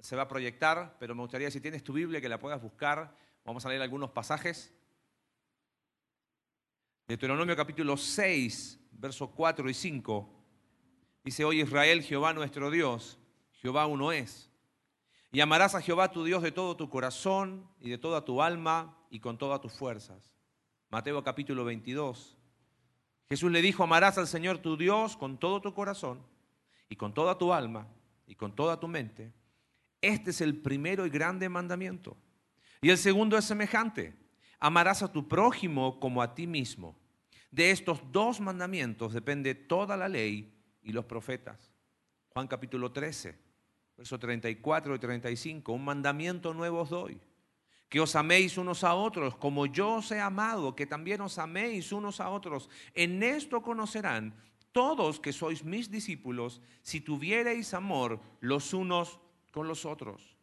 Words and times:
se 0.00 0.16
va 0.16 0.22
a 0.22 0.28
proyectar, 0.28 0.96
pero 0.98 1.14
me 1.14 1.22
gustaría 1.22 1.50
si 1.50 1.60
tienes 1.60 1.82
tu 1.82 1.92
Biblia 1.92 2.20
que 2.20 2.28
la 2.28 2.38
puedas 2.38 2.60
buscar. 2.60 3.16
Vamos 3.44 3.64
a 3.64 3.68
leer 3.68 3.80
algunos 3.80 4.10
pasajes. 4.10 4.74
Deuteronomio 7.06 7.54
capítulo 7.56 7.96
6, 7.96 8.80
versos 8.92 9.30
4 9.30 9.70
y 9.70 9.74
5. 9.74 10.30
Dice, 11.24 11.44
hoy 11.44 11.62
Israel, 11.62 12.02
Jehová 12.02 12.32
nuestro 12.32 12.70
Dios, 12.70 13.18
Jehová 13.52 13.86
uno 13.86 14.12
es. 14.12 14.50
Y 15.32 15.40
amarás 15.40 15.74
a 15.74 15.80
Jehová 15.80 16.10
tu 16.10 16.24
Dios 16.24 16.42
de 16.42 16.52
todo 16.52 16.76
tu 16.76 16.90
corazón 16.90 17.66
y 17.80 17.88
de 17.88 17.98
toda 17.98 18.24
tu 18.24 18.42
alma 18.42 18.98
y 19.10 19.20
con 19.20 19.38
todas 19.38 19.60
tus 19.60 19.72
fuerzas. 19.72 20.34
Mateo 20.90 21.24
capítulo 21.24 21.64
22. 21.64 22.36
Jesús 23.28 23.50
le 23.50 23.62
dijo, 23.62 23.82
amarás 23.82 24.18
al 24.18 24.26
Señor 24.26 24.58
tu 24.58 24.76
Dios 24.76 25.16
con 25.16 25.38
todo 25.38 25.62
tu 25.62 25.72
corazón 25.72 26.26
y 26.88 26.96
con 26.96 27.14
toda 27.14 27.38
tu 27.38 27.52
alma 27.52 27.88
y 28.26 28.34
con 28.34 28.54
toda 28.54 28.78
tu 28.78 28.88
mente. 28.88 29.32
Este 30.00 30.30
es 30.30 30.40
el 30.40 30.56
primero 30.60 31.06
y 31.06 31.10
grande 31.10 31.48
mandamiento. 31.48 32.16
Y 32.80 32.90
el 32.90 32.98
segundo 32.98 33.38
es 33.38 33.44
semejante. 33.44 34.14
Amarás 34.60 35.02
a 35.02 35.12
tu 35.12 35.26
prójimo 35.28 35.98
como 36.00 36.22
a 36.22 36.34
ti 36.34 36.46
mismo. 36.46 36.96
De 37.50 37.70
estos 37.70 38.00
dos 38.12 38.40
mandamientos 38.40 39.12
depende 39.12 39.54
toda 39.54 39.96
la 39.96 40.08
ley 40.08 40.52
y 40.82 40.92
los 40.92 41.04
profetas. 41.04 41.72
Juan 42.32 42.48
capítulo 42.48 42.92
13, 42.92 43.38
versos 43.96 44.20
34 44.20 44.94
y 44.94 44.98
35. 44.98 45.72
Un 45.72 45.84
mandamiento 45.84 46.52
nuevo 46.52 46.80
os 46.80 46.90
doy 46.90 47.20
que 47.94 48.00
os 48.00 48.16
améis 48.16 48.58
unos 48.58 48.82
a 48.82 48.94
otros, 48.94 49.36
como 49.36 49.66
yo 49.66 50.02
os 50.02 50.10
he 50.10 50.20
amado, 50.20 50.74
que 50.74 50.84
también 50.84 51.20
os 51.20 51.38
améis 51.38 51.92
unos 51.92 52.18
a 52.18 52.28
otros. 52.28 52.68
En 52.92 53.22
esto 53.22 53.62
conocerán 53.62 54.34
todos 54.74 55.20
que 55.20 55.32
sois 55.32 55.62
mis 55.64 55.88
discípulos, 55.88 56.60
si 56.82 57.00
tuviereis 57.00 57.72
amor 57.72 58.18
los 58.40 58.74
unos 58.74 59.20
con 59.54 59.68
los 59.68 59.86
otros. 59.86 60.36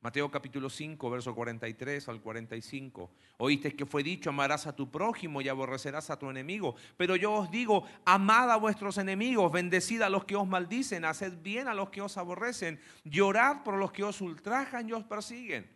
Mateo 0.00 0.30
capítulo 0.30 0.70
5, 0.70 1.10
verso 1.10 1.34
43 1.34 2.08
al 2.08 2.20
45. 2.20 3.10
Oíste 3.38 3.74
que 3.74 3.84
fue 3.84 4.04
dicho, 4.04 4.30
amarás 4.30 4.68
a 4.68 4.76
tu 4.76 4.90
prójimo 4.90 5.40
y 5.40 5.48
aborrecerás 5.48 6.10
a 6.10 6.18
tu 6.18 6.30
enemigo. 6.30 6.76
Pero 6.96 7.16
yo 7.16 7.32
os 7.32 7.50
digo, 7.50 7.84
amad 8.04 8.52
a 8.52 8.56
vuestros 8.56 8.98
enemigos, 8.98 9.50
bendecid 9.50 10.02
a 10.02 10.08
los 10.08 10.24
que 10.24 10.36
os 10.36 10.46
maldicen, 10.46 11.04
haced 11.04 11.42
bien 11.42 11.66
a 11.66 11.74
los 11.74 11.90
que 11.90 12.00
os 12.00 12.16
aborrecen, 12.16 12.78
llorad 13.02 13.64
por 13.64 13.74
los 13.74 13.90
que 13.90 14.04
os 14.04 14.20
ultrajan 14.20 14.88
y 14.88 14.92
os 14.92 15.04
persiguen 15.04 15.74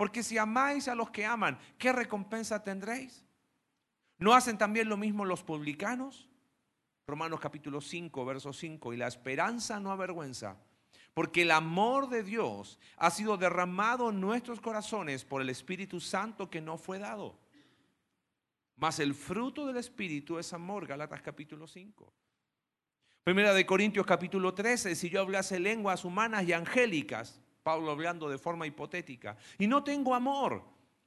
porque 0.00 0.22
si 0.22 0.38
amáis 0.38 0.88
a 0.88 0.94
los 0.94 1.10
que 1.10 1.26
aman, 1.26 1.58
¿qué 1.76 1.92
recompensa 1.92 2.64
tendréis? 2.64 3.22
¿No 4.16 4.32
hacen 4.32 4.56
también 4.56 4.88
lo 4.88 4.96
mismo 4.96 5.26
los 5.26 5.42
publicanos? 5.42 6.29
Romanos 7.10 7.40
capítulo 7.40 7.80
5, 7.80 8.24
verso 8.24 8.52
5. 8.52 8.94
Y 8.94 8.96
la 8.96 9.08
esperanza 9.08 9.80
no 9.80 9.90
avergüenza, 9.90 10.56
porque 11.12 11.42
el 11.42 11.50
amor 11.50 12.08
de 12.08 12.22
Dios 12.22 12.78
ha 12.96 13.10
sido 13.10 13.36
derramado 13.36 14.10
en 14.10 14.20
nuestros 14.20 14.60
corazones 14.60 15.24
por 15.24 15.42
el 15.42 15.50
Espíritu 15.50 16.00
Santo 16.00 16.48
que 16.48 16.60
no 16.60 16.78
fue 16.78 16.98
dado. 16.98 17.38
Mas 18.76 18.98
el 19.00 19.14
fruto 19.14 19.66
del 19.66 19.76
Espíritu 19.76 20.38
es 20.38 20.52
amor, 20.52 20.86
Galatas 20.86 21.20
capítulo 21.20 21.66
5. 21.66 22.12
Primera 23.24 23.52
de 23.52 23.66
Corintios 23.66 24.06
capítulo 24.06 24.54
13, 24.54 24.94
si 24.94 25.10
yo 25.10 25.20
hablase 25.20 25.60
lenguas 25.60 26.04
humanas 26.06 26.44
y 26.48 26.54
angélicas, 26.54 27.42
Pablo 27.62 27.90
hablando 27.90 28.28
de 28.30 28.38
forma 28.38 28.66
hipotética. 28.66 29.36
Y 29.58 29.66
no 29.66 29.84
tengo 29.84 30.14
amor. 30.14 30.79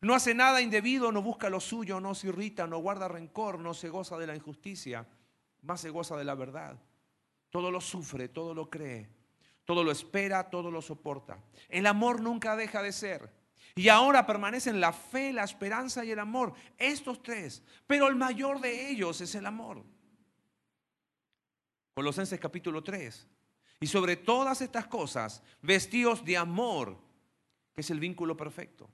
No 0.00 0.14
hace 0.14 0.34
nada 0.34 0.60
indebido, 0.60 1.10
no 1.10 1.22
busca 1.22 1.50
lo 1.50 1.60
suyo, 1.60 2.00
no 2.00 2.14
se 2.14 2.28
irrita, 2.28 2.66
no 2.66 2.78
guarda 2.78 3.08
rencor, 3.08 3.58
no 3.58 3.74
se 3.74 3.88
goza 3.88 4.16
de 4.16 4.26
la 4.26 4.36
injusticia, 4.36 5.06
más 5.62 5.80
se 5.80 5.90
goza 5.90 6.16
de 6.16 6.24
la 6.24 6.34
verdad. 6.34 6.78
Todo 7.50 7.70
lo 7.70 7.80
sufre, 7.80 8.28
todo 8.28 8.54
lo 8.54 8.70
cree, 8.70 9.08
todo 9.64 9.82
lo 9.82 9.90
espera, 9.90 10.50
todo 10.50 10.70
lo 10.70 10.80
soporta. 10.80 11.42
El 11.68 11.86
amor 11.86 12.20
nunca 12.20 12.54
deja 12.56 12.82
de 12.82 12.92
ser. 12.92 13.32
Y 13.74 13.88
ahora 13.88 14.26
permanecen 14.26 14.80
la 14.80 14.92
fe, 14.92 15.32
la 15.32 15.44
esperanza 15.44 16.04
y 16.04 16.10
el 16.10 16.18
amor, 16.18 16.52
estos 16.76 17.22
tres. 17.22 17.62
Pero 17.86 18.08
el 18.08 18.16
mayor 18.16 18.60
de 18.60 18.90
ellos 18.90 19.20
es 19.20 19.34
el 19.34 19.46
amor. 19.46 19.84
Colosenses 21.94 22.38
capítulo 22.38 22.84
3, 22.84 23.26
y 23.80 23.86
sobre 23.88 24.14
todas 24.14 24.60
estas 24.60 24.86
cosas, 24.86 25.42
vestidos 25.60 26.24
de 26.24 26.36
amor, 26.36 26.96
que 27.74 27.80
es 27.80 27.90
el 27.90 27.98
vínculo 27.98 28.36
perfecto. 28.36 28.88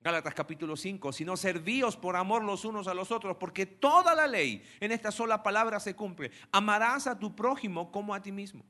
Gálatas 0.00 0.34
capítulo 0.34 0.76
5, 0.76 1.12
sino 1.12 1.36
servíos 1.36 1.96
por 1.96 2.16
amor 2.16 2.44
los 2.44 2.64
unos 2.64 2.86
a 2.86 2.94
los 2.94 3.10
otros, 3.10 3.36
porque 3.36 3.66
toda 3.66 4.14
la 4.14 4.26
ley 4.26 4.64
en 4.80 4.92
esta 4.92 5.10
sola 5.10 5.42
palabra 5.42 5.80
se 5.80 5.96
cumple. 5.96 6.30
Amarás 6.52 7.06
a 7.06 7.18
tu 7.18 7.34
prójimo 7.34 7.90
como 7.90 8.14
a 8.14 8.22
ti 8.22 8.30
mismo. 8.30 8.64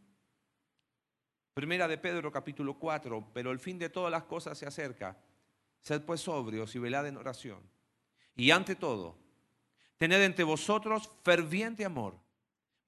Primera 1.55 1.87
de 1.87 1.99
Pedro 1.99 2.33
capítulo 2.33 2.79
4, 2.79 3.31
pero 3.35 3.51
el 3.51 3.59
fin 3.59 3.79
de 3.79 3.91
todas 3.91 4.11
las 4.11 4.25
cosas 4.25 4.57
se 4.57 4.67
acerca. 4.67 5.19
Sed 5.81 6.03
pues 6.03 6.21
sobrios 6.23 6.75
y 6.75 6.79
velad 6.79 7.07
en 7.07 7.17
oración. 7.17 7.61
Y 8.35 8.51
ante 8.51 8.75
todo, 8.75 9.19
tened 9.97 10.23
entre 10.23 10.45
vosotros 10.45 11.11
ferviente 11.23 11.85
amor 11.85 12.19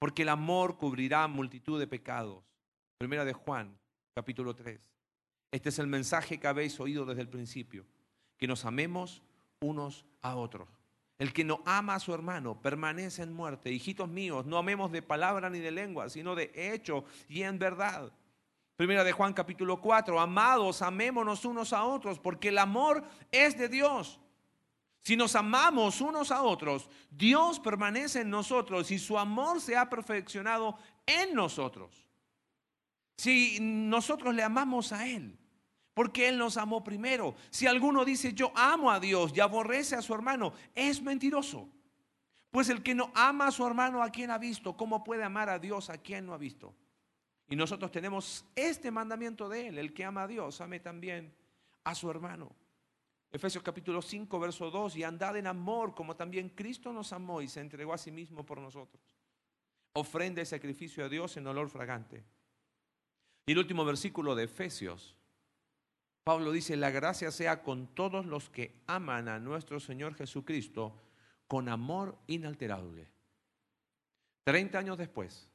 porque 0.01 0.23
el 0.23 0.31
amor 0.31 0.79
cubrirá 0.79 1.29
multitud 1.29 1.79
de 1.79 1.87
pecados. 1.87 2.43
Primera 2.97 3.25
de 3.25 3.35
Juan, 3.35 3.79
capítulo 4.15 4.55
3. 4.55 4.81
Este 5.53 5.69
es 5.69 5.79
el 5.79 5.87
mensaje 5.87 6.41
que 6.41 6.47
habéis 6.47 6.81
oído 6.81 7.05
desde 7.05 7.21
el 7.21 7.29
principio, 7.29 7.85
que 8.41 8.49
nos 8.49 8.65
amemos 8.65 9.23
unos 9.61 10.07
a 10.23 10.35
otros. 10.35 10.67
El 11.19 11.35
que 11.35 11.45
no 11.45 11.63
ama 11.67 11.97
a 11.97 12.01
su 12.01 12.15
hermano 12.15 12.61
permanece 12.63 13.23
en 13.23 13.35
muerte. 13.35 13.71
Hijitos 13.71 14.09
míos, 14.09 14.47
no 14.47 14.57
amemos 14.57 14.91
de 14.91 15.03
palabra 15.03 15.51
ni 15.51 15.59
de 15.59 15.71
lengua, 15.71 16.09
sino 16.09 16.35
de 16.35 16.51
hecho 16.55 17.05
y 17.29 17.43
en 17.43 17.59
verdad. 17.59 18.11
Primera 18.77 19.05
de 19.05 19.13
Juan 19.13 19.35
capítulo 19.35 19.79
4, 19.79 20.19
amados, 20.19 20.81
amémonos 20.81 21.45
unos 21.45 21.75
a 21.75 21.85
otros, 21.85 22.19
porque 22.19 22.49
el 22.49 22.57
amor 22.57 23.05
es 23.31 23.59
de 23.59 23.69
Dios. 23.69 24.19
Si 25.03 25.19
nos 25.19 25.37
amamos 25.37 26.01
unos 26.01 26.31
a 26.31 26.43
otros, 26.43 26.89
Dios 27.11 27.61
permanece 27.61 28.23
en 28.23 28.31
nosotros 28.31 28.91
y 28.91 28.99
su 28.99 29.19
amor 29.19 29.61
se 29.61 29.77
ha 29.77 29.91
perfeccionado 29.91 30.79
en 31.05 31.35
nosotros. 31.35 32.07
Si 33.19 33.59
nosotros 33.61 34.35
le 34.35 34.43
amamos 34.43 34.93
a 34.93 35.07
Él, 35.07 35.39
porque 35.95 36.29
Él 36.29 36.39
nos 36.39 36.57
amó 36.57 36.85
primero. 36.85 37.35
Si 37.51 37.67
alguno 37.67 38.05
dice 38.05 38.33
yo 38.33 38.53
amo 38.55 38.91
a 38.91 39.01
Dios 39.01 39.33
y 39.35 39.41
aborrece 39.41 39.97
a 39.97 40.03
su 40.03 40.15
hermano, 40.15 40.53
es 40.75 41.03
mentiroso. 41.03 41.69
Pues 42.51 42.69
el 42.69 42.83
que 42.83 42.95
no 42.95 43.13
ama 43.15 43.49
a 43.49 43.53
su 43.53 43.67
hermano, 43.67 44.03
¿a 44.03 44.11
quien 44.11 44.31
ha 44.31 44.39
visto? 44.39 44.77
¿Cómo 44.77 45.05
puede 45.05 45.23
amar 45.23 45.49
a 45.49 45.59
Dios 45.59 45.89
a 45.89 45.99
quien 45.99 46.27
no 46.27 46.35
ha 46.35 46.39
visto? 46.39 46.75
Y 47.49 47.57
nosotros 47.57 47.91
tenemos 47.91 48.45
este 48.55 48.91
mandamiento 48.91 49.49
de 49.49 49.69
Él, 49.69 49.79
el 49.79 49.93
que 49.93 50.05
ama 50.05 50.23
a 50.23 50.27
Dios, 50.27 50.61
ame 50.61 50.81
también 50.81 51.35
a 51.85 51.95
su 51.95 52.11
hermano. 52.11 52.55
Efesios 53.33 53.63
capítulo 53.63 54.03
5, 54.03 54.41
verso 54.41 54.71
2, 54.71 54.97
y 54.97 55.05
andad 55.05 55.37
en 55.37 55.47
amor 55.47 55.95
como 55.95 56.17
también 56.17 56.49
Cristo 56.49 56.93
nos 56.93 57.13
amó 57.13 57.41
y 57.41 57.49
se 57.49 57.61
entregó 57.61 57.93
a 57.93 57.99
sí 57.99 58.11
mismo 58.11 58.45
por 58.45 58.59
nosotros. 58.59 59.03
Ofrenda 59.93 60.43
y 60.43 60.47
sacrificio 60.47 61.05
a 61.05 61.09
Dios 61.09 61.37
en 61.37 61.47
olor 61.47 61.69
fragante. 61.69 62.25
Y 63.47 63.53
el 63.53 63.59
último 63.59 63.85
versículo 63.85 64.35
de 64.35 64.45
Efesios, 64.45 65.17
Pablo 66.31 66.53
dice, 66.53 66.77
la 66.77 66.93
gracia 66.93 67.33
sea 67.33 67.61
con 67.61 67.89
todos 67.89 68.25
los 68.25 68.51
que 68.51 68.85
aman 68.87 69.27
a 69.27 69.41
nuestro 69.41 69.81
Señor 69.81 70.15
Jesucristo 70.15 70.97
con 71.49 71.69
amor 71.69 72.21
inalterable. 72.29 73.11
Treinta 74.45 74.79
años 74.79 74.97
después, 74.97 75.51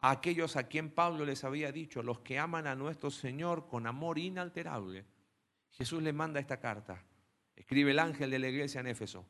aquellos 0.00 0.56
a 0.56 0.68
quien 0.68 0.88
Pablo 0.90 1.26
les 1.26 1.44
había 1.44 1.70
dicho, 1.70 2.02
los 2.02 2.20
que 2.20 2.38
aman 2.38 2.66
a 2.66 2.74
nuestro 2.74 3.10
Señor 3.10 3.68
con 3.68 3.86
amor 3.86 4.18
inalterable, 4.18 5.04
Jesús 5.72 6.02
le 6.02 6.14
manda 6.14 6.40
esta 6.40 6.58
carta. 6.58 7.04
Escribe 7.54 7.90
el 7.90 7.98
ángel 7.98 8.30
de 8.30 8.38
la 8.38 8.48
iglesia 8.48 8.80
en 8.80 8.86
Éfeso. 8.86 9.26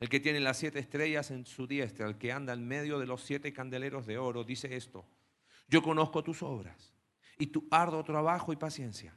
El 0.00 0.08
que 0.08 0.18
tiene 0.18 0.40
las 0.40 0.56
siete 0.56 0.80
estrellas 0.80 1.30
en 1.30 1.46
su 1.46 1.68
diestra, 1.68 2.08
el 2.08 2.18
que 2.18 2.32
anda 2.32 2.52
en 2.52 2.66
medio 2.66 2.98
de 2.98 3.06
los 3.06 3.22
siete 3.22 3.52
candeleros 3.52 4.06
de 4.06 4.18
oro, 4.18 4.42
dice 4.42 4.74
esto. 4.74 5.06
Yo 5.68 5.84
conozco 5.84 6.24
tus 6.24 6.42
obras 6.42 6.92
y 7.38 7.46
tu 7.46 7.68
arduo 7.70 8.02
trabajo 8.02 8.52
y 8.52 8.56
paciencia, 8.56 9.16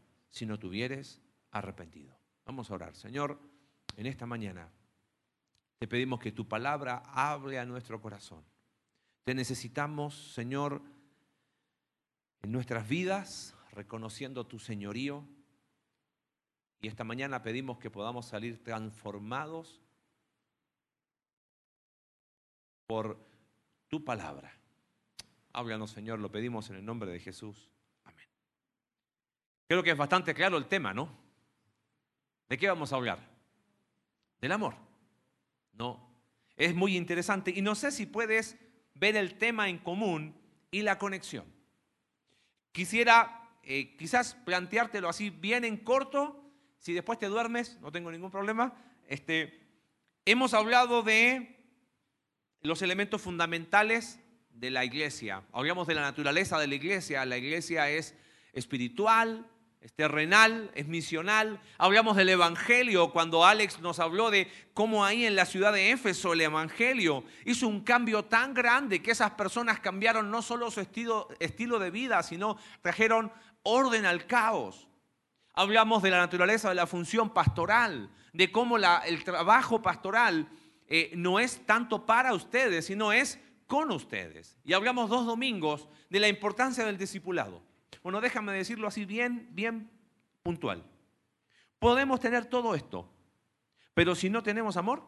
si 0.31 0.45
no 0.45 0.57
tuvieres 0.57 1.21
arrepentido. 1.51 2.17
Vamos 2.45 2.71
a 2.71 2.75
orar. 2.75 2.95
Señor, 2.95 3.39
en 3.97 4.07
esta 4.07 4.25
mañana 4.25 4.71
te 5.77 5.87
pedimos 5.87 6.19
que 6.19 6.31
tu 6.31 6.47
palabra 6.47 7.03
hable 7.13 7.59
a 7.59 7.65
nuestro 7.65 8.01
corazón. 8.01 8.43
Te 9.23 9.35
necesitamos, 9.35 10.33
Señor, 10.33 10.81
en 12.41 12.51
nuestras 12.51 12.87
vidas, 12.87 13.55
reconociendo 13.71 14.47
tu 14.47 14.57
señorío. 14.57 15.27
Y 16.81 16.87
esta 16.87 17.03
mañana 17.03 17.43
pedimos 17.43 17.77
que 17.77 17.91
podamos 17.91 18.25
salir 18.25 18.63
transformados 18.63 19.81
por 22.87 23.23
tu 23.87 24.03
palabra. 24.03 24.51
Háblanos, 25.53 25.91
Señor, 25.91 26.19
lo 26.19 26.31
pedimos 26.31 26.69
en 26.69 26.77
el 26.77 26.85
nombre 26.85 27.11
de 27.11 27.19
Jesús. 27.19 27.69
Creo 29.71 29.83
que 29.83 29.91
es 29.91 29.97
bastante 29.97 30.33
claro 30.33 30.57
el 30.57 30.65
tema, 30.65 30.93
¿no? 30.93 31.09
¿De 32.49 32.57
qué 32.57 32.67
vamos 32.67 32.91
a 32.91 32.97
hablar? 32.97 33.19
Del 34.41 34.51
amor. 34.51 34.75
No. 35.71 36.13
Es 36.57 36.75
muy 36.75 36.97
interesante 36.97 37.53
y 37.55 37.61
no 37.61 37.73
sé 37.75 37.93
si 37.93 38.05
puedes 38.05 38.57
ver 38.95 39.15
el 39.15 39.37
tema 39.37 39.69
en 39.69 39.77
común 39.77 40.35
y 40.71 40.81
la 40.81 40.97
conexión. 40.97 41.45
Quisiera 42.73 43.49
eh, 43.63 43.95
quizás 43.95 44.35
planteártelo 44.43 45.07
así 45.07 45.29
bien 45.29 45.63
en 45.63 45.77
corto. 45.77 46.43
Si 46.77 46.91
después 46.91 47.17
te 47.17 47.27
duermes, 47.27 47.79
no 47.79 47.93
tengo 47.93 48.11
ningún 48.11 48.29
problema. 48.29 48.73
Este, 49.07 49.57
hemos 50.25 50.53
hablado 50.53 51.01
de 51.01 51.63
los 52.59 52.81
elementos 52.81 53.21
fundamentales 53.21 54.19
de 54.49 54.69
la 54.69 54.83
iglesia. 54.83 55.43
Hablamos 55.53 55.87
de 55.87 55.95
la 55.95 56.01
naturaleza 56.01 56.59
de 56.59 56.67
la 56.67 56.75
iglesia. 56.75 57.23
La 57.23 57.37
iglesia 57.37 57.89
es 57.89 58.17
espiritual, 58.51 59.47
es 59.81 59.93
terrenal, 59.93 60.69
es 60.75 60.87
misional. 60.87 61.59
Hablamos 61.79 62.15
del 62.15 62.29
Evangelio 62.29 63.11
cuando 63.11 63.43
Alex 63.43 63.79
nos 63.79 63.99
habló 63.99 64.29
de 64.29 64.49
cómo 64.75 65.03
ahí 65.03 65.25
en 65.25 65.35
la 65.35 65.47
ciudad 65.47 65.73
de 65.73 65.89
Éfeso 65.91 66.33
el 66.33 66.41
Evangelio 66.41 67.23
hizo 67.45 67.67
un 67.67 67.81
cambio 67.81 68.25
tan 68.25 68.53
grande 68.53 69.01
que 69.01 69.09
esas 69.09 69.31
personas 69.31 69.79
cambiaron 69.79 70.29
no 70.29 70.43
solo 70.43 70.69
su 70.69 70.81
estilo, 70.81 71.29
estilo 71.39 71.79
de 71.79 71.89
vida, 71.89 72.21
sino 72.21 72.57
trajeron 72.81 73.31
orden 73.63 74.05
al 74.05 74.27
caos. 74.27 74.87
Hablamos 75.53 76.03
de 76.03 76.11
la 76.11 76.19
naturaleza 76.19 76.69
de 76.69 76.75
la 76.75 76.85
función 76.85 77.33
pastoral, 77.33 78.11
de 78.33 78.51
cómo 78.51 78.77
el 78.77 79.23
trabajo 79.23 79.81
pastoral 79.81 80.47
eh, 80.87 81.11
no 81.15 81.39
es 81.39 81.65
tanto 81.65 82.05
para 82.05 82.35
ustedes, 82.35 82.85
sino 82.85 83.11
es 83.11 83.39
con 83.65 83.91
ustedes. 83.91 84.59
Y 84.63 84.73
hablamos 84.73 85.09
dos 85.09 85.25
domingos 85.25 85.89
de 86.11 86.19
la 86.19 86.27
importancia 86.27 86.85
del 86.85 86.99
discipulado. 86.99 87.70
Bueno, 88.03 88.21
déjame 88.21 88.53
decirlo 88.53 88.87
así 88.87 89.05
bien, 89.05 89.49
bien 89.51 89.91
puntual. 90.43 90.83
Podemos 91.79 92.19
tener 92.19 92.45
todo 92.45 92.75
esto, 92.75 93.11
pero 93.93 94.15
si 94.15 94.29
no 94.29 94.43
tenemos 94.43 94.77
amor, 94.77 95.03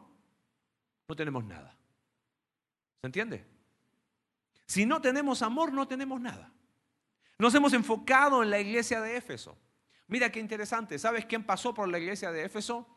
no 1.08 1.16
tenemos 1.16 1.44
nada. 1.44 1.76
¿Se 3.00 3.06
entiende? 3.06 3.46
Si 4.66 4.86
no 4.86 5.00
tenemos 5.00 5.42
amor, 5.42 5.72
no 5.72 5.86
tenemos 5.86 6.20
nada. 6.20 6.52
Nos 7.38 7.54
hemos 7.54 7.72
enfocado 7.72 8.42
en 8.42 8.50
la 8.50 8.60
iglesia 8.60 9.00
de 9.00 9.16
Éfeso. 9.16 9.58
Mira 10.06 10.30
qué 10.30 10.40
interesante. 10.40 10.98
¿Sabes 10.98 11.26
quién 11.26 11.44
pasó 11.44 11.74
por 11.74 11.88
la 11.88 11.98
iglesia 11.98 12.30
de 12.30 12.44
Éfeso? 12.44 12.88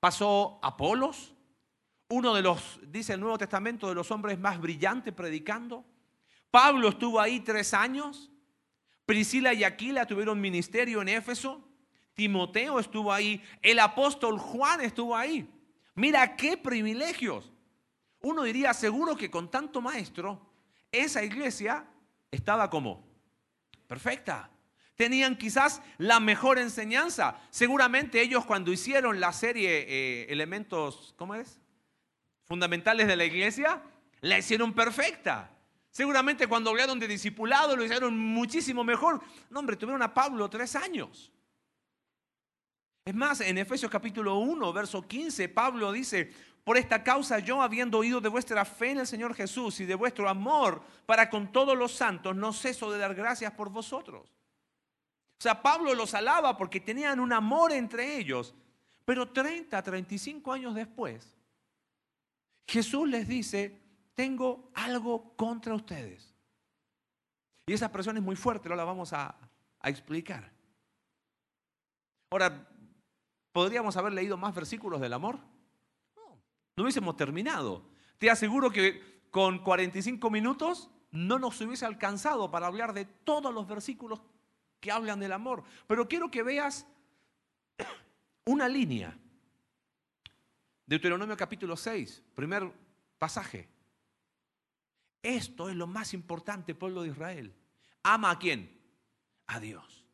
Pasó 0.00 0.58
Apolos, 0.62 1.34
uno 2.08 2.34
de 2.34 2.42
los, 2.42 2.80
dice 2.86 3.14
el 3.14 3.20
Nuevo 3.20 3.38
Testamento, 3.38 3.88
de 3.88 3.94
los 3.94 4.10
hombres 4.10 4.38
más 4.38 4.60
brillantes 4.60 5.14
predicando. 5.14 5.84
Pablo 6.50 6.90
estuvo 6.90 7.20
ahí 7.20 7.40
tres 7.40 7.72
años. 7.74 8.30
Priscila 9.06 9.52
y 9.52 9.64
Aquila 9.64 10.06
tuvieron 10.06 10.40
ministerio 10.40 11.02
en 11.02 11.08
Éfeso. 11.08 11.66
Timoteo 12.14 12.78
estuvo 12.78 13.12
ahí. 13.12 13.42
El 13.62 13.78
apóstol 13.78 14.38
Juan 14.38 14.80
estuvo 14.80 15.16
ahí. 15.16 15.48
Mira 15.94 16.36
qué 16.36 16.56
privilegios. 16.56 17.52
Uno 18.20 18.42
diría 18.42 18.72
seguro 18.72 19.16
que 19.16 19.30
con 19.30 19.50
tanto 19.50 19.80
maestro, 19.80 20.40
esa 20.90 21.22
iglesia 21.22 21.86
estaba 22.30 22.70
como 22.70 23.04
perfecta. 23.86 24.50
Tenían 24.96 25.36
quizás 25.36 25.82
la 25.98 26.20
mejor 26.20 26.58
enseñanza. 26.58 27.40
Seguramente 27.50 28.22
ellos 28.22 28.46
cuando 28.46 28.72
hicieron 28.72 29.20
la 29.20 29.32
serie 29.32 29.84
eh, 29.88 30.26
Elementos, 30.30 31.14
¿cómo 31.16 31.34
es? 31.34 31.60
fundamentales 32.44 33.06
de 33.06 33.16
la 33.16 33.24
iglesia, 33.24 33.82
la 34.20 34.38
hicieron 34.38 34.72
perfecta. 34.72 35.50
Seguramente 35.94 36.48
cuando 36.48 36.70
hablaron 36.70 36.98
de 36.98 37.06
discipulado 37.06 37.76
lo 37.76 37.84
hicieron 37.84 38.18
muchísimo 38.18 38.82
mejor. 38.82 39.20
No, 39.48 39.60
hombre, 39.60 39.76
tuvieron 39.76 40.02
a 40.02 40.12
Pablo 40.12 40.50
tres 40.50 40.74
años. 40.74 41.32
Es 43.04 43.14
más, 43.14 43.40
en 43.40 43.58
Efesios 43.58 43.92
capítulo 43.92 44.38
1, 44.38 44.72
verso 44.72 45.06
15, 45.06 45.48
Pablo 45.50 45.92
dice, 45.92 46.32
por 46.64 46.76
esta 46.76 47.04
causa 47.04 47.38
yo, 47.38 47.62
habiendo 47.62 47.98
oído 47.98 48.20
de 48.20 48.28
vuestra 48.28 48.64
fe 48.64 48.90
en 48.90 48.98
el 48.98 49.06
Señor 49.06 49.36
Jesús 49.36 49.78
y 49.78 49.84
de 49.84 49.94
vuestro 49.94 50.28
amor 50.28 50.82
para 51.06 51.30
con 51.30 51.52
todos 51.52 51.78
los 51.78 51.92
santos, 51.92 52.34
no 52.34 52.52
ceso 52.52 52.90
de 52.90 52.98
dar 52.98 53.14
gracias 53.14 53.52
por 53.52 53.70
vosotros. 53.70 54.28
O 55.38 55.42
sea, 55.44 55.62
Pablo 55.62 55.94
los 55.94 56.12
alaba 56.12 56.56
porque 56.56 56.80
tenían 56.80 57.20
un 57.20 57.32
amor 57.32 57.70
entre 57.70 58.18
ellos, 58.18 58.52
pero 59.04 59.28
30, 59.28 59.80
35 59.80 60.52
años 60.52 60.74
después, 60.74 61.36
Jesús 62.66 63.08
les 63.08 63.28
dice, 63.28 63.83
tengo 64.14 64.70
algo 64.74 65.34
contra 65.36 65.74
ustedes. 65.74 66.34
Y 67.66 67.72
esa 67.72 67.86
expresión 67.86 68.16
es 68.16 68.22
muy 68.22 68.36
fuerte, 68.36 68.68
no 68.68 68.76
la 68.76 68.84
vamos 68.84 69.12
a, 69.12 69.36
explicar. 69.82 70.50
Ahora, 72.30 72.66
¿podríamos 73.52 73.98
haber 73.98 74.14
leído 74.14 74.38
más 74.38 74.54
versículos 74.54 74.98
del 74.98 75.12
amor? 75.12 75.38
No, 76.16 76.42
no 76.74 76.82
hubiésemos 76.82 77.16
terminado. 77.16 77.90
Te 78.16 78.30
aseguro 78.30 78.70
que 78.70 79.28
con 79.30 79.58
45 79.58 80.30
minutos 80.30 80.90
no 81.10 81.38
nos 81.38 81.60
hubiese 81.60 81.84
alcanzado 81.84 82.50
para 82.50 82.66
hablar 82.66 82.94
de 82.94 83.04
todos 83.04 83.52
los 83.52 83.66
versículos 83.66 84.22
que 84.80 84.90
hablan 84.90 85.20
del 85.20 85.32
amor. 85.32 85.64
Pero 85.86 86.08
quiero 86.08 86.30
que 86.30 86.42
veas 86.42 86.86
una 88.46 88.68
línea 88.68 89.18
Deuteronomio 90.86 91.36
capítulo 91.36 91.76
6, 91.76 92.22
primer 92.34 92.70
pasaje. 93.18 93.68
Esto 95.24 95.70
es 95.70 95.74
lo 95.74 95.86
más 95.86 96.12
importante, 96.12 96.74
pueblo 96.74 97.02
de 97.02 97.08
Israel. 97.08 97.54
Ama 98.02 98.30
a 98.30 98.38
quién? 98.38 98.70
A 99.46 99.58
Dios. 99.58 100.04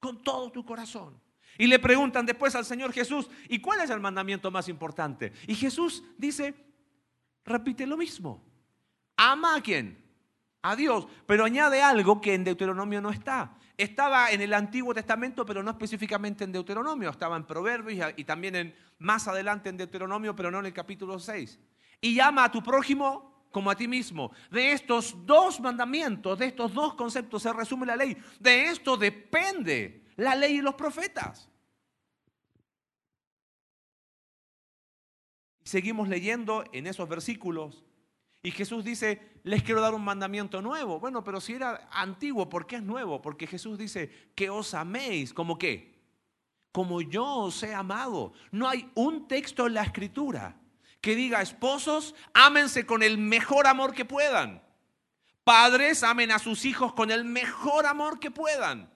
Con 0.00 0.24
todo 0.24 0.50
tu 0.50 0.64
corazón. 0.64 1.20
Y 1.58 1.66
le 1.66 1.78
preguntan 1.78 2.24
después 2.24 2.54
al 2.54 2.64
Señor 2.64 2.90
Jesús, 2.94 3.28
¿y 3.50 3.58
cuál 3.58 3.82
es 3.82 3.90
el 3.90 4.00
mandamiento 4.00 4.50
más 4.50 4.68
importante? 4.70 5.34
Y 5.46 5.54
Jesús 5.54 6.02
dice, 6.16 6.54
repite 7.44 7.86
lo 7.86 7.98
mismo. 7.98 8.42
Ama 9.16 9.56
a 9.56 9.60
quién? 9.60 10.02
A 10.62 10.74
Dios. 10.74 11.06
Pero 11.26 11.44
añade 11.44 11.82
algo 11.82 12.18
que 12.22 12.32
en 12.32 12.44
Deuteronomio 12.44 13.02
no 13.02 13.10
está. 13.10 13.58
Estaba 13.76 14.30
en 14.30 14.40
el 14.40 14.54
Antiguo 14.54 14.94
Testamento, 14.94 15.44
pero 15.44 15.62
no 15.62 15.70
específicamente 15.70 16.44
en 16.44 16.52
Deuteronomio. 16.52 17.10
Estaba 17.10 17.36
en 17.36 17.44
Proverbios 17.44 18.14
y 18.16 18.24
también 18.24 18.56
en, 18.56 18.74
más 19.00 19.28
adelante 19.28 19.68
en 19.68 19.76
Deuteronomio, 19.76 20.34
pero 20.34 20.50
no 20.50 20.60
en 20.60 20.66
el 20.66 20.72
capítulo 20.72 21.18
6. 21.18 21.58
Y 22.00 22.14
llama 22.14 22.44
a 22.44 22.50
tu 22.50 22.62
prójimo 22.62 23.35
como 23.56 23.70
a 23.70 23.74
ti 23.74 23.88
mismo. 23.88 24.32
De 24.50 24.72
estos 24.72 25.16
dos 25.24 25.60
mandamientos, 25.60 26.38
de 26.38 26.44
estos 26.44 26.74
dos 26.74 26.92
conceptos 26.92 27.42
se 27.42 27.50
resume 27.54 27.86
la 27.86 27.96
ley. 27.96 28.14
De 28.38 28.66
esto 28.66 28.98
depende 28.98 30.04
la 30.16 30.34
ley 30.34 30.56
y 30.56 30.60
los 30.60 30.74
profetas. 30.74 31.48
Seguimos 35.64 36.06
leyendo 36.06 36.64
en 36.70 36.86
esos 36.86 37.08
versículos 37.08 37.82
y 38.42 38.50
Jesús 38.50 38.84
dice, 38.84 39.40
les 39.42 39.62
quiero 39.62 39.80
dar 39.80 39.94
un 39.94 40.04
mandamiento 40.04 40.60
nuevo. 40.60 41.00
Bueno, 41.00 41.24
pero 41.24 41.40
si 41.40 41.54
era 41.54 41.88
antiguo, 41.90 42.50
¿por 42.50 42.66
qué 42.66 42.76
es 42.76 42.82
nuevo? 42.82 43.22
Porque 43.22 43.46
Jesús 43.46 43.78
dice, 43.78 44.10
que 44.34 44.50
os 44.50 44.74
améis. 44.74 45.32
¿Como 45.32 45.56
qué? 45.56 45.98
Como 46.72 47.00
yo 47.00 47.24
os 47.24 47.62
he 47.62 47.72
amado. 47.72 48.34
No 48.50 48.68
hay 48.68 48.90
un 48.94 49.26
texto 49.26 49.66
en 49.66 49.72
la 49.72 49.82
escritura 49.82 50.60
que 51.00 51.14
diga, 51.14 51.42
esposos, 51.42 52.14
ámense 52.34 52.86
con 52.86 53.02
el 53.02 53.18
mejor 53.18 53.66
amor 53.66 53.94
que 53.94 54.04
puedan. 54.04 54.62
Padres, 55.44 56.02
amen 56.02 56.32
a 56.32 56.38
sus 56.38 56.64
hijos 56.64 56.92
con 56.92 57.10
el 57.10 57.24
mejor 57.24 57.86
amor 57.86 58.18
que 58.18 58.30
puedan. 58.30 58.92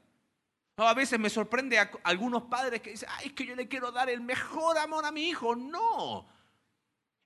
a 0.76 0.94
veces 0.94 1.20
me 1.20 1.30
sorprende 1.30 1.78
a 1.78 1.90
algunos 2.04 2.44
padres 2.44 2.80
que 2.80 2.90
dicen, 2.90 3.08
ay, 3.12 3.28
es 3.28 3.32
que 3.34 3.46
yo 3.46 3.54
le 3.54 3.68
quiero 3.68 3.92
dar 3.92 4.10
el 4.10 4.20
mejor 4.20 4.78
amor 4.78 5.04
a 5.04 5.12
mi 5.12 5.28
hijo. 5.28 5.54
No, 5.54 6.26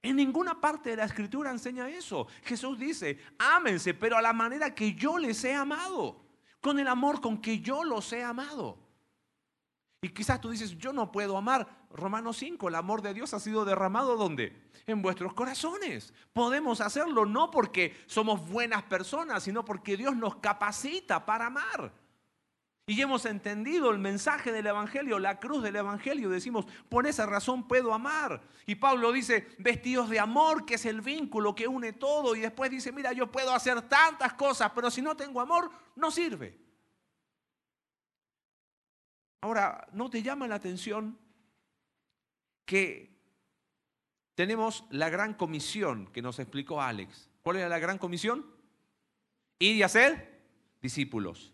en 0.05 0.17
ninguna 0.17 0.61
parte 0.61 0.91
de 0.91 0.97
la 0.97 1.07
escritura 1.07 1.51
enseña 1.51 1.89
eso. 1.89 2.27
Jesús 2.43 2.79
dice, 2.79 3.19
ámense, 3.39 3.95
pero 3.95 4.19
a 4.19 4.23
la 4.23 4.35
manera 4.35 4.75
que 4.75 4.93
yo 4.93 5.17
les 5.17 5.43
he 5.45 5.55
amado, 5.55 6.23
con 6.61 6.79
el 6.79 6.89
amor 6.89 7.23
con 7.23 7.41
que 7.41 7.61
yo 7.61 7.83
los 7.85 8.13
he 8.13 8.23
amado. 8.23 8.84
Y 10.05 10.11
quizás 10.11 10.39
tú 10.39 10.51
dices, 10.51 10.77
yo 10.77 10.93
no 10.93 11.11
puedo 11.11 11.35
amar. 11.35 11.67
Romanos 11.91 12.37
5, 12.37 12.69
el 12.69 12.75
amor 12.75 13.01
de 13.01 13.15
Dios 13.15 13.33
ha 13.33 13.41
sido 13.41 13.65
derramado 13.65 14.19
¿dónde? 14.19 14.55
En 14.87 15.01
vuestros 15.01 15.33
corazones. 15.33 16.13
Podemos 16.35 16.83
hacerlo 16.83 17.25
no 17.25 17.51
porque 17.51 17.97
somos 18.05 18.47
buenas 18.47 18.83
personas, 18.83 19.43
sino 19.45 19.65
porque 19.65 19.97
Dios 19.97 20.15
nos 20.15 20.37
capacita 20.37 21.25
para 21.25 21.47
amar. 21.47 21.91
Y 22.87 23.01
hemos 23.01 23.25
entendido 23.25 23.91
el 23.91 23.99
mensaje 23.99 24.53
del 24.53 24.67
Evangelio, 24.67 25.19
la 25.19 25.41
cruz 25.41 25.63
del 25.63 25.77
Evangelio. 25.77 26.29
Decimos, 26.29 26.67
por 26.91 27.07
esa 27.07 27.25
razón 27.25 27.67
puedo 27.67 27.95
amar. 27.95 28.43
Y 28.67 28.75
Pablo 28.75 29.11
dice, 29.11 29.57
vestidos 29.59 30.11
de 30.11 30.21
amor, 30.21 30.67
que 30.67 30.75
es 30.75 30.85
el 30.85 31.01
vínculo 31.01 31.55
que 31.55 31.67
une 31.67 31.95
todo. 31.95 32.37
Y 32.37 32.41
después 32.41 32.71
dice, 32.71 32.93
mira, 32.93 33.15
yo 33.15 33.33
puedo 33.33 33.55
hacer 33.55 33.81
tantas 33.81 34.35
cosas, 34.35 34.71
pero 34.75 34.91
si 34.91 35.01
no 35.01 35.17
tengo 35.17 35.41
amor, 35.41 35.71
no 35.97 36.11
sirve. 36.11 36.64
Ahora, 39.45 39.87
¿no 39.93 40.09
te 40.09 40.23
llama 40.23 40.49
la 40.49 40.55
atención 40.55 41.19
que 42.65 43.15
tenemos 44.35 44.87
la 44.89 45.11
gran 45.11 45.35
comisión 45.35 46.07
que 46.15 46.23
nos 46.23 46.39
explicó 46.39 46.81
Alex? 46.81 47.29
¿Cuál 47.43 47.59
era 47.59 47.69
la 47.69 47.79
gran 47.79 47.99
comisión? 47.99 48.47
Ir 49.59 49.77
y 49.77 49.83
hacer 49.83 50.41
discípulos. 50.81 51.53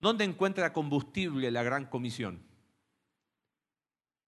¿Dónde 0.00 0.24
encuentra 0.24 0.72
combustible 0.72 1.50
la 1.50 1.62
gran 1.62 1.84
comisión? 1.84 2.42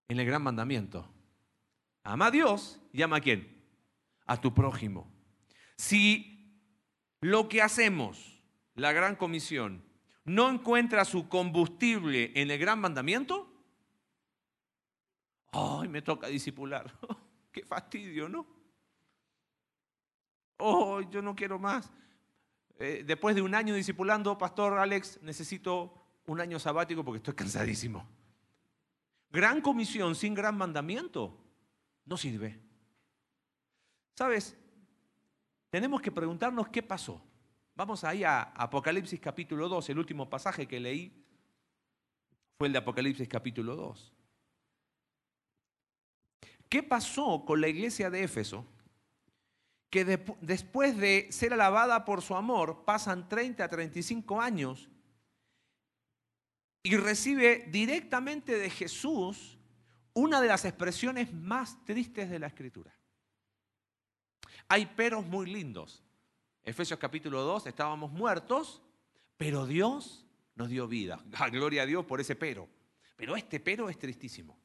En 0.09 0.21
el 0.21 0.27
gran 0.27 0.43
mandamiento. 0.43 1.11
Ama 2.03 2.27
a 2.27 2.31
Dios 2.31 2.83
y 2.93 3.01
ama 3.01 3.17
a 3.17 3.21
quién? 3.23 3.65
A 4.27 4.39
tu 4.39 4.53
prójimo. 4.53 5.11
Si 5.79 6.61
lo 7.23 7.49
que 7.49 7.63
hacemos, 7.63 8.43
la 8.75 8.93
gran 8.93 9.17
comisión, 9.17 9.91
no 10.25 10.51
encuentra 10.51 11.05
su 11.05 11.29
combustible 11.29 12.33
en 12.35 12.51
el 12.51 12.59
gran 12.59 12.81
mandamiento, 12.81 13.53
¡ay, 15.53 15.89
me 15.89 16.03
toca 16.03 16.29
disipular! 16.29 16.93
¡Qué 17.53 17.65
fastidio, 17.65 18.29
¿no? 18.29 18.47
¡Oh, 20.59 21.01
yo 21.01 21.21
no 21.23 21.35
quiero 21.35 21.59
más! 21.59 21.91
Eh, 22.79 23.05
después 23.07 23.35
de 23.35 23.43
un 23.43 23.55
año 23.55 23.75
discipulando, 23.75 24.39
Pastor 24.39 24.79
Alex, 24.79 25.21
necesito 25.23 25.95
un 26.27 26.41
año 26.41 26.59
sabático 26.59 27.05
porque 27.05 27.19
estoy 27.19 27.35
cansadísimo. 27.35 28.09
Gran 29.31 29.61
comisión 29.61 30.15
sin 30.15 30.35
gran 30.35 30.57
mandamiento 30.57 31.39
no 32.05 32.17
sirve. 32.17 32.61
¿Sabes? 34.15 34.57
Tenemos 35.71 36.03
que 36.03 36.13
preguntarnos 36.13 36.69
qué 36.69 36.83
pasó. 36.83 37.23
Vamos 37.75 38.05
ahí 38.05 38.23
a 38.23 38.43
Apocalipsis 38.43 39.19
capítulo 39.19 39.69
2, 39.69 39.89
el 39.89 39.99
último 39.99 40.29
pasaje 40.29 40.69
que 40.69 40.79
leí 40.79 41.25
fue 42.59 42.67
el 42.67 42.73
de 42.73 42.79
Apocalipsis 42.79 43.27
capítulo 43.29 43.75
2. 43.75 44.13
¿Qué 46.69 46.83
pasó 46.83 47.45
con 47.45 47.61
la 47.61 47.69
iglesia 47.69 48.11
de 48.11 48.25
Éfeso? 48.25 48.67
Que 49.91 50.05
después 50.41 50.97
de 50.99 51.29
ser 51.31 51.53
alabada 51.53 52.05
por 52.05 52.23
su 52.23 52.35
amor, 52.35 52.85
pasan 52.85 53.29
30 53.29 53.65
a 53.65 53.69
35 53.69 54.41
años 54.41 54.89
y 56.83 56.97
recibe 56.97 57.69
directamente 57.71 58.57
de 58.57 58.71
Jesús 58.71 59.59
una 60.15 60.41
de 60.41 60.49
las 60.49 60.65
expresiones 60.65 61.33
más 61.33 61.83
tristes 61.85 62.29
de 62.31 62.39
la 62.39 62.49
escritura. 62.49 62.95
Hay 64.69 64.87
peros 64.87 65.27
muy 65.27 65.47
lindos. 65.47 66.03
Efesios 66.65 66.99
capítulo 66.99 67.43
2, 67.43 67.67
estábamos 67.67 68.13
muertos, 68.13 68.83
pero 69.37 69.67
Dios 69.67 70.25
nos 70.55 70.69
dio 70.69 70.87
vida. 70.87 71.21
Gloria 71.51 71.83
a 71.83 71.87
Dios 71.87 72.05
por 72.05 72.21
ese 72.21 72.37
pero. 72.37 72.69
Pero 73.17 73.37
este 73.37 73.59
pero 73.59 73.89
es 73.89 73.99
tristísimo. 73.99 74.59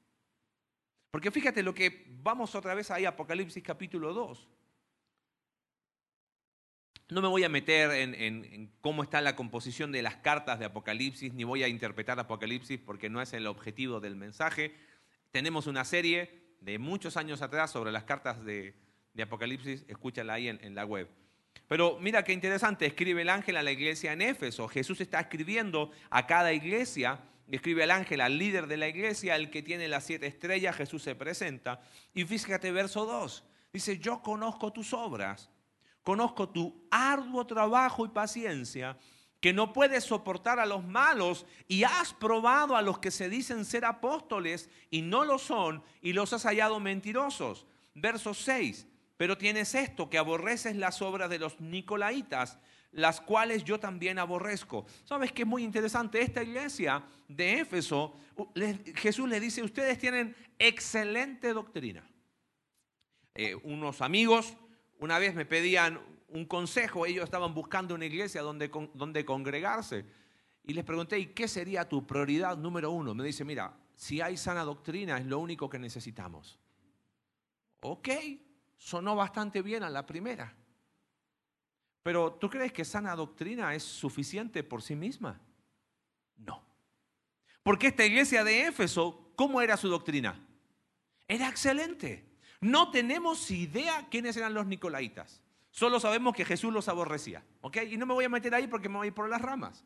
Porque 1.10 1.32
fíjate 1.32 1.63
lo 1.63 1.74
que 1.74 2.06
vamos 2.22 2.54
otra 2.54 2.75
vez 2.75 2.92
ahí, 2.92 3.06
Apocalipsis 3.06 3.63
capítulo 3.63 4.13
2. 4.13 4.48
No 7.10 7.22
me 7.22 7.30
voy 7.30 7.46
a 7.46 7.50
meter 7.50 7.89
en, 7.92 8.72
cómo 8.82 9.01
está 9.01 9.22
la 9.22 9.36
composición 9.36 9.94
de 9.94 10.01
las 10.01 10.18
cartas 10.18 10.60
de 10.60 10.66
Apocalipsis, 10.66 11.34
ni 11.34 11.46
voy 11.46 11.63
a 11.63 11.70
interpretar 11.70 12.20
Apocalipsis 12.20 12.80
porque 12.80 13.10
no 13.10 13.22
es 13.22 13.32
el 13.34 13.48
objetivo 13.48 14.01
del 14.01 14.18
mensaje. 14.18 14.75
Tenemos 15.32 15.68
una 15.68 15.86
serie 15.86 16.58
de 16.60 16.77
muchos 16.77 17.16
años 17.16 17.42
atrás 17.42 17.72
sobre 17.72 17.94
las 17.94 18.04
cartas 18.04 18.44
de, 18.44 18.75
Apocalipsis, 19.20 19.86
escúchala 19.88 20.34
ahí 20.34 20.50
en 20.50 20.75
la 20.75 20.86
web. 20.86 21.10
Pero 21.68 21.98
mira 22.00 22.24
qué 22.24 22.34
interesante, 22.34 22.86
escribe 22.86 23.22
el 23.22 23.30
ángel 23.30 23.58
a 23.58 23.64
la 23.64 23.72
iglesia 23.72 24.14
en 24.14 24.22
Éfeso. 24.22 24.68
Jesús 24.68 25.02
está 25.02 25.20
escribiendo 25.20 25.92
a 26.10 26.26
cada 26.28 26.54
iglesia, 26.54 27.20
escribe 27.50 27.84
el 27.84 27.92
ángel 27.92 28.22
al 28.22 28.38
líder 28.38 28.68
de 28.68 28.78
la 28.78 28.88
iglesia, 28.88 29.36
el 29.36 29.50
que 29.50 29.64
tiene 29.64 29.88
las 29.88 30.06
siete 30.06 30.28
estrellas, 30.28 30.76
Jesús 30.76 31.04
se 31.04 31.16
presenta. 31.16 31.82
Y 32.14 32.26
fíjate 32.26 32.72
verso 32.72 33.06
2, 33.06 33.44
dice, 33.74 33.98
yo 34.00 34.22
conozco 34.22 34.72
tus 34.72 34.94
obras, 34.94 35.50
conozco 36.04 36.50
tu 36.50 36.88
arduo 36.90 37.46
trabajo 37.46 38.06
y 38.06 38.10
paciencia, 38.10 38.98
que 39.40 39.54
no 39.54 39.72
puedes 39.72 40.04
soportar 40.04 40.60
a 40.60 40.66
los 40.66 40.84
malos 40.84 41.46
y 41.68 41.84
has 41.84 42.14
probado 42.14 42.76
a 42.76 42.82
los 42.82 42.98
que 43.00 43.12
se 43.12 43.30
dicen 43.30 43.66
ser 43.66 43.86
apóstoles 43.86 44.70
y 44.90 45.04
no 45.04 45.26
lo 45.26 45.38
son 45.38 45.84
y 46.02 46.14
los 46.14 46.34
has 46.34 46.44
hallado 46.44 46.80
mentirosos. 46.80 47.68
Verso 47.94 48.34
6 48.34 48.88
pero 49.18 49.38
tienes 49.38 49.76
esto, 49.76 50.10
que 50.10 50.18
aborreces 50.18 50.76
las 50.76 51.02
obras 51.02 51.30
de 51.30 51.40
los 51.40 51.60
nicolaitas, 51.60 52.60
las 52.92 53.20
cuales 53.20 53.64
yo 53.64 53.80
también 53.80 54.20
aborrezco. 54.20 54.86
¿Sabes 55.04 55.32
qué 55.32 55.42
es 55.42 55.48
muy 55.48 55.64
interesante? 55.64 56.22
Esta 56.22 56.44
iglesia 56.44 57.04
de 57.28 57.60
Éfeso, 57.60 58.16
Jesús 58.96 59.28
le 59.28 59.40
dice, 59.40 59.64
ustedes 59.64 59.98
tienen 59.98 60.36
excelente 60.58 61.52
doctrina. 61.54 62.08
Eh, 63.36 63.56
unos 63.64 64.02
amigos 64.02 64.56
una 65.00 65.20
vez 65.20 65.36
me 65.36 65.46
pedían 65.46 66.00
un 66.30 66.46
consejo, 66.46 67.06
ellos 67.06 67.24
estaban 67.24 67.54
buscando 67.54 67.96
una 67.96 68.06
iglesia 68.06 68.42
donde, 68.42 68.70
donde 68.94 69.26
congregarse. 69.26 70.06
Y 70.64 70.74
les 70.74 70.84
pregunté, 70.84 71.20
¿y 71.20 71.28
qué 71.28 71.48
sería 71.48 71.88
tu 71.88 72.06
prioridad 72.06 72.58
número 72.58 72.92
uno? 72.92 73.14
Me 73.14 73.24
dice, 73.24 73.46
mira, 73.46 73.78
si 73.96 74.22
hay 74.22 74.38
sana 74.38 74.64
doctrina 74.64 75.18
es 75.18 75.26
lo 75.26 75.40
único 75.40 75.70
que 75.70 75.80
necesitamos. 75.80 76.60
Ok, 77.82 78.10
sonó 78.78 79.16
bastante 79.16 79.62
bien 79.62 79.84
a 79.84 79.90
la 79.90 80.06
primera. 80.06 80.56
Pero 82.04 82.34
¿tú 82.34 82.50
crees 82.50 82.72
que 82.72 82.86
sana 82.86 83.16
doctrina 83.16 83.76
es 83.76 83.84
suficiente 83.84 84.64
por 84.64 84.82
sí 84.82 84.96
misma? 84.96 85.42
No. 86.38 86.64
Porque 87.64 87.88
esta 87.88 88.06
iglesia 88.06 88.44
de 88.46 88.68
Éfeso, 88.68 89.34
¿cómo 89.36 89.62
era 89.62 89.76
su 89.76 89.90
doctrina? 89.90 90.42
Era 91.28 91.50
excelente. 91.50 92.26
No 92.62 92.92
tenemos 92.92 93.52
idea 93.52 94.08
quiénes 94.10 94.38
eran 94.38 94.54
los 94.54 94.66
nicolaitas. 94.66 95.44
Solo 95.70 96.00
sabemos 96.00 96.34
que 96.34 96.46
Jesús 96.46 96.74
los 96.74 96.88
aborrecía. 96.88 97.44
¿ok? 97.62 97.78
Y 97.90 97.98
no 97.98 98.06
me 98.06 98.14
voy 98.14 98.26
a 98.26 98.30
meter 98.30 98.56
ahí 98.56 98.68
porque 98.68 98.90
me 98.90 98.98
voy 98.98 99.12
por 99.12 99.30
las 99.30 99.42
ramas. 99.42 99.84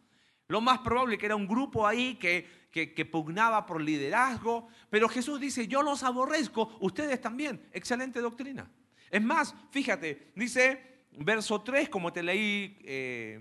Lo 0.47 0.61
más 0.61 0.79
probable 0.79 1.17
que 1.17 1.25
era 1.25 1.35
un 1.35 1.47
grupo 1.47 1.87
ahí 1.87 2.15
que, 2.15 2.47
que, 2.71 3.05
pugnaba 3.05 3.65
por 3.65 3.81
liderazgo, 3.81 4.67
pero 4.89 5.07
Jesús 5.09 5.39
dice, 5.39 5.67
yo 5.67 5.81
los 5.81 6.03
aborrezco, 6.03 6.77
ustedes 6.81 7.19
también. 7.19 7.67
Excelente 7.71 8.19
doctrina. 8.19 8.69
Es 9.11 9.21
más, 9.21 9.53
fíjate, 9.69 10.31
dice 10.35 11.05
verso 11.11 11.61
3, 11.61 11.89
como 11.89 12.13
te 12.13 12.23
leí, 12.23 12.79
eh, 12.83 13.39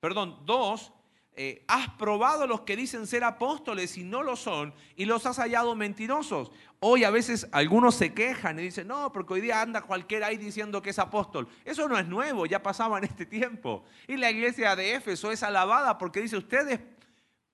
perdón, 0.00 0.40
2, 0.44 0.92
eh, 1.40 1.64
has 1.68 1.90
probado 1.90 2.48
los 2.48 2.62
que 2.62 2.74
dicen 2.74 3.06
ser 3.06 3.22
apóstoles 3.22 3.96
y 3.96 4.02
no 4.02 4.24
lo 4.24 4.34
son, 4.34 4.74
y 4.96 5.04
los 5.04 5.24
has 5.24 5.36
hallado 5.36 5.76
mentirosos. 5.76 6.50
Hoy 6.80 7.04
a 7.04 7.10
veces 7.10 7.46
algunos 7.52 7.94
se 7.94 8.12
quejan 8.12 8.58
y 8.58 8.62
dicen, 8.62 8.88
no, 8.88 9.12
porque 9.12 9.34
hoy 9.34 9.40
día 9.40 9.62
anda 9.62 9.82
cualquiera 9.82 10.26
ahí 10.26 10.36
diciendo 10.36 10.82
que 10.82 10.90
es 10.90 10.98
apóstol. 10.98 11.46
Eso 11.64 11.88
no 11.88 11.96
es 11.96 12.08
nuevo, 12.08 12.44
ya 12.44 12.60
pasaba 12.60 12.98
en 12.98 13.04
este 13.04 13.24
tiempo. 13.24 13.84
Y 14.08 14.16
la 14.16 14.32
iglesia 14.32 14.74
de 14.74 14.94
Éfeso 14.96 15.30
es 15.30 15.44
alabada 15.44 15.96
porque 15.96 16.20
dice, 16.20 16.36
ustedes 16.36 16.80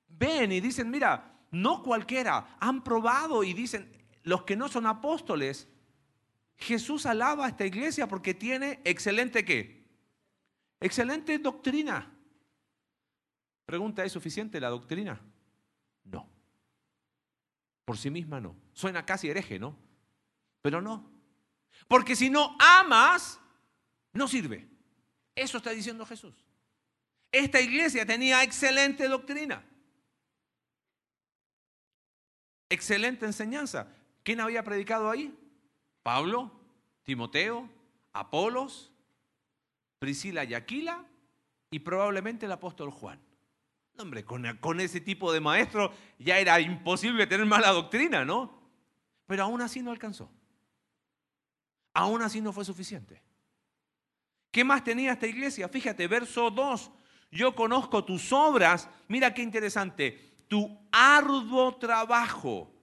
ven 0.08 0.50
y 0.50 0.60
dicen, 0.62 0.90
mira, 0.90 1.34
no 1.50 1.82
cualquiera, 1.82 2.56
han 2.60 2.82
probado 2.82 3.44
y 3.44 3.52
dicen, 3.52 3.92
los 4.22 4.44
que 4.44 4.56
no 4.56 4.68
son 4.68 4.86
apóstoles 4.86 5.68
Jesús 6.56 7.06
alaba 7.06 7.46
a 7.46 7.48
esta 7.48 7.66
iglesia 7.66 8.06
porque 8.06 8.34
tiene 8.34 8.80
excelente 8.84 9.44
qué? 9.44 9.84
Excelente 10.80 11.38
doctrina. 11.38 12.10
Pregunta, 13.66 14.04
¿es 14.04 14.12
suficiente 14.12 14.60
la 14.60 14.68
doctrina? 14.68 15.20
No. 16.04 16.28
Por 17.84 17.98
sí 17.98 18.10
misma 18.10 18.40
no. 18.40 18.56
Suena 18.72 19.04
casi 19.04 19.28
hereje, 19.28 19.58
¿no? 19.58 19.76
Pero 20.62 20.80
no. 20.80 21.10
Porque 21.88 22.14
si 22.16 22.30
no 22.30 22.56
amas, 22.58 23.40
no 24.12 24.28
sirve. 24.28 24.68
Eso 25.34 25.58
está 25.58 25.70
diciendo 25.70 26.06
Jesús. 26.06 26.34
Esta 27.32 27.60
iglesia 27.60 28.06
tenía 28.06 28.42
excelente 28.42 29.08
doctrina. 29.08 29.64
Excelente 32.68 33.26
enseñanza. 33.26 33.88
¿Quién 34.22 34.40
había 34.40 34.62
predicado 34.62 35.10
ahí? 35.10 35.36
Pablo, 36.04 36.52
Timoteo, 37.02 37.66
Apolos, 38.12 38.92
Priscila 39.98 40.44
y 40.44 40.52
Aquila 40.52 41.02
y 41.70 41.78
probablemente 41.78 42.44
el 42.44 42.52
apóstol 42.52 42.90
Juan. 42.90 43.18
Hombre, 43.98 44.22
con, 44.22 44.44
con 44.58 44.80
ese 44.80 45.00
tipo 45.00 45.32
de 45.32 45.40
maestro 45.40 45.90
ya 46.18 46.38
era 46.38 46.60
imposible 46.60 47.26
tener 47.26 47.46
mala 47.46 47.70
doctrina, 47.70 48.22
¿no? 48.22 48.52
Pero 49.26 49.44
aún 49.44 49.62
así 49.62 49.80
no 49.80 49.92
alcanzó. 49.92 50.30
Aún 51.94 52.20
así 52.20 52.42
no 52.42 52.52
fue 52.52 52.66
suficiente. 52.66 53.22
¿Qué 54.50 54.62
más 54.62 54.84
tenía 54.84 55.12
esta 55.12 55.26
iglesia? 55.26 55.70
Fíjate, 55.70 56.06
verso 56.06 56.50
2. 56.50 56.90
Yo 57.30 57.54
conozco 57.54 58.04
tus 58.04 58.30
obras. 58.30 58.90
Mira 59.08 59.32
qué 59.32 59.40
interesante. 59.40 60.44
Tu 60.48 60.86
arduo 60.92 61.76
trabajo. 61.76 62.73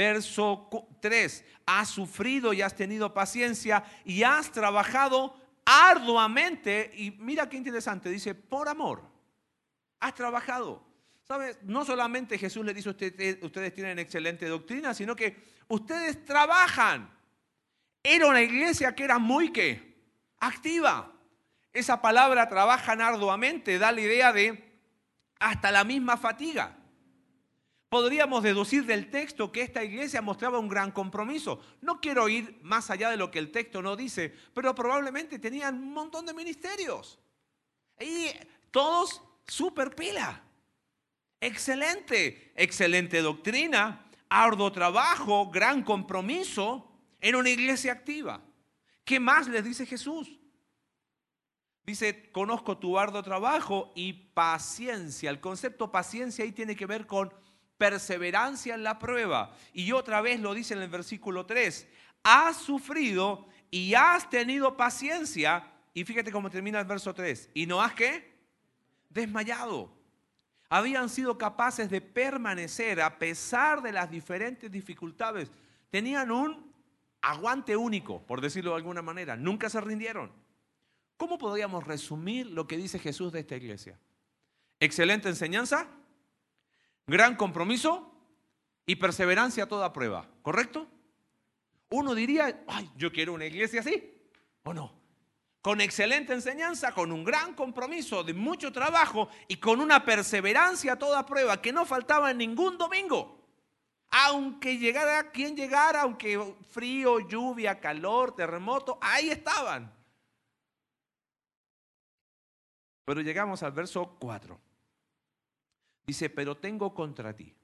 Verso 0.00 0.66
3. 1.02 1.44
Has 1.66 1.90
sufrido 1.90 2.54
y 2.54 2.62
has 2.62 2.74
tenido 2.74 3.12
paciencia 3.12 3.84
y 4.02 4.22
has 4.22 4.50
trabajado 4.50 5.38
arduamente. 5.66 6.90
Y 6.94 7.10
mira 7.10 7.50
qué 7.50 7.58
interesante. 7.58 8.08
Dice, 8.08 8.34
por 8.34 8.70
amor. 8.70 9.02
Has 10.00 10.14
trabajado. 10.14 10.82
¿Sabes? 11.22 11.58
No 11.64 11.84
solamente 11.84 12.38
Jesús 12.38 12.64
le 12.64 12.72
dice, 12.72 12.88
ustedes, 12.88 13.42
ustedes 13.42 13.74
tienen 13.74 13.98
excelente 13.98 14.46
doctrina, 14.46 14.94
sino 14.94 15.14
que 15.14 15.36
ustedes 15.68 16.24
trabajan. 16.24 17.10
Era 18.02 18.26
una 18.26 18.40
iglesia 18.40 18.94
que 18.94 19.04
era 19.04 19.18
muy 19.18 19.52
que 19.52 20.00
activa. 20.38 21.12
Esa 21.74 22.00
palabra 22.00 22.48
trabajan 22.48 23.02
arduamente 23.02 23.78
da 23.78 23.92
la 23.92 24.00
idea 24.00 24.32
de 24.32 24.80
hasta 25.38 25.70
la 25.70 25.84
misma 25.84 26.16
fatiga. 26.16 26.79
Podríamos 27.90 28.44
deducir 28.44 28.86
del 28.86 29.10
texto 29.10 29.50
que 29.50 29.62
esta 29.62 29.82
iglesia 29.82 30.22
mostraba 30.22 30.60
un 30.60 30.68
gran 30.68 30.92
compromiso. 30.92 31.60
No 31.80 32.00
quiero 32.00 32.28
ir 32.28 32.60
más 32.62 32.88
allá 32.88 33.10
de 33.10 33.16
lo 33.16 33.32
que 33.32 33.40
el 33.40 33.50
texto 33.50 33.82
no 33.82 33.96
dice, 33.96 34.32
pero 34.54 34.76
probablemente 34.76 35.40
tenían 35.40 35.74
un 35.74 35.92
montón 35.92 36.24
de 36.24 36.32
ministerios. 36.32 37.18
Y 37.98 38.30
todos 38.70 39.20
super 39.44 39.92
pila. 39.92 40.40
Excelente, 41.40 42.52
excelente 42.54 43.22
doctrina, 43.22 44.06
arduo 44.28 44.70
trabajo, 44.70 45.50
gran 45.50 45.82
compromiso 45.82 46.92
en 47.20 47.34
una 47.34 47.50
iglesia 47.50 47.90
activa. 47.90 48.40
¿Qué 49.04 49.18
más 49.18 49.48
les 49.48 49.64
dice 49.64 49.84
Jesús? 49.84 50.38
Dice, 51.84 52.30
conozco 52.30 52.78
tu 52.78 52.96
arduo 52.96 53.20
trabajo 53.24 53.90
y 53.96 54.12
paciencia. 54.12 55.28
El 55.28 55.40
concepto 55.40 55.90
paciencia 55.90 56.44
ahí 56.44 56.52
tiene 56.52 56.76
que 56.76 56.86
ver 56.86 57.08
con 57.08 57.34
perseverancia 57.80 58.74
en 58.74 58.82
la 58.82 58.98
prueba. 58.98 59.56
Y 59.72 59.92
otra 59.92 60.20
vez 60.20 60.38
lo 60.38 60.52
dice 60.52 60.74
en 60.74 60.82
el 60.82 60.90
versículo 60.90 61.46
3, 61.46 61.88
has 62.22 62.58
sufrido 62.58 63.48
y 63.70 63.94
has 63.94 64.28
tenido 64.28 64.76
paciencia. 64.76 65.64
Y 65.94 66.04
fíjate 66.04 66.30
cómo 66.30 66.50
termina 66.50 66.78
el 66.78 66.84
verso 66.84 67.14
3. 67.14 67.48
¿Y 67.54 67.64
no 67.64 67.80
has 67.80 67.94
qué? 67.94 68.34
Desmayado. 69.08 69.90
Habían 70.68 71.08
sido 71.08 71.38
capaces 71.38 71.88
de 71.88 72.02
permanecer 72.02 73.00
a 73.00 73.18
pesar 73.18 73.80
de 73.80 73.92
las 73.92 74.10
diferentes 74.10 74.70
dificultades. 74.70 75.50
Tenían 75.88 76.30
un 76.30 76.70
aguante 77.22 77.76
único, 77.76 78.20
por 78.26 78.42
decirlo 78.42 78.72
de 78.72 78.76
alguna 78.76 79.00
manera. 79.00 79.36
Nunca 79.36 79.70
se 79.70 79.80
rindieron. 79.80 80.30
¿Cómo 81.16 81.38
podríamos 81.38 81.86
resumir 81.86 82.46
lo 82.46 82.66
que 82.66 82.76
dice 82.76 82.98
Jesús 82.98 83.32
de 83.32 83.40
esta 83.40 83.56
iglesia? 83.56 83.98
Excelente 84.78 85.30
enseñanza, 85.30 85.88
gran 87.10 87.36
compromiso 87.36 88.10
y 88.86 88.96
perseverancia 88.96 89.64
a 89.64 89.68
toda 89.68 89.92
prueba, 89.92 90.28
¿correcto? 90.42 90.88
Uno 91.90 92.14
diría, 92.14 92.64
ay, 92.68 92.90
yo 92.96 93.12
quiero 93.12 93.32
una 93.34 93.46
iglesia 93.46 93.80
así, 93.80 94.14
¿o 94.62 94.72
no? 94.72 94.98
Con 95.60 95.80
excelente 95.80 96.32
enseñanza, 96.32 96.94
con 96.94 97.12
un 97.12 97.22
gran 97.22 97.54
compromiso 97.54 98.24
de 98.24 98.32
mucho 98.32 98.72
trabajo 98.72 99.28
y 99.48 99.56
con 99.56 99.80
una 99.80 100.04
perseverancia 100.04 100.94
a 100.94 100.98
toda 100.98 101.26
prueba 101.26 101.60
que 101.60 101.72
no 101.72 101.84
faltaba 101.84 102.30
en 102.30 102.38
ningún 102.38 102.78
domingo. 102.78 103.40
Aunque 104.10 104.78
llegara 104.78 105.30
quien 105.30 105.54
llegara, 105.56 106.02
aunque 106.02 106.56
frío, 106.70 107.20
lluvia, 107.20 107.78
calor, 107.78 108.34
terremoto, 108.34 108.98
ahí 109.00 109.30
estaban. 109.30 109.92
Pero 113.04 113.20
llegamos 113.20 113.62
al 113.62 113.72
verso 113.72 114.16
4. 114.18 114.58
Dice, 116.06 116.30
pero 116.30 116.56
tengo 116.56 116.94
contra 116.94 117.34
ti. 117.34 117.54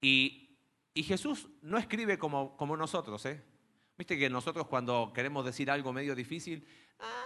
Y, 0.00 0.46
Jesús 0.94 1.48
no 1.62 1.78
escribe 1.78 2.18
como, 2.18 2.56
como 2.58 2.76
nosotros, 2.76 3.24
¿eh? 3.24 3.42
Viste 3.96 4.18
que 4.18 4.28
nosotros 4.28 4.66
cuando 4.66 5.12
queremos 5.14 5.46
decir 5.46 5.70
algo 5.70 5.94
medio 5.94 6.14
difícil, 6.14 6.66
ah, 6.98 7.24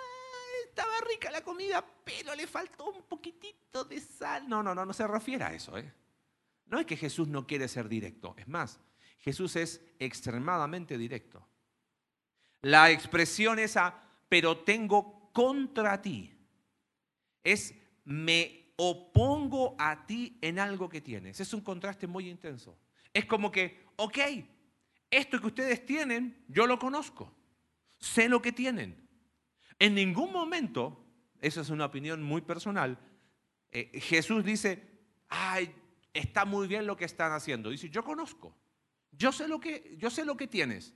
estaba 0.65 1.01
rica 1.09 1.29
la 1.31 1.43
comida, 1.43 1.85
pero 2.05 2.37
le 2.37 2.47
faltó 2.47 2.91
un 2.91 3.03
poquitito 3.03 3.85
de 3.85 4.01
sal. 4.01 4.49
No, 4.49 4.63
no, 4.63 4.75
no, 4.75 4.87
no 4.87 4.93
se 4.93 5.07
refiere 5.09 5.43
a 5.43 5.53
eso, 5.53 5.77
¿eh? 5.77 5.93
No 6.67 6.79
es 6.79 6.87
que 6.87 6.97
Jesús 6.97 7.29
no 7.29 7.47
quiere 7.47 7.69
ser 7.69 7.89
directo, 7.89 8.35
es 8.39 8.49
más, 8.49 8.81
Jesús 9.19 9.57
es 9.57 9.81
extremadamente 9.99 10.99
directo. 10.99 11.47
La 12.63 12.91
expresión 12.91 13.59
esa, 13.59 14.03
pero 14.29 14.59
tengo 14.59 15.31
contra 15.33 16.01
ti, 16.01 16.33
es 17.43 17.75
me 18.05 18.64
opongo 18.77 19.77
a 19.79 20.07
ti 20.07 20.39
en 20.41 20.59
algo 20.59 20.89
que 20.89 21.01
tienes. 21.01 21.41
Es 21.41 21.53
un 21.55 21.61
contraste 21.61 22.07
muy 22.07 22.29
intenso. 22.29 22.77
Es 23.13 23.25
como 23.27 23.51
que, 23.51 23.85
ok, 23.97 24.19
esto 25.11 25.41
que 25.41 25.47
ustedes 25.47 25.87
tienen, 25.87 26.45
yo 26.49 26.67
lo 26.67 26.79
conozco, 26.79 27.33
sé 27.99 28.29
lo 28.29 28.43
que 28.43 28.53
tienen. 28.53 29.09
En 29.79 29.95
ningún 29.95 30.33
momento, 30.33 31.05
esa 31.41 31.61
es 31.61 31.71
una 31.71 31.85
opinión 31.85 32.23
muy 32.23 32.41
personal, 32.41 32.99
eh, 33.71 34.01
Jesús 34.01 34.45
dice, 34.45 34.83
ay, 35.29 35.73
está 36.13 36.45
muy 36.45 36.67
bien 36.67 36.87
lo 36.87 36.97
que 36.97 37.05
están 37.05 37.33
haciendo. 37.33 37.71
Dice, 37.71 37.91
yo 37.91 38.03
conozco, 38.05 38.57
yo 39.13 39.33
sé 39.33 39.47
lo 39.49 39.61
que, 39.61 39.97
yo 39.99 40.11
sé 40.11 40.25
lo 40.25 40.37
que 40.37 40.47
tienes. 40.47 40.95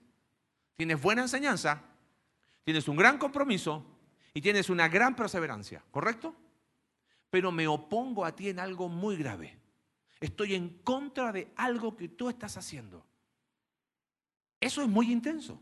Tienes 0.76 1.00
buena 1.00 1.22
enseñanza, 1.22 1.82
tienes 2.64 2.86
un 2.88 2.96
gran 2.96 3.18
compromiso 3.18 3.84
y 4.32 4.40
tienes 4.40 4.70
una 4.70 4.88
gran 4.88 5.16
perseverancia, 5.16 5.82
¿correcto? 5.90 6.34
Pero 7.30 7.52
me 7.52 7.66
opongo 7.66 8.24
a 8.24 8.34
ti 8.34 8.48
en 8.48 8.58
algo 8.58 8.88
muy 8.88 9.16
grave. 9.16 9.58
Estoy 10.20 10.54
en 10.54 10.80
contra 10.82 11.32
de 11.32 11.52
algo 11.56 11.96
que 11.96 12.08
tú 12.08 12.28
estás 12.28 12.56
haciendo. 12.56 13.04
Eso 14.60 14.82
es 14.82 14.88
muy 14.88 15.12
intenso. 15.12 15.60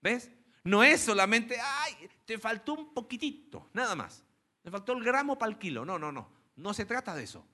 ¿Ves? 0.00 0.30
No 0.64 0.82
es 0.82 1.00
solamente, 1.00 1.56
ay, 1.60 2.08
te 2.24 2.38
faltó 2.38 2.74
un 2.74 2.94
poquitito, 2.94 3.68
nada 3.72 3.94
más. 3.94 4.24
Me 4.62 4.70
faltó 4.70 4.92
el 4.92 5.02
gramo 5.02 5.36
para 5.36 5.52
el 5.52 5.58
kilo. 5.58 5.84
No, 5.84 5.98
no, 5.98 6.12
no. 6.12 6.28
No 6.56 6.74
se 6.74 6.84
trata 6.84 7.14
de 7.14 7.24
eso 7.24 7.44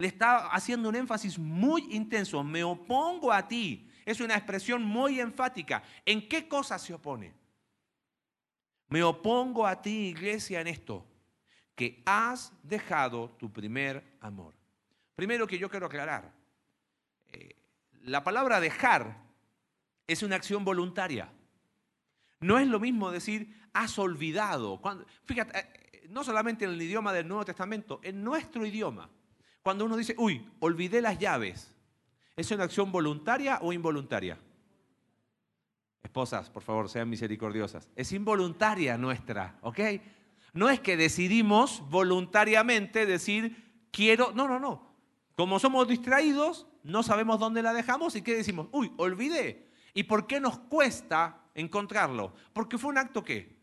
le 0.00 0.06
está 0.06 0.48
haciendo 0.48 0.88
un 0.88 0.96
énfasis 0.96 1.38
muy 1.38 1.86
intenso. 1.90 2.42
Me 2.42 2.64
opongo 2.64 3.30
a 3.30 3.46
ti. 3.46 3.86
Es 4.06 4.18
una 4.20 4.34
expresión 4.34 4.82
muy 4.82 5.20
enfática. 5.20 5.82
¿En 6.06 6.26
qué 6.26 6.48
cosa 6.48 6.78
se 6.78 6.94
opone? 6.94 7.34
Me 8.88 9.02
opongo 9.02 9.66
a 9.66 9.82
ti, 9.82 10.08
iglesia, 10.08 10.62
en 10.62 10.68
esto, 10.68 11.06
que 11.74 12.02
has 12.04 12.52
dejado 12.62 13.30
tu 13.38 13.52
primer 13.52 14.16
amor. 14.20 14.54
Primero 15.14 15.46
que 15.46 15.58
yo 15.58 15.68
quiero 15.68 15.86
aclarar, 15.86 16.32
eh, 17.28 17.56
la 18.02 18.24
palabra 18.24 18.60
dejar 18.60 19.16
es 20.06 20.22
una 20.22 20.36
acción 20.36 20.64
voluntaria. 20.64 21.30
No 22.40 22.58
es 22.58 22.66
lo 22.66 22.80
mismo 22.80 23.10
decir 23.10 23.60
has 23.72 23.98
olvidado. 23.98 24.80
fíjate, 25.24 25.58
eh, 25.58 26.06
no 26.08 26.24
solamente 26.24 26.64
en 26.64 26.72
el 26.72 26.82
idioma 26.82 27.12
del 27.12 27.28
Nuevo 27.28 27.44
Testamento, 27.44 28.00
en 28.02 28.22
nuestro 28.22 28.66
idioma. 28.66 29.08
Cuando 29.62 29.84
uno 29.84 29.96
dice, 29.96 30.14
uy, 30.18 30.48
olvidé 30.60 31.00
las 31.00 31.18
llaves, 31.18 31.74
¿es 32.34 32.50
una 32.50 32.64
acción 32.64 32.90
voluntaria 32.90 33.58
o 33.62 33.72
involuntaria? 33.72 34.38
Esposas, 36.02 36.48
por 36.48 36.62
favor, 36.62 36.88
sean 36.88 37.08
misericordiosas. 37.10 37.88
Es 37.94 38.12
involuntaria 38.12 38.96
nuestra, 38.96 39.58
¿ok? 39.60 39.78
No 40.52 40.68
es 40.68 40.80
que 40.80 40.96
decidimos 40.96 41.82
voluntariamente 41.90 43.06
decir, 43.06 43.86
quiero, 43.90 44.32
no, 44.34 44.48
no, 44.48 44.58
no. 44.58 44.94
Como 45.36 45.58
somos 45.58 45.88
distraídos, 45.88 46.66
no 46.82 47.02
sabemos 47.02 47.38
dónde 47.38 47.62
la 47.62 47.72
dejamos 47.72 48.16
y 48.16 48.22
qué 48.22 48.34
decimos, 48.34 48.68
uy, 48.72 48.92
olvidé. 48.96 49.68
¿Y 49.94 50.04
por 50.04 50.26
qué 50.26 50.40
nos 50.40 50.58
cuesta 50.58 51.44
encontrarlo? 51.54 52.34
Porque 52.52 52.78
fue 52.78 52.90
un 52.90 52.98
acto 52.98 53.22
que 53.22 53.56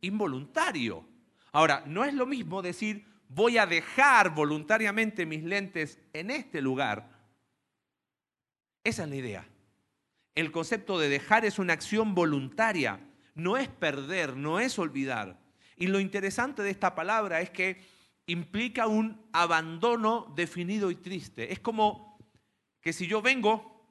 involuntario. 0.00 1.06
Ahora, 1.52 1.82
no 1.86 2.04
es 2.04 2.14
lo 2.14 2.26
mismo 2.26 2.62
decir, 2.62 3.06
voy 3.28 3.58
a 3.58 3.66
dejar 3.66 4.34
voluntariamente 4.34 5.26
mis 5.26 5.42
lentes 5.42 5.98
en 6.12 6.30
este 6.30 6.60
lugar. 6.60 7.10
Esa 8.84 9.04
es 9.04 9.08
la 9.08 9.16
idea. 9.16 9.48
El 10.34 10.52
concepto 10.52 10.98
de 10.98 11.08
dejar 11.08 11.44
es 11.44 11.58
una 11.58 11.72
acción 11.72 12.14
voluntaria, 12.14 13.00
no 13.34 13.56
es 13.56 13.68
perder, 13.68 14.36
no 14.36 14.60
es 14.60 14.78
olvidar. 14.78 15.39
Y 15.80 15.86
lo 15.86 15.98
interesante 15.98 16.62
de 16.62 16.70
esta 16.70 16.94
palabra 16.94 17.40
es 17.40 17.48
que 17.48 17.82
implica 18.26 18.86
un 18.86 19.26
abandono 19.32 20.30
definido 20.36 20.90
y 20.90 20.94
triste. 20.94 21.52
Es 21.52 21.58
como 21.58 22.18
que 22.82 22.92
si 22.92 23.06
yo 23.06 23.22
vengo 23.22 23.82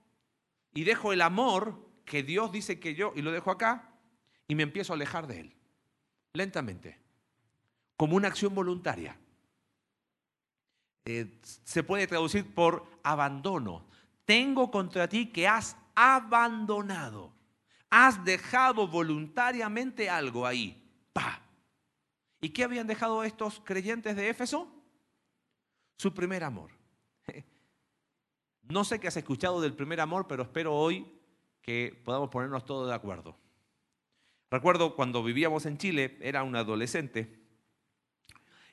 y 0.72 0.84
dejo 0.84 1.12
el 1.14 1.22
amor 1.22 1.90
que 2.06 2.22
Dios 2.22 2.52
dice 2.52 2.80
que 2.80 2.94
yo, 2.94 3.12
y 3.16 3.24
lo 3.24 3.32
dejo 3.32 3.50
acá, 3.50 3.90
y 4.48 4.54
me 4.54 4.62
empiezo 4.62 4.94
a 4.94 4.96
alejar 4.96 5.26
de 5.26 5.40
Él, 5.40 5.56
lentamente, 6.34 7.00
como 7.98 8.16
una 8.16 8.28
acción 8.28 8.54
voluntaria. 8.54 9.18
eh, 11.06 11.40
se 11.42 11.82
puede 11.82 12.06
traducir 12.06 12.54
por 12.54 12.86
abandono. 13.02 13.88
Tengo 14.26 14.70
contra 14.70 15.10
ti 15.10 15.26
que 15.32 15.48
has 15.48 15.76
abandonado. 15.96 17.34
Has 17.90 18.24
dejado 18.24 18.88
voluntariamente 18.88 20.08
algo 20.08 20.46
ahí. 20.46 20.88
¡Pah! 21.14 21.49
¿Y 22.42 22.50
qué 22.50 22.64
habían 22.64 22.88
dejado 22.88 23.24
estos 23.24 23.60
creyentes 23.60 24.16
de 24.16 24.30
Éfeso? 24.30 24.72
Su 25.98 26.14
primer 26.14 26.44
amor. 26.44 26.72
No 28.64 28.84
sé 28.84 29.00
qué 29.00 29.08
has 29.08 29.18
escuchado 29.18 29.62
del 29.62 29.74
primer 29.74 30.00
amor, 30.00 30.28
pero 30.28 30.44
espero 30.44 30.76
hoy 30.76 31.12
que 31.60 32.00
podamos 32.06 32.30
ponernos 32.30 32.66
todos 32.66 32.88
de 32.88 32.94
acuerdo. 32.94 33.36
Recuerdo 34.52 34.96
cuando 34.96 35.24
vivíamos 35.24 35.66
en 35.66 35.80
Chile, 35.80 36.20
era 36.22 36.44
un 36.44 36.56
adolescente, 36.56 37.40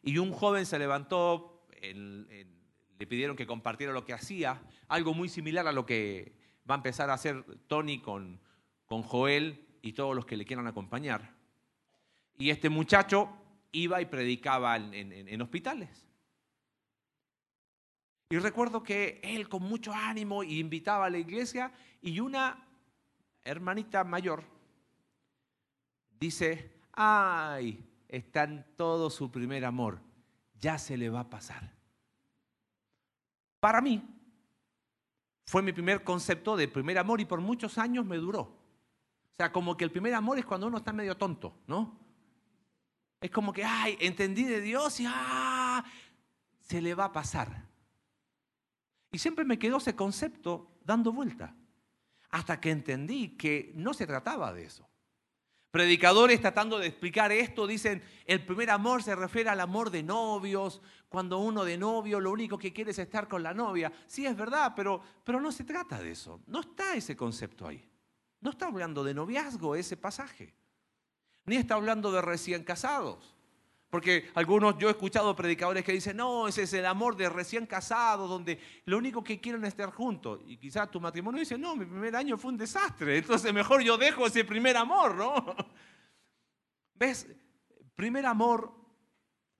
y 0.03 0.19
un 0.19 0.33
joven 0.33 0.67
se 0.67 0.79
levantó, 0.79 1.67
le 1.81 3.07
pidieron 3.07 3.37
que 3.37 3.47
compartiera 3.47 3.95
lo 3.95 4.05
que 4.05 4.13
hacía, 4.13 4.63
algo 4.89 5.15
muy 5.15 5.31
similar 5.31 5.67
a 5.67 5.73
lo 5.73 5.87
que 5.87 6.37
va 6.69 6.75
a 6.75 6.79
empezar 6.79 7.09
a 7.09 7.15
hacer 7.15 7.45
Tony 7.67 8.01
con, 8.01 8.41
con 8.85 9.03
Joel 9.03 9.67
y 9.83 9.95
todos 9.95 10.15
los 10.15 10.27
que 10.27 10.37
le 10.37 10.45
quieran 10.45 10.67
acompañar. 10.67 11.35
Y 12.39 12.51
este 12.51 12.69
muchacho 12.69 13.31
iba 13.77 14.01
y 14.01 14.07
predicaba 14.07 14.77
en, 14.77 15.43
hospitales. 15.43 16.05
Y 18.31 18.39
recuerdo 18.39 18.83
que 18.83 19.21
él 19.23 19.49
con 19.49 19.63
mucho 19.63 19.93
ánimo 19.93 20.43
invitaba 20.43 21.07
a 21.07 21.11
la 21.11 21.19
iglesia 21.19 21.73
y 22.01 22.19
una 22.19 22.67
hermanita 23.45 24.03
mayor 24.03 24.45
dice, 26.19 26.73
ay, 26.93 27.85
está 28.09 28.45
en 28.45 28.65
todo 28.77 29.11
su 29.11 29.31
primer 29.31 29.65
amor, 29.65 30.01
ya 30.59 30.79
se 30.79 30.97
le 30.97 31.09
va 31.09 31.21
a 31.21 31.31
pasar. 31.31 31.71
Para 33.61 33.81
mí, 33.81 34.03
fue 35.47 35.63
mi 35.63 35.73
primer 35.73 36.03
concepto 36.03 36.57
de 36.57 36.67
primer 36.67 36.99
amor 36.99 37.21
y 37.21 37.27
por 37.27 37.41
muchos 37.41 37.79
años 37.79 38.05
me 38.05 38.17
duró. 38.17 38.41
O 38.41 39.37
sea, 39.37 39.53
como 39.53 39.77
que 39.77 39.85
el 39.85 39.93
primer 39.93 40.15
amor 40.15 40.39
es 40.39 40.47
cuando 40.47 40.67
uno 40.67 40.79
está 40.79 40.93
medio 40.93 41.17
tonto, 41.17 41.55
¿no? 41.67 42.06
Es 43.21 43.31
como 43.31 43.53
que, 43.53 43.65
ay, 43.65 43.97
entendí 44.01 44.45
de 44.45 44.61
Dios 44.61 45.01
y 45.01 45.07
ah, 45.09 45.85
se 46.61 46.81
le 46.81 46.95
va 46.95 47.07
a 47.07 47.13
pasar. 47.13 47.67
Y 49.11 49.19
siempre 49.19 49.45
me 49.45 49.59
quedó 49.59 49.79
ese 49.79 49.97
concepto 49.97 50.79
dando 50.85 51.13
vuelta, 51.13 51.55
hasta 52.31 52.61
que 52.61 52.71
entendí 52.71 53.37
que 53.37 53.73
no 53.75 53.95
se 53.95 54.07
trataba 54.07 54.53
de 54.53 54.65
eso. 54.65 54.87
Predicadores 55.71 56.41
tratando 56.41 56.79
de 56.79 56.87
explicar 56.87 57.33
esto 57.33 57.67
dicen, 57.67 58.03
el 58.25 58.45
primer 58.45 58.71
amor 58.71 59.03
se 59.03 59.15
refiere 59.15 59.51
al 59.51 59.61
amor 59.61 59.91
de 59.91 60.03
novios, 60.03 60.81
cuando 61.09 61.39
uno 61.39 61.65
de 61.65 61.77
novio 61.77 62.21
lo 62.21 62.31
único 62.31 62.59
que 62.59 62.73
quiere 62.73 62.93
es 62.93 62.99
estar 62.99 63.29
con 63.29 63.43
la 63.43 63.53
novia. 63.53 63.93
Sí, 64.07 64.27
es 64.27 64.37
verdad, 64.37 64.73
pero, 64.75 65.01
pero 65.25 65.41
no 65.41 65.53
se 65.53 65.65
trata 65.65 65.99
de 65.99 66.13
eso. 66.13 66.41
No 66.47 66.61
está 66.61 66.95
ese 66.95 67.17
concepto 67.17 67.67
ahí. 67.67 67.87
No 68.41 68.51
está 68.51 68.67
hablando 68.69 69.03
de 69.05 69.15
noviazgo 69.15 69.75
ese 69.75 69.97
pasaje 69.97 70.55
ni 71.47 71.57
está 71.57 71.77
hablando 71.77 72.13
de 72.13 72.21
recién 72.21 72.65
casados. 72.65 73.37
Porque 73.89 74.31
algunos, 74.35 74.77
yo 74.79 74.89
he 74.89 74.91
escuchado 74.91 75.35
predicadores 75.37 75.85
que 75.85 75.93
dicen, 75.93 76.17
no, 76.17 76.49
ese 76.49 76.65
es 76.65 76.73
el 76.73 76.85
amor 76.85 77.17
de 77.17 77.29
recién 77.29 77.67
casados, 77.67 78.29
donde 78.29 78.61
lo 78.85 78.99
único 78.99 79.23
que 79.23 79.41
quieren 79.41 79.63
es 79.63 79.69
estar 79.69 79.91
juntos. 79.91 80.41
Y 80.47 80.57
quizás 80.57 80.91
tu 80.91 81.01
matrimonio 81.01 81.41
dice, 81.41 81.57
no, 81.57 81.77
mi 81.77 81.87
primer 81.87 82.15
año 82.17 82.37
fue 82.37 82.51
un 82.51 82.59
desastre, 82.59 83.19
entonces 83.19 83.55
mejor 83.55 83.83
yo 83.83 83.97
dejo 83.97 84.27
ese 84.27 84.45
primer 84.45 84.77
amor, 84.77 85.15
¿no? 85.15 85.35
¿Ves? 86.95 87.29
Primer 87.95 88.27
amor, 88.27 88.75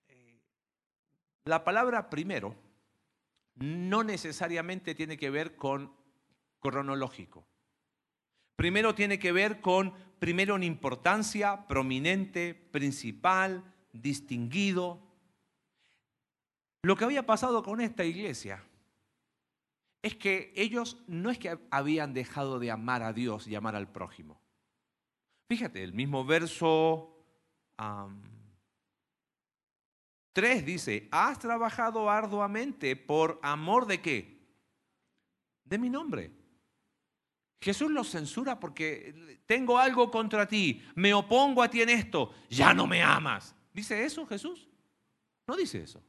eh, 0.07 0.39
la 1.45 1.63
palabra 1.63 2.09
primero 2.09 2.53
no 3.55 4.03
necesariamente 4.03 4.93
tiene 4.93 5.17
que 5.17 5.29
ver 5.29 5.55
con 5.55 5.95
cronológico. 6.59 7.47
Primero 8.57 8.95
tiene 8.95 9.19
que 9.19 9.31
ver 9.31 9.61
con 9.61 9.93
primero 10.17 10.55
en 10.55 10.63
importancia, 10.63 11.67
prominente, 11.67 12.55
principal, 12.55 13.63
distinguido. 13.93 14.99
Lo 16.81 16.95
que 16.95 17.05
había 17.05 17.23
pasado 17.27 17.61
con 17.61 17.81
esta 17.81 18.03
iglesia 18.03 18.63
es 20.01 20.15
que 20.15 20.53
ellos 20.55 20.97
no 21.05 21.29
es 21.29 21.37
que 21.37 21.59
habían 21.69 22.15
dejado 22.15 22.57
de 22.57 22.71
amar 22.71 23.03
a 23.03 23.13
Dios 23.13 23.47
y 23.47 23.53
amar 23.53 23.75
al 23.75 23.91
prójimo. 23.91 24.41
Fíjate, 25.47 25.83
el 25.83 25.93
mismo 25.93 26.25
verso 26.25 27.15
3 30.33 30.65
dice, 30.65 31.07
has 31.11 31.37
trabajado 31.37 32.09
arduamente 32.09 32.95
por 32.95 33.39
amor 33.43 33.85
de 33.85 34.01
qué? 34.01 34.39
De 35.63 35.77
mi 35.77 35.91
nombre. 35.91 36.46
Jesús 37.59 37.91
los 37.91 38.09
censura 38.09 38.59
porque 38.59 39.39
tengo 39.45 39.77
algo 39.77 40.11
contra 40.11 40.47
ti, 40.47 40.83
me 40.95 41.13
opongo 41.13 41.63
a 41.63 41.69
ti 41.69 41.81
en 41.81 41.89
esto, 41.89 42.33
ya 42.49 42.73
no 42.73 42.85
me 42.85 43.01
amas. 43.01 43.55
¿Dice 43.73 44.05
eso 44.05 44.25
Jesús? 44.27 44.67
No 45.47 45.55
dice 45.55 45.81
eso. 45.81 46.03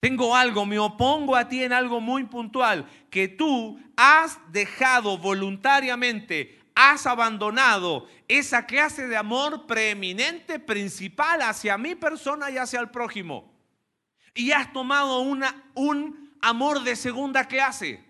Tengo 0.00 0.36
algo, 0.36 0.64
me 0.64 0.78
opongo 0.78 1.34
a 1.34 1.48
ti 1.48 1.64
en 1.64 1.72
algo 1.72 2.00
muy 2.00 2.24
puntual, 2.24 2.88
que 3.10 3.26
tú 3.26 3.80
has 3.96 4.38
dejado 4.52 5.18
voluntariamente, 5.18 6.60
has 6.76 7.06
abandonado 7.06 8.06
esa 8.28 8.66
clase 8.66 9.08
de 9.08 9.16
amor 9.16 9.66
preeminente, 9.66 10.60
principal 10.60 11.42
hacia 11.42 11.76
mi 11.76 11.94
persona 11.96 12.50
y 12.50 12.58
hacia 12.58 12.78
el 12.78 12.90
prójimo. 12.90 13.52
Y 14.34 14.52
has 14.52 14.72
tomado 14.72 15.20
una, 15.20 15.64
un 15.74 16.36
amor 16.40 16.84
de 16.84 16.94
segunda 16.94 17.46
clase. 17.46 18.05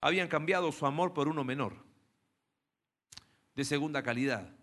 Habían 0.00 0.28
cambiado 0.28 0.70
su 0.72 0.86
amor 0.86 1.12
por 1.12 1.28
uno 1.28 1.44
menor, 1.44 1.76
de 3.54 3.64
segunda 3.64 4.02
calidad. 4.02 4.54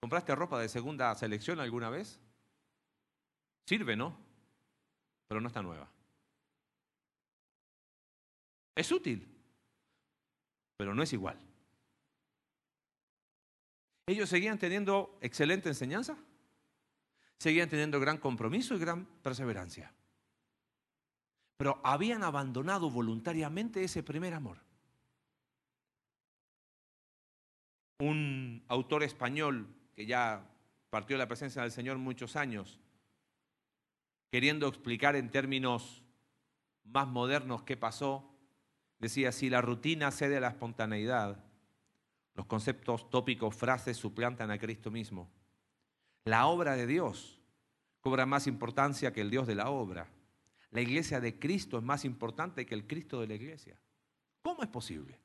¿Compraste 0.00 0.34
ropa 0.34 0.60
de 0.60 0.68
segunda 0.68 1.14
selección 1.14 1.60
alguna 1.60 1.90
vez? 1.90 2.20
Sirve, 3.66 3.96
¿no? 3.96 4.16
Pero 5.26 5.40
no 5.40 5.48
está 5.48 5.62
nueva. 5.62 5.90
Es 8.76 8.92
útil, 8.92 9.26
pero 10.76 10.94
no 10.94 11.02
es 11.02 11.12
igual. 11.12 11.38
Ellos 14.06 14.28
seguían 14.28 14.58
teniendo 14.58 15.18
excelente 15.22 15.70
enseñanza, 15.70 16.18
seguían 17.38 17.70
teniendo 17.70 17.98
gran 17.98 18.18
compromiso 18.18 18.74
y 18.74 18.78
gran 18.78 19.06
perseverancia 19.22 19.92
pero 21.56 21.80
habían 21.84 22.22
abandonado 22.22 22.90
voluntariamente 22.90 23.84
ese 23.84 24.02
primer 24.02 24.34
amor. 24.34 24.58
Un 27.98 28.64
autor 28.68 29.02
español 29.02 29.68
que 29.94 30.06
ya 30.06 30.50
partió 30.90 31.14
de 31.14 31.18
la 31.18 31.28
presencia 31.28 31.62
del 31.62 31.70
Señor 31.70 31.98
muchos 31.98 32.36
años, 32.36 32.80
queriendo 34.30 34.66
explicar 34.66 35.16
en 35.16 35.30
términos 35.30 36.02
más 36.84 37.06
modernos 37.06 37.62
qué 37.62 37.76
pasó, 37.76 38.30
decía, 38.98 39.32
si 39.32 39.48
la 39.48 39.60
rutina 39.60 40.10
cede 40.10 40.38
a 40.38 40.40
la 40.40 40.48
espontaneidad, 40.48 41.44
los 42.34 42.46
conceptos 42.46 43.08
tópicos, 43.10 43.54
frases 43.54 43.96
suplantan 43.96 44.50
a 44.50 44.58
Cristo 44.58 44.90
mismo. 44.90 45.30
La 46.24 46.46
obra 46.46 46.74
de 46.74 46.86
Dios 46.86 47.38
cobra 48.00 48.26
más 48.26 48.46
importancia 48.46 49.12
que 49.12 49.20
el 49.20 49.30
Dios 49.30 49.46
de 49.46 49.54
la 49.54 49.70
obra. 49.70 50.08
La 50.74 50.80
iglesia 50.80 51.20
de 51.20 51.38
Cristo 51.38 51.78
es 51.78 51.84
más 51.84 52.04
importante 52.04 52.66
que 52.66 52.74
el 52.74 52.84
Cristo 52.84 53.20
de 53.20 53.28
la 53.28 53.34
iglesia. 53.34 53.78
¿Cómo 54.42 54.64
es 54.64 54.68
posible? 54.68 55.20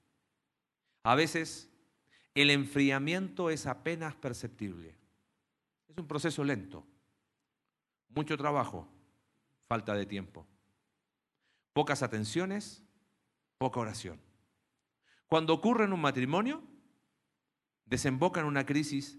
A 1.01 1.15
veces 1.15 1.71
el 2.35 2.51
enfriamiento 2.51 3.49
es 3.49 3.65
apenas 3.65 4.13
perceptible. 4.15 4.95
Es 5.88 5.97
un 5.97 6.07
proceso 6.07 6.43
lento. 6.43 6.85
Mucho 8.09 8.38
trabajo, 8.38 8.88
falta 9.67 9.95
de 9.95 10.05
tiempo. 10.05 10.45
Pocas 11.73 12.03
atenciones, 12.03 12.83
poca 13.57 13.79
oración. 13.79 14.21
Cuando 15.25 15.55
ocurre 15.55 15.85
en 15.85 15.93
un 15.93 16.01
matrimonio, 16.01 16.62
desemboca 17.85 18.39
en 18.39 18.45
una 18.45 18.67
crisis 18.67 19.17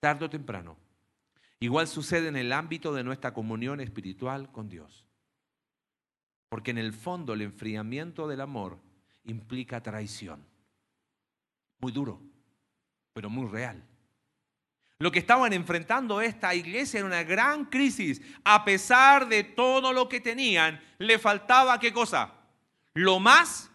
tarde 0.00 0.24
o 0.24 0.30
temprano. 0.30 0.76
Igual 1.60 1.86
sucede 1.86 2.26
en 2.26 2.36
el 2.36 2.52
ámbito 2.52 2.92
de 2.92 3.04
nuestra 3.04 3.32
comunión 3.32 3.80
espiritual 3.80 4.50
con 4.50 4.68
Dios. 4.68 5.06
Porque 6.52 6.70
en 6.70 6.76
el 6.76 6.92
fondo 6.92 7.32
el 7.32 7.40
enfriamiento 7.40 8.28
del 8.28 8.42
amor 8.42 8.78
implica 9.24 9.82
traición. 9.82 10.44
Muy 11.78 11.92
duro, 11.92 12.20
pero 13.14 13.30
muy 13.30 13.48
real. 13.48 13.82
Lo 14.98 15.10
que 15.10 15.18
estaban 15.18 15.54
enfrentando 15.54 16.20
esta 16.20 16.54
iglesia 16.54 16.98
era 16.98 17.06
una 17.06 17.22
gran 17.22 17.64
crisis. 17.64 18.20
A 18.44 18.66
pesar 18.66 19.30
de 19.30 19.44
todo 19.44 19.94
lo 19.94 20.10
que 20.10 20.20
tenían, 20.20 20.78
le 20.98 21.18
faltaba 21.18 21.80
qué 21.80 21.90
cosa? 21.90 22.34
Lo 22.92 23.18
más 23.18 23.70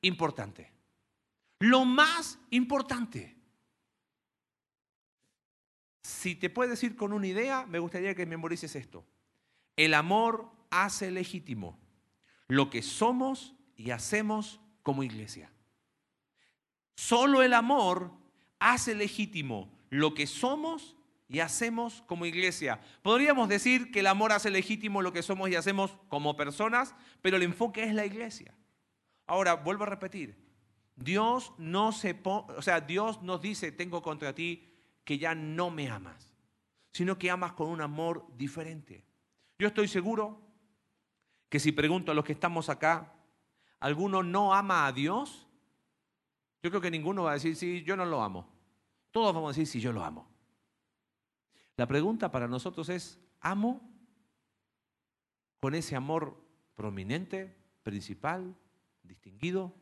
importante. 0.00 0.72
Lo 1.60 1.84
más 1.84 2.40
importante. 2.50 3.36
Si 6.02 6.34
te 6.34 6.50
puedes 6.50 6.72
decir 6.72 6.96
con 6.96 7.12
una 7.12 7.28
idea, 7.28 7.66
me 7.66 7.78
gustaría 7.78 8.16
que 8.16 8.26
memorices 8.26 8.74
esto. 8.74 9.06
El 9.76 9.94
amor 9.94 10.50
hace 10.70 11.12
legítimo 11.12 11.85
lo 12.48 12.70
que 12.70 12.82
somos 12.82 13.54
y 13.76 13.90
hacemos 13.90 14.60
como 14.82 15.02
iglesia. 15.02 15.50
Solo 16.94 17.42
el 17.42 17.52
amor 17.52 18.12
hace 18.58 18.94
legítimo 18.94 19.70
lo 19.90 20.14
que 20.14 20.26
somos 20.26 20.96
y 21.28 21.40
hacemos 21.40 22.02
como 22.06 22.26
iglesia. 22.26 22.80
Podríamos 23.02 23.48
decir 23.48 23.90
que 23.90 24.00
el 24.00 24.06
amor 24.06 24.32
hace 24.32 24.50
legítimo 24.50 25.02
lo 25.02 25.12
que 25.12 25.22
somos 25.22 25.50
y 25.50 25.56
hacemos 25.56 25.96
como 26.08 26.36
personas, 26.36 26.94
pero 27.20 27.36
el 27.36 27.42
enfoque 27.42 27.84
es 27.84 27.94
la 27.94 28.06
iglesia. 28.06 28.54
Ahora, 29.26 29.54
vuelvo 29.54 29.84
a 29.84 29.88
repetir. 29.88 30.36
Dios 30.94 31.52
no 31.58 31.92
se 31.92 32.18
o 32.24 32.62
sea, 32.62 32.80
Dios 32.80 33.22
nos 33.22 33.42
dice, 33.42 33.72
tengo 33.72 34.02
contra 34.02 34.34
ti 34.34 34.72
que 35.04 35.18
ya 35.18 35.34
no 35.34 35.70
me 35.70 35.90
amas, 35.90 36.34
sino 36.92 37.18
que 37.18 37.30
amas 37.30 37.52
con 37.52 37.68
un 37.68 37.82
amor 37.82 38.26
diferente. 38.36 39.04
Yo 39.58 39.68
estoy 39.68 39.88
seguro 39.88 40.45
que 41.48 41.60
si 41.60 41.72
pregunto 41.72 42.12
a 42.12 42.14
los 42.14 42.24
que 42.24 42.32
estamos 42.32 42.68
acá, 42.68 43.12
¿alguno 43.80 44.22
no 44.22 44.54
ama 44.54 44.86
a 44.86 44.92
Dios? 44.92 45.46
Yo 46.62 46.70
creo 46.70 46.80
que 46.80 46.90
ninguno 46.90 47.24
va 47.24 47.32
a 47.32 47.34
decir, 47.34 47.54
sí, 47.56 47.82
yo 47.84 47.96
no 47.96 48.04
lo 48.04 48.22
amo. 48.22 48.48
Todos 49.10 49.34
vamos 49.34 49.48
a 49.48 49.52
decir, 49.52 49.66
sí, 49.66 49.80
yo 49.80 49.92
lo 49.92 50.04
amo. 50.04 50.28
La 51.76 51.86
pregunta 51.86 52.30
para 52.30 52.48
nosotros 52.48 52.88
es, 52.88 53.20
¿amo 53.40 53.80
con 55.60 55.74
ese 55.74 55.94
amor 55.94 56.42
prominente, 56.74 57.56
principal, 57.82 58.56
distinguido? 59.02 59.74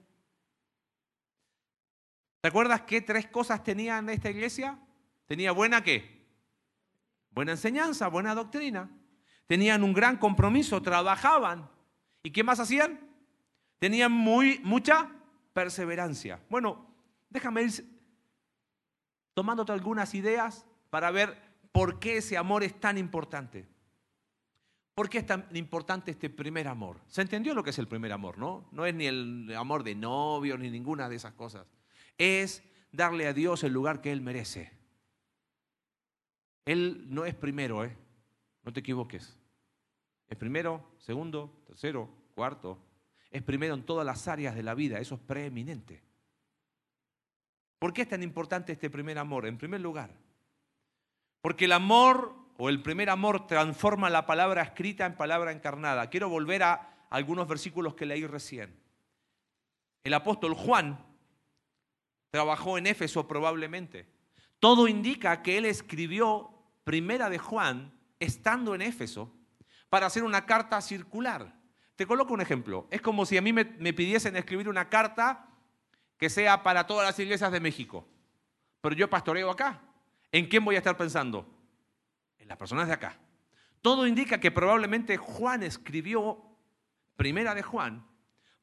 ¿Te 2.41 2.49
acuerdas 2.49 2.83
qué 2.83 3.01
tres 3.01 3.27
cosas 3.29 3.63
tenía 3.63 3.99
en 3.99 4.11
esta 4.11 4.29
iglesia? 4.29 4.79
Tenía 5.27 5.53
buena 5.53 5.83
qué? 5.83 6.27
Buena 7.31 7.53
enseñanza, 7.53 8.09
buena 8.09 8.35
doctrina. 8.35 8.91
Tenían 9.47 9.83
un 9.83 9.93
gran 9.93 10.17
compromiso, 10.17 10.83
trabajaban. 10.83 11.69
¿Y 12.23 12.31
qué 12.31 12.43
más 12.43 12.61
hacían? 12.61 13.01
Tenían 13.79 14.13
muy, 14.13 14.61
mucha 14.65 15.11
perseverancia. 15.53 16.41
Bueno, 16.49 16.87
déjame 17.29 17.63
ir 17.63 17.73
tomándote 19.35 19.73
algunas 19.73 20.15
ideas 20.15 20.67
para 20.91 21.11
ver 21.11 21.37
por 21.73 21.99
qué 21.99 22.19
ese 22.19 22.37
amor 22.37 22.63
es 22.63 22.79
tan 22.81 22.97
importante. 22.97 23.69
¿Por 24.95 25.09
qué 25.09 25.19
es 25.19 25.27
tan 25.27 25.49
importante 25.55 26.13
este 26.13 26.31
primer 26.31 26.69
amor? 26.69 27.01
¿Se 27.09 27.21
entendió 27.21 27.53
lo 27.53 27.65
que 27.65 27.71
es 27.71 27.79
el 27.81 27.89
primer 27.89 28.13
amor, 28.13 28.39
no? 28.39 28.69
No 28.71 28.87
es 28.87 28.95
ni 28.95 29.07
el 29.07 29.53
amor 29.57 29.83
de 29.83 29.97
novio 29.97 30.57
ni 30.57 30.71
ninguna 30.71 31.09
de 31.09 31.17
esas 31.17 31.35
cosas. 31.35 31.67
Es 32.17 32.63
darle 32.93 33.27
a 33.27 33.33
Dios 33.33 33.65
el 33.65 33.73
lugar 33.73 34.01
que 34.01 34.13
Él 34.13 34.21
merece. 34.21 34.71
Él 36.65 37.07
no 37.09 37.25
es 37.25 37.35
primero, 37.35 37.85
¿eh? 37.85 37.97
No 38.65 38.73
te 38.73 38.81
equivoques. 38.81 39.37
Es 40.29 40.37
primero, 40.39 40.83
segundo, 40.99 41.63
tercero, 41.67 42.09
cuarto. 42.35 42.79
Es 43.31 43.43
primero 43.43 43.75
en 43.75 43.85
todas 43.85 44.07
las 44.07 44.27
áreas 44.29 44.55
de 44.55 44.63
la 44.63 44.75
vida. 44.75 44.99
Eso 44.99 45.17
es 45.17 45.21
preeminente. 45.21 46.03
¿Por 47.79 47.93
qué 47.93 48.03
es 48.03 48.09
tan 48.09 48.23
importante 48.23 48.73
este 48.73 48.89
primer 48.89 49.19
amor? 49.19 49.47
En 49.47 49.59
primer 49.59 49.81
lugar, 49.81 50.11
porque 51.43 51.67
el 51.67 51.73
amor 51.73 52.35
o 52.57 52.69
el 52.71 52.81
primer 52.83 53.11
amor 53.11 53.47
transforma 53.47 54.09
la 54.09 54.25
palabra 54.25 54.63
escrita 54.63 55.05
en 55.05 55.17
palabra 55.17 55.53
encarnada. 55.53 56.09
Quiero 56.09 56.29
volver 56.31 56.63
a 56.63 57.07
algunos 57.11 57.47
versículos 57.47 57.95
que 57.95 58.07
leí 58.07 58.27
recién. 58.27 58.75
El 60.03 60.15
apóstol 60.15 60.55
Juan 60.55 60.99
trabajó 62.31 62.79
en 62.79 62.87
Éfeso 62.87 63.29
probablemente. 63.29 64.07
Todo 64.59 64.89
indica 64.89 65.43
que 65.43 65.59
él 65.59 65.67
escribió 65.67 66.51
Primera 66.85 67.29
de 67.29 67.39
Juan 67.39 67.94
estando 68.25 68.75
en 68.75 68.83
Éfeso 68.83 69.33
para 69.89 70.07
hacer 70.07 70.25
una 70.25 70.45
carta 70.47 70.81
circular. 70.81 71.55
Te 71.97 72.07
coloco 72.07 72.35
un 72.35 72.41
ejemplo. 72.41 72.89
Es 72.91 73.01
como 73.01 73.25
si 73.25 73.37
a 73.37 73.43
mí 73.43 73.53
me, 73.53 73.65
pidiesen 73.65 74.37
escribir 74.37 74.69
una 74.69 74.89
carta 74.89 75.47
que 76.19 76.29
sea 76.29 76.63
para 76.63 76.87
todas 76.87 77.07
las 77.07 77.19
iglesias 77.19 77.53
de 77.53 77.61
México. 77.61 78.09
Pero 78.81 78.97
yo 78.97 79.09
pastoreo 79.09 79.51
acá. 79.51 79.81
¿En 80.33 80.49
quién 80.49 80.65
voy 80.65 80.75
a 80.75 80.79
estar 80.79 80.97
pensando? 80.97 81.49
En 82.39 82.49
las 82.49 82.59
personas 82.59 82.89
de 82.89 82.95
acá. 82.95 83.17
Todo 83.81 84.07
indica 84.07 84.41
que 84.41 84.51
probablemente 84.51 85.17
Juan 85.17 85.63
escribió 85.63 86.43
Primera 87.17 87.55
de 87.55 87.63
Juan 87.63 88.05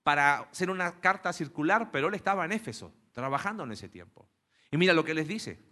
para 0.04 0.40
hacer 0.40 0.70
una 0.70 1.00
carta 1.00 1.32
circular, 1.32 1.92
pero 1.92 2.10
él 2.10 2.16
estaba 2.16 2.44
en 2.44 2.52
Éfeso, 2.52 2.94
trabajando 3.14 3.64
en 3.64 3.72
ese 3.72 3.88
tiempo. 3.88 4.28
Y 4.72 4.78
mira 4.78 4.94
lo 4.94 5.06
que 5.06 5.14
les 5.14 5.28
dice. 5.28 5.71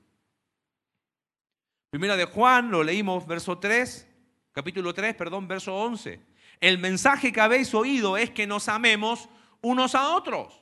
Primera 1.90 2.16
de 2.16 2.26
Juan, 2.26 2.70
lo 2.70 2.84
leímos, 2.84 3.26
verso 3.26 3.58
3, 3.58 4.08
capítulo 4.52 4.94
3, 4.94 5.16
perdón, 5.16 5.48
verso 5.48 5.76
11. 5.76 6.22
El 6.60 6.78
mensaje 6.78 7.32
que 7.34 7.42
habéis 7.42 7.74
oído 7.74 8.16
es 8.16 8.30
que 8.30 8.46
nos 8.46 8.70
amemos 8.70 9.28
unos 9.62 9.96
a 9.96 10.10
otros. 10.10 10.62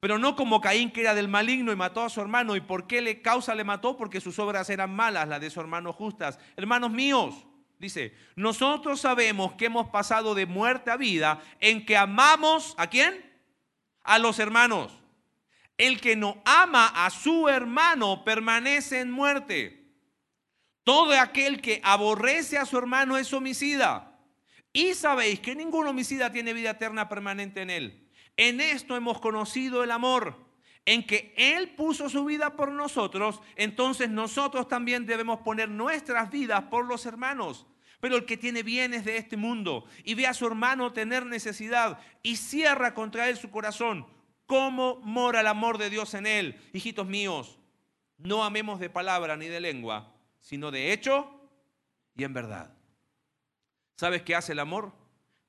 Pero 0.00 0.18
no 0.18 0.34
como 0.34 0.60
Caín 0.60 0.90
que 0.90 1.00
era 1.00 1.14
del 1.14 1.28
maligno 1.28 1.70
y 1.70 1.76
mató 1.76 2.02
a 2.02 2.10
su 2.10 2.20
hermano. 2.20 2.56
¿Y 2.56 2.60
por 2.60 2.86
qué 2.86 3.00
le 3.00 3.22
causa 3.22 3.54
le 3.54 3.62
mató? 3.62 3.96
Porque 3.96 4.20
sus 4.20 4.38
obras 4.38 4.68
eran 4.68 4.94
malas, 4.94 5.28
las 5.28 5.40
de 5.40 5.48
su 5.48 5.60
hermano 5.60 5.92
justas. 5.92 6.40
Hermanos 6.56 6.90
míos, 6.90 7.46
dice, 7.78 8.14
nosotros 8.34 9.00
sabemos 9.00 9.54
que 9.54 9.66
hemos 9.66 9.88
pasado 9.90 10.34
de 10.34 10.44
muerte 10.44 10.90
a 10.90 10.96
vida 10.96 11.40
en 11.60 11.86
que 11.86 11.96
amamos 11.96 12.74
a 12.78 12.88
quién? 12.88 13.32
A 14.02 14.18
los 14.18 14.40
hermanos. 14.40 14.92
El 15.78 16.00
que 16.00 16.16
no 16.16 16.42
ama 16.44 16.88
a 16.88 17.10
su 17.10 17.48
hermano 17.48 18.24
permanece 18.24 19.00
en 19.00 19.10
muerte. 19.10 19.83
Todo 20.84 21.18
aquel 21.18 21.60
que 21.60 21.80
aborrece 21.82 22.58
a 22.58 22.66
su 22.66 22.78
hermano 22.78 23.16
es 23.16 23.32
homicida. 23.32 24.20
Y 24.72 24.94
sabéis 24.94 25.40
que 25.40 25.54
ningún 25.54 25.86
homicida 25.86 26.30
tiene 26.30 26.52
vida 26.52 26.70
eterna 26.70 27.08
permanente 27.08 27.62
en 27.62 27.70
él. 27.70 28.10
En 28.36 28.60
esto 28.60 28.96
hemos 28.96 29.20
conocido 29.20 29.82
el 29.84 29.90
amor, 29.90 30.44
en 30.84 31.06
que 31.06 31.32
Él 31.36 31.70
puso 31.70 32.08
su 32.10 32.24
vida 32.24 32.56
por 32.56 32.70
nosotros, 32.70 33.40
entonces 33.56 34.10
nosotros 34.10 34.68
también 34.68 35.06
debemos 35.06 35.40
poner 35.40 35.68
nuestras 35.68 36.30
vidas 36.30 36.64
por 36.64 36.86
los 36.86 37.06
hermanos. 37.06 37.66
Pero 38.00 38.16
el 38.16 38.26
que 38.26 38.36
tiene 38.36 38.62
bienes 38.62 39.04
de 39.04 39.16
este 39.16 39.36
mundo 39.36 39.86
y 40.04 40.14
ve 40.14 40.26
a 40.26 40.34
su 40.34 40.46
hermano 40.46 40.92
tener 40.92 41.24
necesidad 41.24 41.98
y 42.22 42.36
cierra 42.36 42.92
contra 42.92 43.30
él 43.30 43.38
su 43.38 43.50
corazón, 43.50 44.06
¿cómo 44.44 45.00
mora 45.02 45.40
el 45.40 45.46
amor 45.46 45.78
de 45.78 45.88
Dios 45.88 46.12
en 46.12 46.26
él? 46.26 46.60
Hijitos 46.74 47.06
míos, 47.06 47.58
no 48.18 48.44
amemos 48.44 48.78
de 48.78 48.90
palabra 48.90 49.36
ni 49.38 49.46
de 49.46 49.60
lengua, 49.60 50.13
sino 50.44 50.70
de 50.70 50.92
hecho 50.92 51.26
y 52.14 52.22
en 52.22 52.34
verdad. 52.34 52.70
¿Sabes 53.96 54.22
qué 54.22 54.34
hace 54.34 54.52
el 54.52 54.58
amor? 54.58 54.92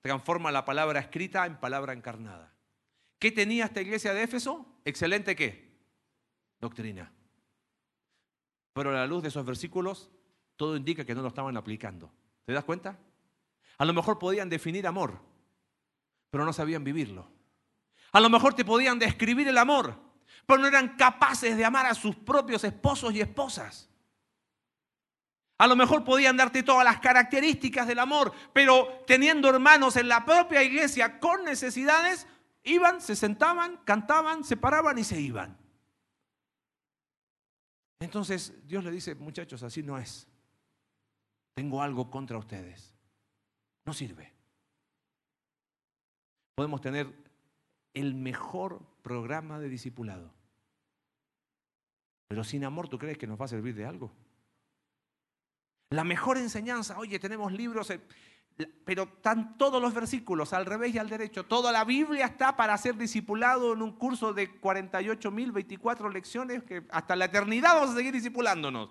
Transforma 0.02 0.54
la 0.54 0.64
palabra 0.64 1.02
escrita 1.02 1.46
en 1.46 1.60
palabra 1.60 1.92
encarnada. 1.92 2.54
¿Qué 3.20 3.30
tenía 3.30 3.66
esta 3.66 3.82
iglesia 3.82 4.14
de 4.14 4.24
Éfeso? 4.24 4.66
Excelente 4.86 5.36
qué? 5.36 5.70
Doctrina. 6.62 7.12
Pero 8.72 8.92
a 8.92 8.94
la 8.94 9.06
luz 9.06 9.22
de 9.22 9.28
esos 9.28 9.46
versículos, 9.46 10.12
todo 10.56 10.78
indica 10.78 11.04
que 11.04 11.14
no 11.14 11.22
lo 11.22 11.28
estaban 11.28 11.58
aplicando. 11.58 12.10
¿Te 12.46 12.54
das 12.54 12.64
cuenta? 12.64 12.98
A 13.78 13.84
lo 13.84 13.92
mejor 13.92 14.18
podían 14.18 14.48
definir 14.48 14.88
amor, 14.88 15.20
pero 16.30 16.46
no 16.46 16.54
sabían 16.54 16.86
vivirlo. 16.86 17.30
A 18.14 18.22
lo 18.22 18.30
mejor 18.30 18.54
te 18.54 18.64
podían 18.64 18.98
describir 18.98 19.50
el 19.50 19.58
amor, 19.58 20.00
pero 20.46 20.60
no 20.60 20.68
eran 20.68 20.96
capaces 20.96 21.58
de 21.58 21.66
amar 21.66 21.86
a 21.86 21.96
sus 21.96 22.16
propios 22.16 22.64
esposos 22.64 23.14
y 23.14 23.20
esposas. 23.20 23.90
A 25.58 25.68
lo 25.68 25.76
mejor 25.76 26.04
podían 26.04 26.36
darte 26.36 26.64
todas 26.64 26.84
las 26.84 27.00
características 27.00 27.88
del 27.88 28.00
amor, 28.00 28.34
pero 28.54 29.04
teniendo 29.08 29.50
hermanos 29.50 29.96
en 29.96 30.10
la 30.10 30.26
propia 30.26 30.62
iglesia 30.64 31.20
con 31.20 31.46
necesidades, 31.46 32.28
iban, 32.64 33.00
se 33.00 33.16
sentaban, 33.16 33.78
cantaban, 33.86 34.44
se 34.44 34.58
paraban 34.58 34.98
y 34.98 35.04
se 35.06 35.20
iban. 35.20 35.58
Entonces 38.00 38.54
Dios 38.68 38.84
le 38.84 38.92
dice, 38.92 39.16
muchachos, 39.16 39.64
así 39.64 39.82
no 39.82 39.98
es. 39.98 40.28
Tengo 41.54 41.82
algo 41.82 42.12
contra 42.12 42.38
ustedes. 42.38 42.94
No 43.86 43.94
sirve. 43.94 44.34
Podemos 46.56 46.82
tener 46.82 47.14
el 47.94 48.14
mejor 48.14 48.82
programa 49.02 49.60
de 49.60 49.70
discipulado. 49.70 50.34
Pero 52.28 52.44
sin 52.44 52.66
amor, 52.66 52.90
¿tú 52.90 52.98
crees 52.98 53.18
que 53.18 53.28
nos 53.28 53.40
va 53.40 53.46
a 53.46 53.50
servir 53.50 53.74
de 53.76 53.86
algo? 53.86 54.12
La 55.90 56.04
mejor 56.04 56.38
enseñanza, 56.38 56.98
oye, 56.98 57.20
tenemos 57.20 57.52
libros, 57.52 57.90
eh, 57.92 58.02
pero 58.86 59.04
están 59.04 59.58
todos 59.58 59.82
los 59.82 59.94
versículos 59.94 60.54
al 60.54 60.66
revés 60.66 60.96
y 60.96 60.98
al 60.98 61.10
derecho. 61.10 61.46
Toda 61.46 61.72
la 61.72 61.84
Biblia 61.84 62.26
está 62.26 62.56
para 62.56 62.78
ser 62.78 62.96
discipulado 62.96 63.74
en 63.74 63.82
un 63.82 63.92
curso 63.92 64.34
de 64.34 64.60
48.024 64.60 66.12
lecciones 66.12 66.64
que 66.64 66.86
hasta 66.90 67.16
la 67.16 67.26
eternidad 67.26 67.76
vamos 67.76 67.92
a 67.92 67.96
seguir 67.96 68.14
discipulándonos. 68.14 68.90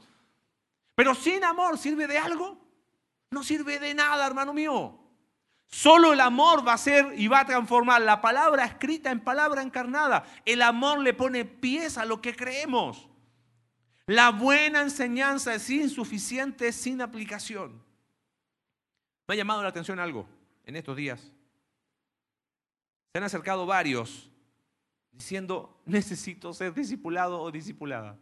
Pero 0.94 1.14
sin 1.14 1.42
amor, 1.44 1.78
¿sirve 1.78 2.06
de 2.06 2.18
algo? 2.18 2.58
No 3.30 3.42
sirve 3.42 3.80
de 3.80 3.94
nada, 3.94 4.26
hermano 4.26 4.52
mío. 4.52 5.00
Solo 5.66 6.12
el 6.12 6.20
amor 6.20 6.66
va 6.66 6.74
a 6.74 6.78
ser 6.78 7.14
y 7.16 7.26
va 7.26 7.40
a 7.40 7.46
transformar 7.46 8.02
la 8.02 8.20
palabra 8.20 8.64
escrita 8.64 9.10
en 9.10 9.20
palabra 9.20 9.62
encarnada. 9.62 10.24
El 10.44 10.62
amor 10.62 11.00
le 11.00 11.14
pone 11.14 11.44
pies 11.44 11.98
a 11.98 12.04
lo 12.04 12.20
que 12.20 12.36
creemos. 12.36 13.08
La 14.06 14.30
buena 14.30 14.82
enseñanza 14.82 15.54
es 15.54 15.70
insuficiente 15.70 16.72
sin 16.72 17.00
aplicación. 17.00 17.82
Me 19.26 19.34
ha 19.34 19.36
llamado 19.36 19.62
la 19.62 19.70
atención 19.70 19.98
algo 19.98 20.26
en 20.66 20.76
estos 20.76 20.96
días. 20.96 21.32
Se 23.12 23.18
han 23.18 23.24
acercado 23.24 23.64
varios 23.64 24.30
diciendo, 25.10 25.80
necesito 25.86 26.52
ser 26.52 26.74
discipulado 26.74 27.40
o 27.40 27.50
discipulada. 27.50 28.18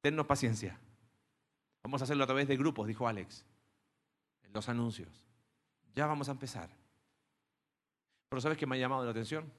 Tennos 0.00 0.26
paciencia. 0.26 0.78
Vamos 1.82 2.00
a 2.00 2.04
hacerlo 2.04 2.22
a 2.22 2.26
través 2.26 2.46
de 2.46 2.56
grupos, 2.56 2.86
dijo 2.86 3.08
Alex, 3.08 3.44
en 4.44 4.52
los 4.52 4.68
anuncios. 4.68 5.26
Ya 5.94 6.06
vamos 6.06 6.28
a 6.28 6.32
empezar. 6.32 6.70
Pero 8.28 8.40
¿sabes 8.40 8.56
qué 8.56 8.66
me 8.66 8.76
ha 8.76 8.78
llamado 8.78 9.04
la 9.04 9.10
atención? 9.10 9.50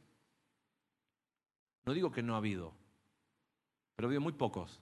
No 1.84 1.93
digo 1.93 2.12
que 2.12 2.23
no 2.23 2.36
ha 2.36 2.38
habido, 2.38 2.73
pero 3.95 4.08
ha 4.08 4.10
habido 4.10 4.21
muy 4.21 4.34
pocos 4.34 4.81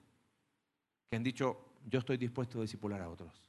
que 1.14 1.18
han 1.18 1.24
dicho, 1.24 1.76
yo 1.86 2.00
estoy 2.00 2.18
dispuesto 2.18 2.58
a 2.58 2.64
discipular 2.64 3.00
a 3.00 3.08
otros. 3.08 3.40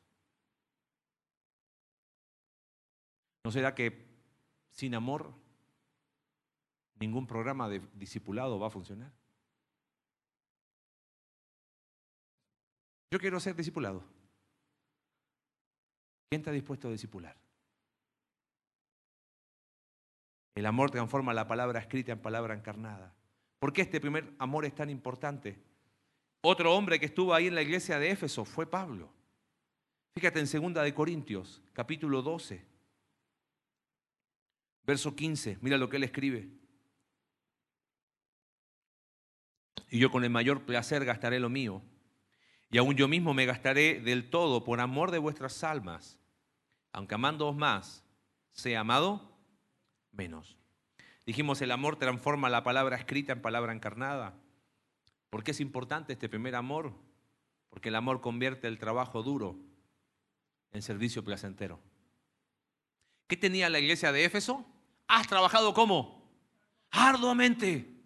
¿No 3.42 3.50
será 3.50 3.74
que 3.74 4.04
sin 4.68 4.94
amor 4.94 5.32
ningún 7.00 7.26
programa 7.26 7.66
de 7.70 7.80
discipulado 7.94 8.58
va 8.58 8.66
a 8.66 8.70
funcionar? 8.70 9.10
Yo 13.10 13.18
quiero 13.18 13.40
ser 13.40 13.56
discipulado. 13.56 14.04
¿Quién 16.28 16.42
está 16.42 16.50
dispuesto 16.50 16.88
a 16.88 16.92
discipular? 16.92 17.34
El 20.54 20.66
amor 20.66 20.90
transforma 20.90 21.32
la 21.32 21.48
palabra 21.48 21.80
escrita 21.80 22.12
en 22.12 22.20
palabra 22.20 22.52
encarnada. 22.52 23.14
¿Por 23.58 23.72
qué 23.72 23.80
este 23.80 24.02
primer 24.02 24.34
amor 24.38 24.66
es 24.66 24.74
tan 24.74 24.90
importante? 24.90 25.73
Otro 26.46 26.74
hombre 26.74 27.00
que 27.00 27.06
estuvo 27.06 27.32
ahí 27.32 27.46
en 27.46 27.54
la 27.54 27.62
iglesia 27.62 27.98
de 27.98 28.10
Éfeso 28.10 28.44
fue 28.44 28.66
Pablo. 28.66 29.10
Fíjate 30.12 30.40
en 30.40 30.46
segunda 30.46 30.82
de 30.82 30.92
Corintios, 30.92 31.62
capítulo 31.72 32.20
12, 32.20 32.62
verso 34.82 35.16
15. 35.16 35.56
Mira 35.62 35.78
lo 35.78 35.88
que 35.88 35.96
él 35.96 36.04
escribe. 36.04 36.50
Y 39.88 39.98
yo 39.98 40.10
con 40.10 40.22
el 40.22 40.28
mayor 40.28 40.66
placer 40.66 41.06
gastaré 41.06 41.40
lo 41.40 41.48
mío 41.48 41.80
y 42.70 42.76
aún 42.76 42.94
yo 42.94 43.08
mismo 43.08 43.32
me 43.32 43.46
gastaré 43.46 44.00
del 44.00 44.28
todo 44.28 44.64
por 44.64 44.80
amor 44.80 45.12
de 45.12 45.18
vuestras 45.20 45.64
almas, 45.64 46.20
aunque 46.92 47.14
amándoos 47.14 47.56
más, 47.56 48.04
sea 48.52 48.80
amado 48.80 49.34
menos. 50.12 50.58
Dijimos, 51.24 51.62
el 51.62 51.70
amor 51.70 51.96
transforma 51.96 52.50
la 52.50 52.62
palabra 52.62 52.96
escrita 52.96 53.32
en 53.32 53.40
palabra 53.40 53.72
encarnada. 53.72 54.43
¿Por 55.34 55.42
qué 55.42 55.50
es 55.50 55.58
importante 55.58 56.12
este 56.12 56.28
primer 56.28 56.54
amor? 56.54 56.92
Porque 57.68 57.88
el 57.88 57.96
amor 57.96 58.20
convierte 58.20 58.68
el 58.68 58.78
trabajo 58.78 59.24
duro 59.24 59.58
en 60.70 60.80
servicio 60.80 61.24
placentero. 61.24 61.80
¿Qué 63.26 63.36
tenía 63.36 63.68
la 63.68 63.80
iglesia 63.80 64.12
de 64.12 64.24
Éfeso? 64.24 64.64
¿Has 65.08 65.26
trabajado 65.26 65.74
cómo? 65.74 66.30
Arduamente 66.92 68.00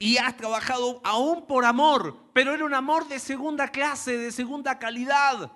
y 0.00 0.16
has 0.16 0.36
trabajado 0.36 1.00
aún 1.04 1.46
por 1.46 1.64
amor, 1.64 2.32
pero 2.32 2.52
era 2.52 2.64
un 2.64 2.74
amor 2.74 3.06
de 3.06 3.20
segunda 3.20 3.68
clase, 3.68 4.18
de 4.18 4.32
segunda 4.32 4.80
calidad. 4.80 5.52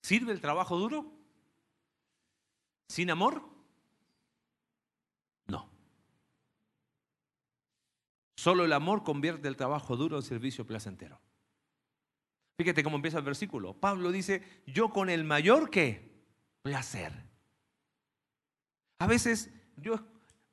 ¿Sirve 0.00 0.32
el 0.32 0.40
trabajo 0.40 0.78
duro? 0.78 1.12
¿Sin 2.88 3.10
amor? 3.10 3.52
No. 5.46 5.68
Solo 8.44 8.66
el 8.66 8.74
amor 8.74 9.04
convierte 9.04 9.48
el 9.48 9.56
trabajo 9.56 9.96
duro 9.96 10.18
en 10.18 10.22
servicio 10.22 10.66
placentero. 10.66 11.18
Fíjate 12.58 12.84
cómo 12.84 12.96
empieza 12.96 13.16
el 13.16 13.24
versículo. 13.24 13.72
Pablo 13.72 14.12
dice, 14.12 14.62
yo 14.66 14.90
con 14.90 15.08
el 15.08 15.24
mayor 15.24 15.70
que 15.70 16.12
placer 16.60 17.24
a 18.98 19.06
veces 19.06 19.48
yo 19.78 19.98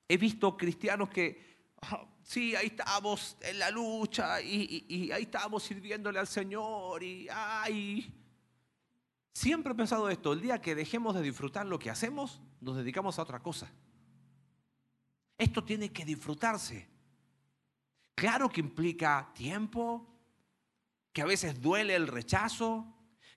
he 0.07 0.15
visto 0.15 0.55
cristianos 0.55 1.09
que, 1.09 1.67
ah, 1.81 2.07
sí, 2.23 2.55
ahí 2.55 2.67
estamos 2.67 3.35
en 3.41 3.59
la 3.59 3.69
lucha 3.69 4.41
y, 4.41 5.11
ahí 5.11 5.23
estamos 5.23 5.61
sirviéndole 5.61 6.17
al 6.17 6.27
Señor 6.27 7.03
y, 7.03 7.27
ay. 7.29 8.09
Siempre 9.33 9.73
he 9.73 9.75
pensado 9.75 10.09
esto, 10.09 10.31
el 10.31 10.39
día 10.39 10.61
que 10.61 10.75
dejemos 10.75 11.13
de 11.13 11.23
disfrutar 11.23 11.65
lo 11.65 11.77
que 11.77 11.89
hacemos, 11.89 12.41
nos 12.61 12.77
dedicamos 12.77 13.19
a 13.19 13.23
otra 13.23 13.41
cosa. 13.41 13.69
Esto 15.37 15.61
tiene 15.61 15.91
que 15.91 16.05
disfrutarse. 16.05 16.90
Claro 18.21 18.49
que 18.49 18.61
implica 18.61 19.31
tiempo, 19.33 20.07
que 21.11 21.23
a 21.23 21.25
veces 21.25 21.59
duele 21.59 21.95
el 21.95 22.07
rechazo, 22.07 22.85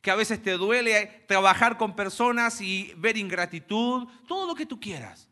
que 0.03 0.11
a 0.11 0.15
veces 0.15 0.43
te 0.43 0.59
duele 0.59 1.25
trabajar 1.27 1.79
con 1.79 1.97
personas 1.97 2.61
y 2.61 2.93
ver 2.99 3.17
ingratitud, 3.17 4.07
todo 4.29 4.47
lo 4.47 4.55
que 4.55 4.67
tú 4.67 4.79
quieras. 4.79 5.31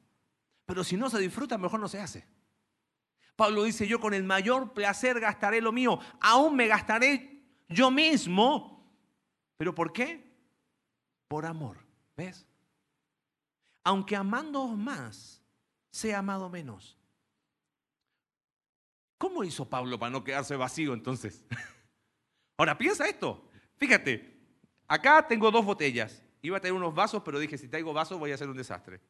Pero 0.65 0.83
si 0.83 0.97
no 0.97 1.11
se 1.11 1.19
disfruta, 1.19 1.59
mejor 1.59 1.81
no 1.81 1.89
se 1.89 2.01
hace. 2.01 2.27
Pablo 3.37 3.65
dice, 3.65 3.87
yo 3.87 4.01
con 4.01 4.15
el 4.15 4.25
mayor 4.25 4.73
placer 4.73 5.21
gastaré 5.21 5.61
lo 5.61 5.71
mío, 5.71 6.01
aún 6.23 6.57
me 6.57 6.67
gastaré 6.67 7.45
yo 7.69 7.91
mismo. 7.91 8.91
¿Pero 9.59 9.75
por 9.75 9.93
qué? 9.93 10.33
Por 11.29 11.45
amor, 11.45 11.77
¿ves? 12.17 12.47
Aunque 13.85 14.17
amando 14.17 14.67
más, 14.69 15.43
sea 15.91 16.21
amado 16.21 16.49
menos. 16.49 16.97
¿Cómo 19.23 19.45
hizo 19.45 19.69
Pablo 19.69 20.01
para 20.01 20.11
no 20.11 20.25
quedarse 20.25 20.57
vacío 20.57 20.95
entonces? 20.95 21.45
Ahora 22.59 22.77
piensa 22.77 23.07
esto. 23.07 23.49
Fíjate, 23.77 24.33
Acá 24.93 25.27
tengo 25.27 25.51
dos 25.51 25.65
botellas. 25.65 26.23
Iba 26.43 26.59
a 26.59 26.61
tener 26.61 26.75
unos 26.75 26.95
vasos, 26.95 27.23
pero 27.23 27.39
dije, 27.39 27.57
si 27.57 27.67
traigo 27.67 27.95
vasos 27.95 28.19
voy 28.19 28.31
a 28.31 28.35
hacer 28.35 28.51
un 28.51 28.59
desastre. 28.59 29.01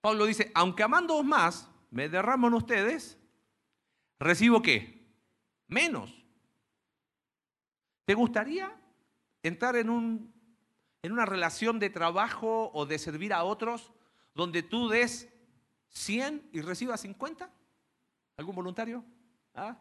Pablo 0.00 0.26
dice, 0.26 0.50
aunque 0.56 0.82
amando 0.82 1.22
más, 1.22 1.70
me 1.92 2.08
derramo 2.08 2.48
en 2.48 2.54
ustedes, 2.54 3.16
¿recibo 4.18 4.60
qué? 4.60 5.06
Menos. 5.68 6.12
¿Te 8.04 8.14
gustaría 8.14 8.76
entrar 9.44 9.76
en, 9.76 9.88
un, 9.88 10.34
en 11.02 11.12
una 11.12 11.26
relación 11.26 11.78
de 11.78 11.90
trabajo 11.90 12.72
o 12.74 12.86
de 12.86 12.98
servir 12.98 13.32
a 13.32 13.44
otros 13.44 13.92
donde 14.34 14.64
tú 14.64 14.88
des 14.88 15.32
100 15.90 16.50
y 16.52 16.60
recibas 16.60 17.02
50? 17.02 17.48
¿Algún 18.36 18.56
voluntario? 18.56 19.04
¿Ah? 19.54 19.76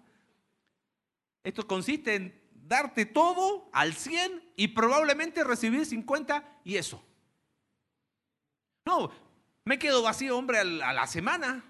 Esto 1.43 1.67
consiste 1.67 2.15
en 2.15 2.41
darte 2.53 3.05
todo 3.05 3.69
al 3.73 3.93
100 3.93 4.53
y 4.55 4.69
probablemente 4.69 5.43
recibir 5.43 5.85
50 5.85 6.61
y 6.63 6.77
eso. 6.77 7.03
No, 8.85 9.11
me 9.65 9.79
quedo 9.79 10.01
vacío, 10.01 10.37
hombre, 10.37 10.59
a 10.59 10.63
la 10.93 11.07
semana. 11.07 11.63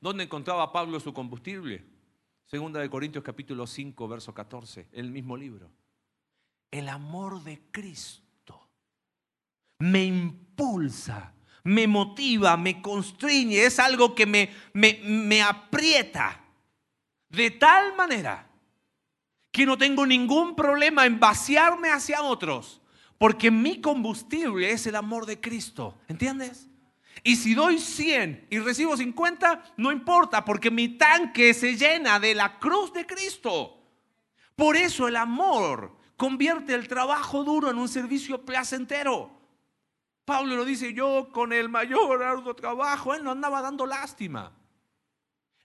¿Dónde 0.00 0.24
encontraba 0.24 0.72
Pablo 0.72 1.00
su 1.00 1.12
combustible? 1.12 1.84
Segunda 2.46 2.80
de 2.80 2.88
Corintios 2.88 3.24
capítulo 3.24 3.66
5, 3.66 4.08
verso 4.08 4.32
14, 4.32 4.88
el 4.92 5.10
mismo 5.10 5.36
libro. 5.36 5.70
El 6.70 6.88
amor 6.88 7.42
de 7.42 7.60
Cristo 7.70 8.68
me 9.80 10.04
impulsa, 10.04 11.34
me 11.64 11.86
motiva, 11.86 12.56
me 12.56 12.80
constriñe, 12.80 13.64
es 13.64 13.78
algo 13.78 14.14
que 14.14 14.26
me, 14.26 14.50
me, 14.72 15.00
me 15.04 15.42
aprieta 15.42 16.40
de 17.28 17.50
tal 17.50 17.94
manera 17.96 18.48
que 19.50 19.66
no 19.66 19.76
tengo 19.76 20.06
ningún 20.06 20.54
problema 20.54 21.06
en 21.06 21.18
vaciarme 21.18 21.90
hacia 21.90 22.22
otros, 22.22 22.80
porque 23.18 23.50
mi 23.50 23.80
combustible 23.80 24.70
es 24.70 24.86
el 24.86 24.96
amor 24.96 25.26
de 25.26 25.40
Cristo, 25.40 25.98
¿entiendes? 26.08 26.68
Y 27.22 27.36
si 27.36 27.54
doy 27.54 27.78
100 27.78 28.46
y 28.50 28.58
recibo 28.60 28.96
50, 28.96 29.74
no 29.76 29.90
importa, 29.90 30.44
porque 30.44 30.70
mi 30.70 30.88
tanque 30.88 31.52
se 31.54 31.76
llena 31.76 32.20
de 32.20 32.34
la 32.34 32.58
cruz 32.58 32.92
de 32.92 33.06
Cristo. 33.06 33.82
Por 34.54 34.76
eso 34.76 35.08
el 35.08 35.16
amor 35.16 35.96
convierte 36.16 36.74
el 36.74 36.88
trabajo 36.88 37.44
duro 37.44 37.70
en 37.70 37.78
un 37.78 37.88
servicio 37.88 38.44
placentero. 38.44 39.30
Pablo 40.28 40.56
lo 40.56 40.66
dice, 40.66 40.92
yo 40.92 41.30
con 41.32 41.54
el 41.54 41.70
mayor 41.70 42.22
arduo 42.22 42.54
trabajo, 42.54 43.14
él 43.14 43.24
no 43.24 43.30
andaba 43.30 43.62
dando 43.62 43.86
lástima. 43.86 44.52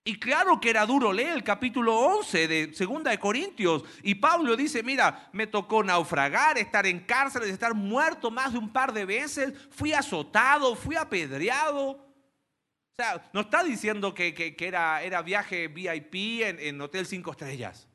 Y 0.05 0.17
claro 0.17 0.61
que 0.61 0.69
era 0.69 0.85
duro 0.85 1.11
leer 1.11 1.33
el 1.33 1.43
capítulo 1.43 1.93
11 1.99 2.47
de 2.47 2.73
Segunda 2.73 3.11
de 3.11 3.19
Corintios. 3.19 3.83
Y 4.03 4.15
Pablo 4.15 4.55
dice, 4.55 4.81
mira, 4.81 5.27
me 5.33 5.47
tocó 5.47 5.83
naufragar, 5.83 6.57
estar 6.57 6.85
en 6.85 7.01
cárceles, 7.01 7.49
estar 7.49 7.73
muerto 7.73 8.31
más 8.31 8.53
de 8.53 8.59
un 8.59 8.71
par 8.71 8.93
de 8.93 9.03
veces. 9.03 9.53
Fui 9.69 9.91
azotado, 9.91 10.77
fui 10.77 10.95
apedreado. 10.95 11.89
O 11.89 12.95
sea, 12.97 13.29
no 13.33 13.41
está 13.41 13.65
diciendo 13.65 14.13
que, 14.13 14.55
era, 14.57 15.03
era, 15.03 15.21
viaje 15.23 15.67
VIP 15.67 16.41
en, 16.41 16.57
en 16.61 16.79
Hotel 16.79 17.05
Cinco 17.05 17.31
Estrellas. 17.31 17.89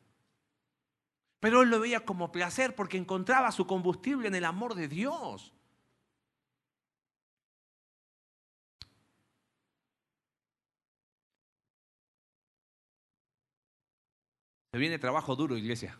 Pero 1.41 1.62
él 1.62 1.71
lo 1.71 1.81
veía 1.81 2.01
como 2.01 2.31
placer 2.31 2.75
porque 2.75 2.99
encontraba 2.99 3.53
su 3.53 3.66
combustible 3.66 4.29
en 4.29 4.35
el 4.35 4.45
amor 4.45 4.75
de 4.75 4.89
Dios. 4.89 5.55
Se 14.71 14.79
viene 14.79 14.99
trabajo 14.99 15.35
duro, 15.35 15.57
iglesia. 15.57 15.99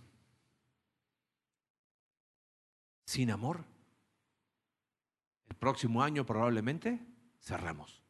Sin 3.07 3.31
amor, 3.31 3.64
el 5.49 5.57
próximo 5.57 6.03
año 6.03 6.27
probablemente 6.27 7.01
cerramos. 7.41 8.03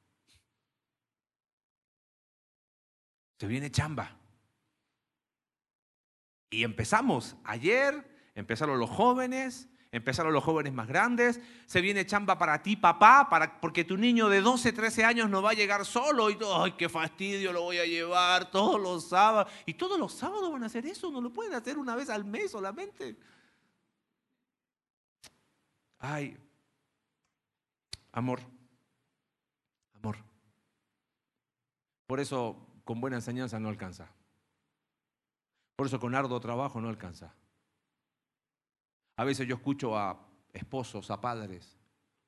Se 3.38 3.46
viene 3.46 3.70
chamba. 3.70 4.16
Y 6.50 6.64
empezamos 6.64 7.36
ayer, 7.44 8.30
empezaron 8.34 8.80
los 8.80 8.90
jóvenes, 8.90 9.68
empezaron 9.90 10.32
los 10.32 10.44
jóvenes 10.44 10.72
más 10.72 10.86
grandes, 10.86 11.40
se 11.66 11.80
viene 11.80 12.06
chamba 12.06 12.36
para 12.38 12.62
ti, 12.62 12.76
papá, 12.76 13.28
para, 13.30 13.60
porque 13.60 13.84
tu 13.84 13.96
niño 13.96 14.28
de 14.28 14.40
12, 14.40 14.72
13 14.72 15.04
años 15.04 15.30
no 15.30 15.40
va 15.40 15.50
a 15.50 15.54
llegar 15.54 15.84
solo 15.86 16.30
y 16.30 16.38
ay, 16.56 16.72
qué 16.72 16.88
fastidio, 16.88 17.52
lo 17.52 17.62
voy 17.62 17.78
a 17.78 17.86
llevar 17.86 18.50
todos 18.50 18.80
los 18.80 19.08
sábados. 19.08 19.52
Y 19.66 19.74
todos 19.74 19.98
los 19.98 20.12
sábados 20.12 20.52
van 20.52 20.62
a 20.62 20.66
hacer 20.66 20.86
eso, 20.86 21.10
no 21.10 21.20
lo 21.20 21.32
pueden 21.32 21.54
hacer 21.54 21.78
una 21.78 21.94
vez 21.94 22.10
al 22.10 22.24
mes 22.24 22.50
solamente. 22.50 23.16
Ay, 25.98 26.36
amor, 28.12 28.40
amor. 29.94 30.16
Por 32.06 32.20
eso 32.20 32.56
con 32.84 33.00
buena 33.00 33.16
enseñanza 33.16 33.58
no 33.58 33.68
alcanza. 33.68 34.08
Por 35.76 35.86
eso 35.86 35.98
con 35.98 36.14
arduo 36.14 36.40
trabajo 36.40 36.80
no 36.80 36.88
alcanza. 36.88 37.34
A 39.18 39.24
veces 39.24 39.48
yo 39.48 39.56
escucho 39.56 39.98
a 39.98 40.16
esposos, 40.52 41.10
a 41.10 41.20
padres, 41.20 41.76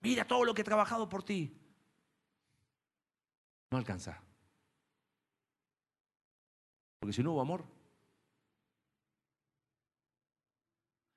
mira 0.01 0.27
todo 0.27 0.45
lo 0.45 0.53
que 0.53 0.63
he 0.63 0.65
trabajado 0.65 1.09
por 1.09 1.23
ti. 1.23 1.57
No 3.71 3.79
alcanza. 3.79 4.21
Porque 6.99 7.13
si 7.13 7.23
no 7.23 7.33
hubo 7.33 7.43
amor, 7.43 7.65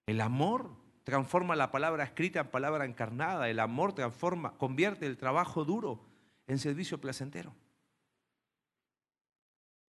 el 0.06 0.22
amor 0.22 0.70
transforma 1.04 1.56
la 1.56 1.72
palabra 1.72 2.04
escrita 2.04 2.42
en 2.42 2.52
palabra 2.52 2.86
encarnada, 2.86 3.50
el 3.50 3.60
amor 3.60 3.94
transforma, 3.94 4.56
convierte 4.60 5.08
el 5.08 5.18
trabajo 5.18 5.66
duro 5.66 6.06
en 6.46 6.60
servicio 6.60 7.02
placentero. 7.02 7.56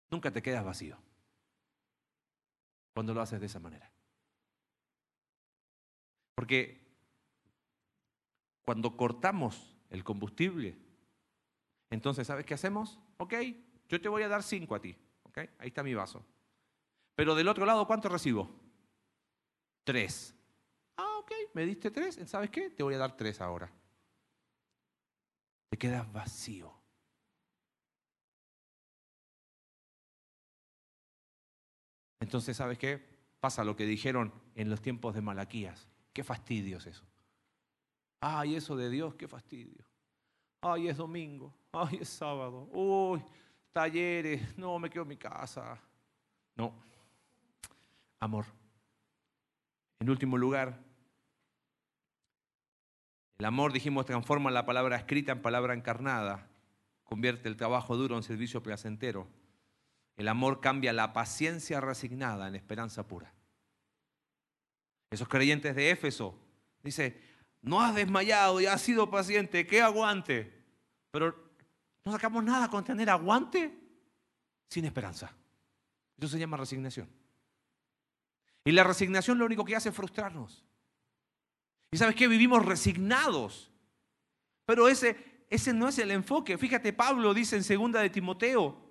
Nunca 0.09 0.31
te 0.31 0.41
quedas 0.41 0.63
vacío 0.63 0.97
cuando 2.93 3.13
lo 3.13 3.19
haces 3.19 3.41
de 3.41 3.47
esa 3.47 3.59
manera. 3.59 3.92
Porque 6.35 6.81
cuando 8.63 8.95
cortamos 8.95 9.75
el 9.89 10.03
combustible, 10.03 10.77
entonces, 11.89 12.25
¿sabes 12.25 12.45
qué 12.45 12.55
hacemos? 12.55 12.99
Ok, 13.17 13.35
yo 13.87 14.01
te 14.01 14.09
voy 14.09 14.23
a 14.23 14.27
dar 14.27 14.41
cinco 14.41 14.73
a 14.73 14.81
ti. 14.81 14.95
Ok, 15.23 15.37
ahí 15.37 15.67
está 15.67 15.83
mi 15.83 15.93
vaso. 15.93 16.25
Pero 17.15 17.35
del 17.35 17.47
otro 17.47 17.65
lado, 17.65 17.85
¿cuánto 17.85 18.09
recibo? 18.09 18.49
Tres. 19.83 20.35
Ah, 20.97 21.17
ok, 21.19 21.31
me 21.53 21.65
diste 21.65 21.91
tres. 21.91 22.19
¿Sabes 22.25 22.49
qué? 22.49 22.69
Te 22.71 22.81
voy 22.81 22.95
a 22.95 22.97
dar 22.97 23.15
tres 23.15 23.41
ahora. 23.41 23.71
Te 25.69 25.77
quedas 25.77 26.11
vacío. 26.11 26.73
Entonces, 32.19 32.57
¿sabes 32.57 32.77
qué? 32.79 33.03
Pasa 33.39 33.63
lo 33.63 33.75
que 33.75 33.85
dijeron 33.85 34.33
en 34.55 34.69
los 34.69 34.81
tiempos 34.81 35.13
de 35.13 35.21
Malaquías. 35.21 35.92
Qué 36.13 36.23
fastidio 36.23 36.77
es 36.77 36.85
eso. 36.85 37.03
Ay, 38.21 38.55
eso 38.55 38.75
de 38.75 38.89
Dios, 38.89 39.15
qué 39.15 39.27
fastidio. 39.27 39.83
Ay, 40.61 40.87
es 40.87 40.95
domingo. 40.95 41.53
Ay, 41.73 41.97
es 42.01 42.09
sábado. 42.09 42.69
Uy, 42.71 43.21
talleres. 43.73 44.57
No, 44.57 44.79
me 44.79 44.89
quedo 44.89 45.03
en 45.03 45.09
mi 45.09 45.17
casa. 45.17 45.81
No. 46.55 46.73
Amor. 48.19 48.45
En 49.99 50.09
último 50.09 50.37
lugar, 50.37 50.79
el 53.37 53.45
amor, 53.45 53.73
dijimos, 53.73 54.05
transforma 54.05 54.51
la 54.51 54.65
palabra 54.65 54.95
escrita 54.95 55.31
en 55.31 55.41
palabra 55.41 55.73
encarnada. 55.73 56.47
Convierte 57.03 57.49
el 57.49 57.57
trabajo 57.57 57.97
duro 57.97 58.15
en 58.15 58.23
servicio 58.23 58.63
placentero. 58.63 59.27
El 60.15 60.27
amor 60.27 60.61
cambia 60.61 60.93
la 60.93 61.11
paciencia 61.11 61.81
resignada 61.81 62.47
en 62.47 62.55
esperanza 62.55 63.07
pura. 63.07 63.33
Esos 65.13 65.27
creyentes 65.27 65.75
de 65.75 65.91
Éfeso, 65.91 66.35
dice, 66.81 67.21
no 67.61 67.79
has 67.79 67.93
desmayado 67.93 68.59
y 68.59 68.65
has 68.65 68.81
sido 68.81 69.11
paciente, 69.11 69.67
¿qué 69.67 69.79
aguante? 69.79 70.51
Pero 71.11 71.35
no 72.03 72.11
sacamos 72.11 72.43
nada 72.43 72.67
con 72.67 72.83
tener 72.83 73.11
aguante 73.11 73.77
sin 74.71 74.85
esperanza. 74.85 75.31
Eso 76.17 76.27
se 76.29 76.39
llama 76.39 76.57
resignación. 76.57 77.07
Y 78.65 78.71
la 78.71 78.83
resignación 78.83 79.37
lo 79.37 79.45
único 79.45 79.63
que 79.63 79.75
hace 79.75 79.89
es 79.89 79.95
frustrarnos. 79.95 80.65
Y 81.91 81.97
sabes 81.97 82.15
qué? 82.15 82.27
Vivimos 82.27 82.65
resignados. 82.65 83.69
Pero 84.65 84.87
ese, 84.87 85.45
ese 85.47 85.73
no 85.73 85.89
es 85.89 85.99
el 85.99 86.09
enfoque. 86.09 86.57
Fíjate, 86.57 86.91
Pablo 86.91 87.35
dice 87.35 87.55
en 87.55 87.63
segunda 87.63 88.01
de 88.01 88.09
Timoteo, 88.09 88.82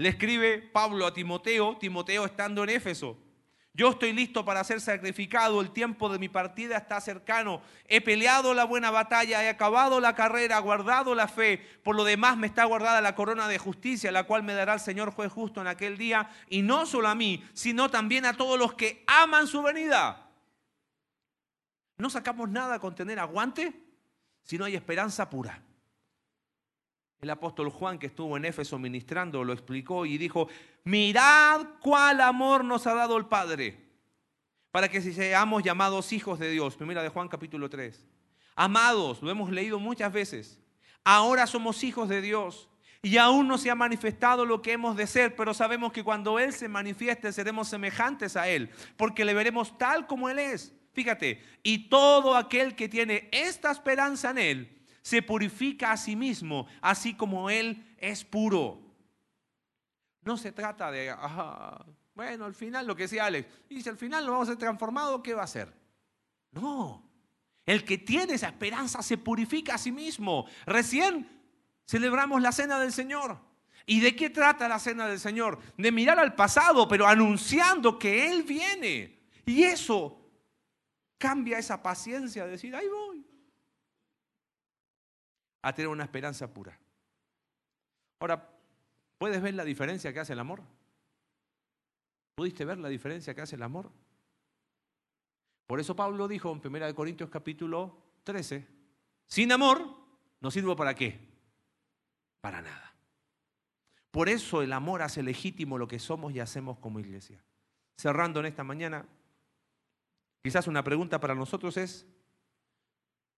Le 0.00 0.08
escribe 0.08 0.62
Pablo 0.62 1.04
a 1.04 1.12
Timoteo, 1.12 1.76
Timoteo 1.76 2.24
estando 2.24 2.64
en 2.64 2.70
Éfeso. 2.70 3.18
Yo 3.74 3.90
estoy 3.90 4.14
listo 4.14 4.46
para 4.46 4.64
ser 4.64 4.80
sacrificado, 4.80 5.60
el 5.60 5.72
tiempo 5.72 6.08
de 6.08 6.18
mi 6.18 6.30
partida 6.30 6.78
está 6.78 7.02
cercano. 7.02 7.60
He 7.86 8.00
peleado 8.00 8.54
la 8.54 8.64
buena 8.64 8.90
batalla, 8.90 9.44
he 9.44 9.50
acabado 9.50 10.00
la 10.00 10.14
carrera, 10.14 10.58
guardado 10.60 11.14
la 11.14 11.28
fe. 11.28 11.58
Por 11.84 11.96
lo 11.96 12.04
demás 12.04 12.38
me 12.38 12.46
está 12.46 12.64
guardada 12.64 13.02
la 13.02 13.14
corona 13.14 13.46
de 13.46 13.58
justicia, 13.58 14.10
la 14.10 14.24
cual 14.24 14.42
me 14.42 14.54
dará 14.54 14.72
el 14.72 14.80
Señor 14.80 15.10
juez 15.10 15.30
justo 15.30 15.60
en 15.60 15.66
aquel 15.66 15.98
día, 15.98 16.30
y 16.48 16.62
no 16.62 16.86
solo 16.86 17.06
a 17.06 17.14
mí, 17.14 17.44
sino 17.52 17.90
también 17.90 18.24
a 18.24 18.32
todos 18.32 18.58
los 18.58 18.72
que 18.72 19.04
aman 19.06 19.46
su 19.46 19.62
venida. 19.62 20.30
No 21.98 22.08
sacamos 22.08 22.48
nada 22.48 22.78
con 22.78 22.94
tener 22.94 23.18
aguante 23.18 23.78
si 24.44 24.56
no 24.56 24.64
hay 24.64 24.76
esperanza 24.76 25.28
pura. 25.28 25.62
El 27.20 27.28
apóstol 27.28 27.68
Juan, 27.68 27.98
que 27.98 28.06
estuvo 28.06 28.36
en 28.38 28.46
Éfeso 28.46 28.78
ministrando, 28.78 29.44
lo 29.44 29.52
explicó 29.52 30.06
y 30.06 30.16
dijo, 30.16 30.48
mirad 30.84 31.66
cuál 31.80 32.22
amor 32.22 32.64
nos 32.64 32.86
ha 32.86 32.94
dado 32.94 33.18
el 33.18 33.26
Padre, 33.26 33.76
para 34.70 34.88
que 34.88 35.02
seamos 35.02 35.62
llamados 35.62 36.14
hijos 36.14 36.38
de 36.38 36.50
Dios. 36.50 36.76
Primera 36.76 37.02
de 37.02 37.10
Juan 37.10 37.28
capítulo 37.28 37.68
3. 37.68 38.06
Amados, 38.56 39.20
lo 39.20 39.30
hemos 39.30 39.50
leído 39.50 39.78
muchas 39.78 40.10
veces, 40.10 40.58
ahora 41.04 41.46
somos 41.46 41.84
hijos 41.84 42.08
de 42.08 42.22
Dios. 42.22 42.68
Y 43.02 43.16
aún 43.16 43.48
no 43.48 43.56
se 43.56 43.70
ha 43.70 43.74
manifestado 43.74 44.44
lo 44.44 44.60
que 44.60 44.72
hemos 44.72 44.94
de 44.94 45.06
ser, 45.06 45.34
pero 45.34 45.54
sabemos 45.54 45.90
que 45.90 46.04
cuando 46.04 46.38
Él 46.38 46.52
se 46.52 46.68
manifieste 46.68 47.32
seremos 47.32 47.68
semejantes 47.68 48.36
a 48.36 48.48
Él, 48.48 48.70
porque 48.98 49.24
le 49.24 49.32
veremos 49.32 49.78
tal 49.78 50.06
como 50.06 50.28
Él 50.28 50.38
es. 50.38 50.74
Fíjate, 50.92 51.42
y 51.62 51.88
todo 51.88 52.36
aquel 52.36 52.74
que 52.74 52.90
tiene 52.90 53.28
esta 53.32 53.70
esperanza 53.70 54.30
en 54.30 54.38
Él, 54.38 54.79
se 55.02 55.22
purifica 55.22 55.92
a 55.92 55.96
sí 55.96 56.16
mismo, 56.16 56.66
así 56.80 57.14
como 57.14 57.50
Él 57.50 57.94
es 57.98 58.24
puro. 58.24 58.80
No 60.22 60.36
se 60.36 60.52
trata 60.52 60.90
de, 60.90 61.14
bueno, 62.14 62.44
al 62.44 62.54
final 62.54 62.86
lo 62.86 62.94
que 62.94 63.04
decía 63.04 63.24
Alex, 63.24 63.48
y 63.68 63.82
si 63.82 63.88
al 63.88 63.96
final 63.96 64.26
lo 64.26 64.32
vamos 64.32 64.48
a 64.48 64.52
ser 64.52 64.58
transformado, 64.58 65.22
¿qué 65.22 65.34
va 65.34 65.42
a 65.42 65.44
hacer? 65.44 65.72
No, 66.52 67.08
el 67.64 67.84
que 67.84 67.98
tiene 67.98 68.34
esa 68.34 68.48
esperanza 68.48 69.02
se 69.02 69.16
purifica 69.16 69.74
a 69.74 69.78
sí 69.78 69.92
mismo. 69.92 70.46
Recién 70.66 71.28
celebramos 71.86 72.42
la 72.42 72.52
cena 72.52 72.78
del 72.78 72.92
Señor. 72.92 73.38
¿Y 73.86 74.00
de 74.00 74.14
qué 74.14 74.28
trata 74.28 74.68
la 74.68 74.78
cena 74.78 75.06
del 75.06 75.18
Señor? 75.18 75.58
De 75.76 75.90
mirar 75.90 76.18
al 76.18 76.34
pasado, 76.34 76.86
pero 76.86 77.06
anunciando 77.06 77.98
que 77.98 78.30
Él 78.30 78.42
viene. 78.42 79.20
Y 79.46 79.62
eso 79.62 80.20
cambia 81.16 81.58
esa 81.58 81.82
paciencia 81.82 82.44
de 82.44 82.52
decir, 82.52 82.74
ahí 82.74 82.86
voy 82.88 83.29
a 85.62 85.74
tener 85.74 85.88
una 85.88 86.04
esperanza 86.04 86.52
pura. 86.52 86.78
Ahora, 88.20 88.50
¿puedes 89.18 89.40
ver 89.40 89.54
la 89.54 89.64
diferencia 89.64 90.12
que 90.12 90.20
hace 90.20 90.32
el 90.32 90.38
amor? 90.38 90.62
¿Pudiste 92.34 92.64
ver 92.64 92.78
la 92.78 92.88
diferencia 92.88 93.34
que 93.34 93.42
hace 93.42 93.56
el 93.56 93.62
amor? 93.62 93.90
Por 95.66 95.80
eso 95.80 95.94
Pablo 95.94 96.26
dijo 96.26 96.50
en 96.50 96.60
1 96.64 96.94
Corintios 96.94 97.30
capítulo 97.30 97.96
13, 98.24 98.66
sin 99.26 99.52
amor 99.52 100.00
no 100.40 100.50
sirvo 100.50 100.74
para 100.74 100.94
qué? 100.94 101.20
Para 102.40 102.62
nada. 102.62 102.94
Por 104.10 104.28
eso 104.28 104.62
el 104.62 104.72
amor 104.72 105.02
hace 105.02 105.22
legítimo 105.22 105.78
lo 105.78 105.86
que 105.86 105.98
somos 105.98 106.32
y 106.32 106.40
hacemos 106.40 106.78
como 106.78 106.98
iglesia. 106.98 107.42
Cerrando 107.96 108.40
en 108.40 108.46
esta 108.46 108.64
mañana, 108.64 109.06
quizás 110.42 110.66
una 110.66 110.82
pregunta 110.82 111.20
para 111.20 111.34
nosotros 111.34 111.76
es, 111.76 112.06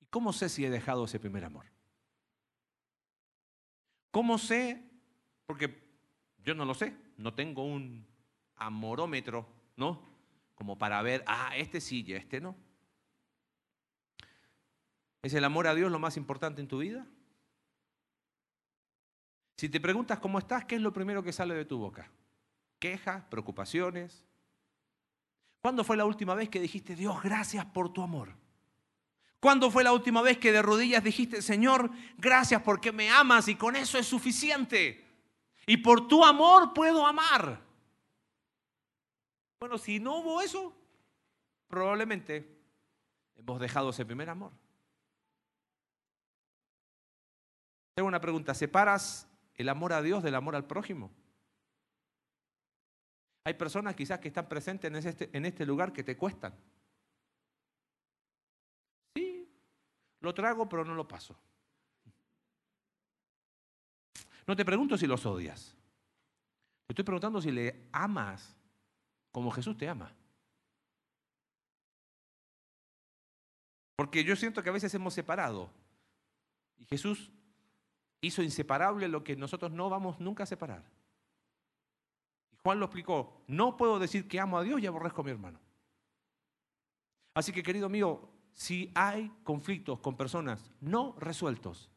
¿y 0.00 0.06
cómo 0.06 0.32
sé 0.32 0.48
si 0.48 0.64
he 0.64 0.70
dejado 0.70 1.04
ese 1.04 1.20
primer 1.20 1.44
amor? 1.44 1.66
¿Cómo 4.12 4.38
sé? 4.38 4.80
Porque 5.46 5.82
yo 6.44 6.54
no 6.54 6.64
lo 6.64 6.74
sé, 6.74 6.94
no 7.16 7.34
tengo 7.34 7.64
un 7.64 8.06
amorómetro, 8.56 9.48
¿no? 9.76 10.00
Como 10.54 10.78
para 10.78 11.02
ver, 11.02 11.24
ah, 11.26 11.56
este 11.56 11.80
sí 11.80 12.04
y 12.06 12.12
este 12.12 12.40
no. 12.40 12.54
¿Es 15.22 15.34
el 15.34 15.44
amor 15.44 15.66
a 15.66 15.74
Dios 15.74 15.90
lo 15.90 15.98
más 15.98 16.16
importante 16.16 16.60
en 16.60 16.68
tu 16.68 16.78
vida? 16.78 17.06
Si 19.56 19.68
te 19.68 19.80
preguntas 19.80 20.18
cómo 20.18 20.38
estás, 20.38 20.66
¿qué 20.66 20.74
es 20.74 20.82
lo 20.82 20.92
primero 20.92 21.22
que 21.22 21.32
sale 21.32 21.54
de 21.54 21.64
tu 21.64 21.78
boca? 21.78 22.10
Quejas, 22.78 23.24
preocupaciones. 23.24 24.26
¿Cuándo 25.62 25.84
fue 25.84 25.96
la 25.96 26.04
última 26.04 26.34
vez 26.34 26.48
que 26.48 26.60
dijiste, 26.60 26.96
Dios, 26.96 27.22
gracias 27.22 27.64
por 27.64 27.92
tu 27.92 28.02
amor? 28.02 28.41
¿Cuándo 29.42 29.72
fue 29.72 29.82
la 29.82 29.92
última 29.92 30.22
vez 30.22 30.38
que 30.38 30.52
de 30.52 30.62
rodillas 30.62 31.02
dijiste, 31.02 31.42
Señor, 31.42 31.90
gracias 32.16 32.62
porque 32.62 32.92
me 32.92 33.10
amas 33.10 33.48
y 33.48 33.56
con 33.56 33.74
eso 33.74 33.98
es 33.98 34.06
suficiente? 34.06 35.04
Y 35.66 35.78
por 35.78 36.06
tu 36.06 36.24
amor 36.24 36.72
puedo 36.72 37.04
amar. 37.04 37.60
Bueno, 39.58 39.78
si 39.78 39.98
no 39.98 40.18
hubo 40.18 40.40
eso, 40.40 40.72
probablemente 41.66 42.56
hemos 43.34 43.58
dejado 43.58 43.90
ese 43.90 44.06
primer 44.06 44.30
amor. 44.30 44.52
Tengo 47.96 48.06
una 48.06 48.20
pregunta, 48.20 48.54
¿separas 48.54 49.28
el 49.54 49.68
amor 49.68 49.92
a 49.92 50.02
Dios 50.02 50.22
del 50.22 50.36
amor 50.36 50.54
al 50.54 50.68
prójimo? 50.68 51.10
Hay 53.42 53.54
personas 53.54 53.96
quizás 53.96 54.20
que 54.20 54.28
están 54.28 54.48
presentes 54.48 54.88
en 54.88 54.96
este, 54.96 55.36
en 55.36 55.46
este 55.46 55.66
lugar 55.66 55.92
que 55.92 56.04
te 56.04 56.16
cuestan. 56.16 56.54
Sí, 59.14 59.48
lo 60.22 60.32
trago 60.32 60.68
pero 60.68 60.84
no 60.84 60.94
lo 60.94 61.06
paso. 61.06 61.36
No 64.46 64.56
te 64.56 64.64
pregunto 64.64 64.96
si 64.96 65.06
los 65.06 65.24
odias. 65.26 65.76
Te 66.86 66.92
estoy 66.92 67.04
preguntando 67.04 67.40
si 67.40 67.50
le 67.50 67.88
amas 67.92 68.56
como 69.30 69.50
Jesús 69.50 69.76
te 69.76 69.88
ama. 69.88 70.12
Porque 73.96 74.24
yo 74.24 74.34
siento 74.34 74.62
que 74.62 74.68
a 74.68 74.72
veces 74.72 74.92
hemos 74.94 75.14
separado. 75.14 75.70
Y 76.78 76.86
Jesús 76.86 77.30
hizo 78.20 78.42
inseparable 78.42 79.08
lo 79.08 79.22
que 79.22 79.36
nosotros 79.36 79.70
no 79.70 79.88
vamos 79.90 80.18
nunca 80.20 80.44
a 80.44 80.46
separar. 80.46 80.82
Y 82.52 82.56
Juan 82.62 82.80
lo 82.80 82.86
explicó, 82.86 83.42
no 83.46 83.76
puedo 83.76 83.98
decir 83.98 84.28
que 84.28 84.40
amo 84.40 84.58
a 84.58 84.62
Dios 84.62 84.80
y 84.80 84.86
aborrezco 84.86 85.20
a 85.20 85.24
mi 85.24 85.30
hermano. 85.30 85.60
Así 87.34 87.52
que 87.52 87.62
querido 87.62 87.88
mío, 87.88 88.28
si 88.54 88.90
hay 88.94 89.30
conflictos 89.44 90.00
con 90.00 90.16
personas 90.16 90.60
no 90.80 91.14
resueltos, 91.18 91.90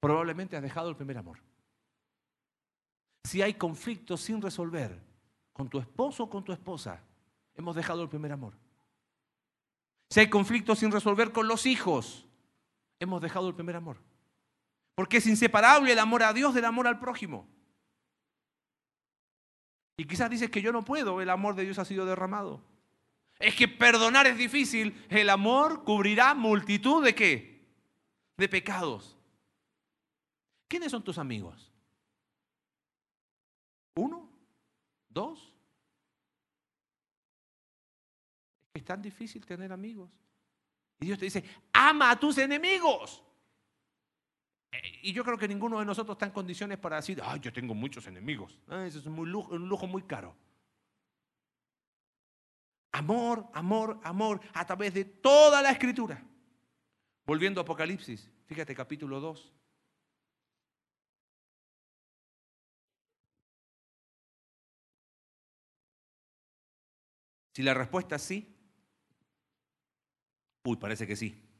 probablemente 0.00 0.56
has 0.56 0.62
dejado 0.62 0.88
el 0.88 0.96
primer 0.96 1.18
amor. 1.18 1.38
Si 3.24 3.42
hay 3.42 3.54
conflictos 3.54 4.20
sin 4.20 4.40
resolver 4.40 4.98
con 5.52 5.68
tu 5.68 5.78
esposo 5.78 6.24
o 6.24 6.30
con 6.30 6.44
tu 6.44 6.52
esposa, 6.52 7.00
hemos 7.54 7.76
dejado 7.76 8.02
el 8.02 8.08
primer 8.08 8.32
amor. 8.32 8.54
Si 10.10 10.20
hay 10.20 10.28
conflictos 10.28 10.78
sin 10.78 10.90
resolver 10.90 11.32
con 11.32 11.46
los 11.46 11.66
hijos, 11.66 12.26
hemos 12.98 13.20
dejado 13.20 13.48
el 13.48 13.54
primer 13.54 13.76
amor. 13.76 13.98
Porque 14.94 15.18
es 15.18 15.26
inseparable 15.26 15.92
el 15.92 15.98
amor 15.98 16.22
a 16.22 16.32
Dios 16.32 16.54
del 16.54 16.64
amor 16.64 16.86
al 16.86 16.98
prójimo. 16.98 17.46
Y 19.96 20.06
quizás 20.06 20.30
dices 20.30 20.50
que 20.50 20.62
yo 20.62 20.72
no 20.72 20.84
puedo, 20.84 21.20
el 21.20 21.30
amor 21.30 21.54
de 21.54 21.64
Dios 21.64 21.78
ha 21.78 21.84
sido 21.84 22.06
derramado. 22.06 22.62
Es 23.40 23.56
que 23.56 23.66
perdonar 23.66 24.26
es 24.26 24.36
difícil, 24.36 25.06
el 25.08 25.30
amor 25.30 25.82
cubrirá 25.82 26.34
multitud 26.34 27.02
de 27.02 27.14
qué? 27.14 27.66
De 28.36 28.48
pecados. 28.50 29.16
¿Quiénes 30.68 30.90
son 30.90 31.02
tus 31.02 31.16
amigos? 31.16 31.72
¿Uno? 33.96 34.30
¿Dos? 35.08 35.54
Es 38.74 38.84
tan 38.84 39.00
difícil 39.00 39.44
tener 39.46 39.72
amigos. 39.72 40.10
Y 41.00 41.06
Dios 41.06 41.18
te 41.18 41.24
dice, 41.24 41.42
ama 41.72 42.10
a 42.10 42.20
tus 42.20 42.36
enemigos. 42.36 43.24
Eh, 44.70 45.00
y 45.02 45.12
yo 45.14 45.24
creo 45.24 45.38
que 45.38 45.48
ninguno 45.48 45.78
de 45.78 45.86
nosotros 45.86 46.14
está 46.14 46.26
en 46.26 46.32
condiciones 46.32 46.76
para 46.76 46.96
decir, 46.96 47.20
ay, 47.24 47.40
yo 47.40 47.50
tengo 47.54 47.74
muchos 47.74 48.06
enemigos. 48.06 48.58
Ah, 48.68 48.84
eso 48.84 48.98
es 48.98 49.06
un 49.06 49.30
lujo, 49.30 49.54
un 49.54 49.66
lujo 49.66 49.86
muy 49.86 50.02
caro. 50.02 50.36
Amor, 52.92 53.48
amor, 53.54 54.00
amor, 54.02 54.40
a 54.52 54.66
través 54.66 54.94
de 54.94 55.04
toda 55.04 55.62
la 55.62 55.70
escritura. 55.70 56.22
Volviendo 57.24 57.60
a 57.60 57.62
Apocalipsis, 57.62 58.30
fíjate 58.46 58.74
capítulo 58.74 59.20
2. 59.20 59.52
Si 67.52 67.62
la 67.62 67.74
respuesta 67.74 68.16
es 68.16 68.22
sí, 68.22 68.56
uy, 70.64 70.76
parece 70.76 71.06
que 71.06 71.16
sí 71.16 71.50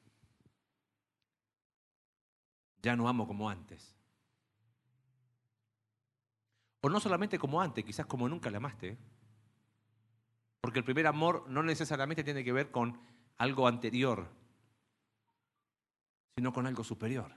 ya 2.83 2.97
no 2.97 3.09
amo 3.09 3.27
como 3.27 3.49
antes. 3.49 3.95
O 6.83 6.89
no 6.89 6.99
solamente 6.99 7.39
como 7.39 7.61
antes, 7.61 7.85
quizás 7.85 8.07
como 8.07 8.29
nunca 8.29 8.51
le 8.51 8.57
amaste. 8.57 8.89
¿eh? 8.89 8.99
Porque 10.61 10.79
el 10.79 10.85
primer 10.85 11.07
amor 11.07 11.49
no 11.49 11.63
necesariamente 11.63 12.25
tiene 12.25 12.45
que 12.45 12.53
ver 12.53 12.71
con 12.71 13.01
algo 13.39 13.67
anterior, 13.67 14.29
sino 16.37 16.53
con 16.53 16.67
algo 16.67 16.85
superior. 16.85 17.33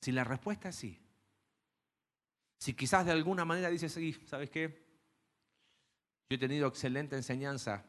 Si 0.00 0.12
la 0.12 0.24
respuesta 0.24 0.68
es 0.68 0.76
sí, 0.76 1.04
si 2.58 2.72
quizás 2.72 3.04
de 3.04 3.12
alguna 3.12 3.44
manera 3.44 3.68
dices, 3.68 3.92
sí, 3.92 4.12
¿sabes 4.24 4.48
qué? 4.48 4.82
Yo 6.30 6.36
he 6.36 6.38
tenido 6.38 6.66
excelente 6.66 7.14
enseñanza, 7.14 7.84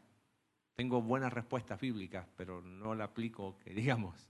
tengo 0.76 1.02
buenas 1.02 1.32
respuestas 1.32 1.80
bíblicas, 1.80 2.28
pero 2.36 2.62
no 2.62 2.94
la 2.94 3.06
aplico, 3.06 3.58
que 3.60 3.70
digamos. 3.74 4.30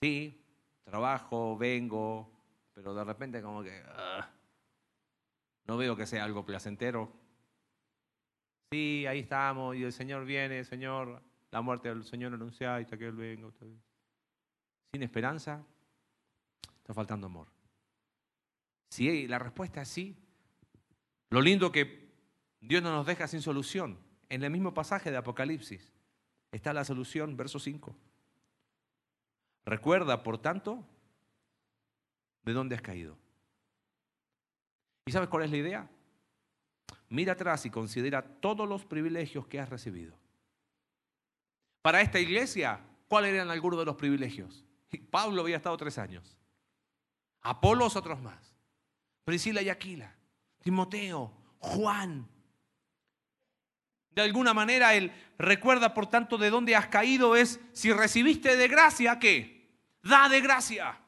Sí, 0.00 0.40
trabajo, 0.84 1.58
vengo, 1.58 2.30
pero 2.72 2.94
de 2.94 3.04
repente 3.04 3.42
como 3.42 3.62
que 3.62 3.82
ah, 3.86 4.30
no 5.70 5.76
veo 5.76 5.94
que 5.94 6.04
sea 6.04 6.24
algo 6.24 6.44
placentero. 6.44 7.12
Sí, 8.72 9.06
ahí 9.06 9.20
estamos 9.20 9.76
y 9.76 9.84
el 9.84 9.92
Señor 9.92 10.24
viene, 10.24 10.64
Señor, 10.64 11.22
la 11.52 11.60
muerte 11.60 11.90
del 11.90 12.02
Señor 12.02 12.34
anunciada 12.34 12.80
y 12.80 12.82
hasta 12.82 12.98
que 12.98 13.06
Él 13.06 13.14
venga. 13.14 13.48
Sin 14.92 15.04
esperanza, 15.04 15.64
está 16.78 16.92
faltando 16.92 17.28
amor. 17.28 17.46
Si 18.90 19.28
la 19.28 19.38
respuesta 19.38 19.82
es 19.82 19.88
sí, 19.88 20.16
lo 21.30 21.40
lindo 21.40 21.70
que 21.70 22.10
Dios 22.60 22.82
no 22.82 22.90
nos 22.90 23.06
deja 23.06 23.28
sin 23.28 23.40
solución. 23.40 23.96
En 24.28 24.42
el 24.42 24.50
mismo 24.50 24.74
pasaje 24.74 25.12
de 25.12 25.18
Apocalipsis 25.18 25.92
está 26.50 26.72
la 26.72 26.84
solución, 26.84 27.36
verso 27.36 27.60
5. 27.60 27.94
Recuerda, 29.66 30.24
por 30.24 30.38
tanto, 30.38 30.84
de 32.42 32.54
dónde 32.54 32.74
has 32.74 32.82
caído. 32.82 33.19
¿Y 35.06 35.12
sabes 35.12 35.28
cuál 35.28 35.44
es 35.44 35.50
la 35.50 35.56
idea? 35.56 35.90
Mira 37.08 37.32
atrás 37.32 37.66
y 37.66 37.70
considera 37.70 38.22
todos 38.22 38.68
los 38.68 38.84
privilegios 38.84 39.46
que 39.46 39.58
has 39.58 39.68
recibido. 39.68 40.16
Para 41.82 42.00
esta 42.00 42.20
iglesia, 42.20 42.80
¿cuáles 43.08 43.34
eran 43.34 43.50
algunos 43.50 43.78
de 43.78 43.84
los 43.84 43.96
privilegios? 43.96 44.64
Pablo 45.10 45.42
había 45.42 45.56
estado 45.56 45.76
tres 45.76 45.98
años. 45.98 46.36
Apolos 47.42 47.96
otros 47.96 48.20
más. 48.20 48.54
Priscila 49.24 49.62
y 49.62 49.68
Aquila. 49.68 50.14
Timoteo, 50.62 51.32
Juan. 51.58 52.28
De 54.10 54.22
alguna 54.22 54.52
manera 54.52 54.94
él 54.94 55.12
recuerda, 55.38 55.94
por 55.94 56.06
tanto, 56.08 56.36
de 56.36 56.50
dónde 56.50 56.76
has 56.76 56.88
caído 56.88 57.36
es 57.36 57.60
si 57.72 57.92
recibiste 57.92 58.56
de 58.56 58.68
gracia, 58.68 59.18
¿qué? 59.18 59.70
Da 60.02 60.28
de 60.28 60.40
gracia. 60.40 61.00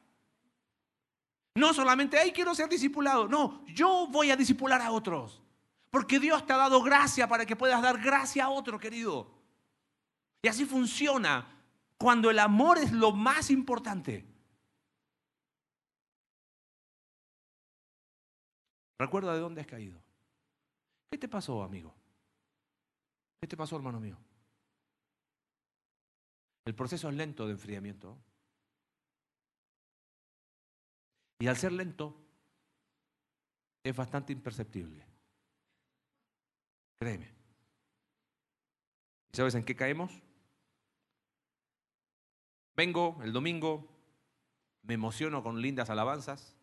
No 1.55 1.74
solamente, 1.74 2.18
ahí 2.18 2.32
quiero 2.32 2.55
ser 2.55 2.68
discipulado. 2.68 3.28
No, 3.28 3.64
yo 3.66 4.07
voy 4.11 4.30
a 4.30 4.36
discipular 4.36 4.80
a 4.80 4.90
otros. 4.90 5.42
Porque 5.90 6.18
Dios 6.18 6.46
te 6.46 6.53
ha 6.55 6.57
dado 6.57 6.82
gracia 6.82 7.28
para 7.28 7.44
que 7.44 7.57
puedas 7.57 7.82
dar 7.82 8.00
gracia 8.00 8.44
a 8.44 8.48
otro, 8.48 8.78
querido. 8.78 9.30
Y 10.40 10.48
así 10.48 10.64
funciona 10.64 11.46
cuando 11.98 12.30
el 12.30 12.38
amor 12.38 12.78
es 12.78 12.92
lo 12.92 13.12
más 13.12 13.50
importante. 13.50 14.26
Recuerda 18.98 19.34
de 19.34 19.40
dónde 19.40 19.61
has 19.61 19.66
caído. 19.66 20.03
¿Qué 21.11 21.18
te 21.18 21.28
pasó, 21.28 21.62
amigo? 21.62 21.94
¿Qué 23.40 23.46
te 23.46 23.57
pasó, 23.57 23.76
hermano 23.76 24.00
mío? 24.00 24.16
El 26.64 26.74
proceso 26.74 27.09
es 27.09 27.14
lento 27.14 27.46
de 27.46 27.53
enfriamiento. 27.53 28.16
Y 31.43 31.49
al 31.49 31.57
ser 31.57 31.72
lento, 31.72 32.14
es 33.82 33.97
bastante 33.97 34.32
imperceptible. 34.32 35.05
Créeme. 37.01 37.34
¿Y 39.32 39.36
sabes 39.36 39.57
en 39.57 39.64
qué 39.64 39.74
caemos? 39.74 40.22
Vengo 42.76 43.18
el 43.24 43.32
domingo, 43.32 43.90
me 44.82 44.95
emociono 44.95 45.43
con 45.43 45.61
lindas 45.61 45.90
alabanzas, 45.90 46.57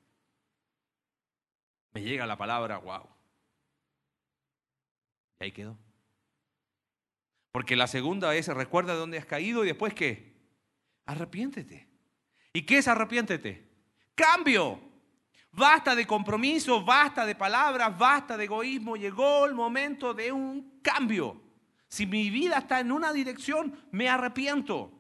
me 1.92 2.02
llega 2.02 2.26
la 2.26 2.38
palabra, 2.38 2.78
wow. 2.78 3.06
Y 5.42 5.44
ahí 5.44 5.52
quedó. 5.52 5.78
Porque 7.52 7.76
la 7.76 7.88
segunda 7.88 8.34
es, 8.34 8.48
recuerda 8.48 8.94
de 8.94 9.00
dónde 9.00 9.18
has 9.18 9.26
caído 9.26 9.66
y 9.66 9.68
después 9.68 9.94
qué? 9.94 10.40
Arrepiéntete. 11.06 11.90
¿Y 12.54 12.66
qué 12.66 12.78
es 12.78 12.88
arrepiéntete? 12.88 13.69
Cambio. 14.20 14.82
Basta 15.54 15.96
de 15.96 16.06
compromiso, 16.06 16.84
basta 16.84 17.26
de 17.26 17.36
palabras, 17.36 17.98
basta 17.98 18.36
de 18.36 18.44
egoísmo. 18.44 18.98
Llegó 18.98 19.46
el 19.46 19.56
momento 19.56 20.14
de 20.14 20.30
un 20.30 20.82
cambio. 20.82 21.42
Si 21.88 22.06
mi 22.06 22.30
vida 22.30 22.58
está 22.58 22.82
en 22.82 22.92
una 22.92 23.14
dirección, 23.14 23.88
me 23.92 24.10
arrepiento. 24.10 24.92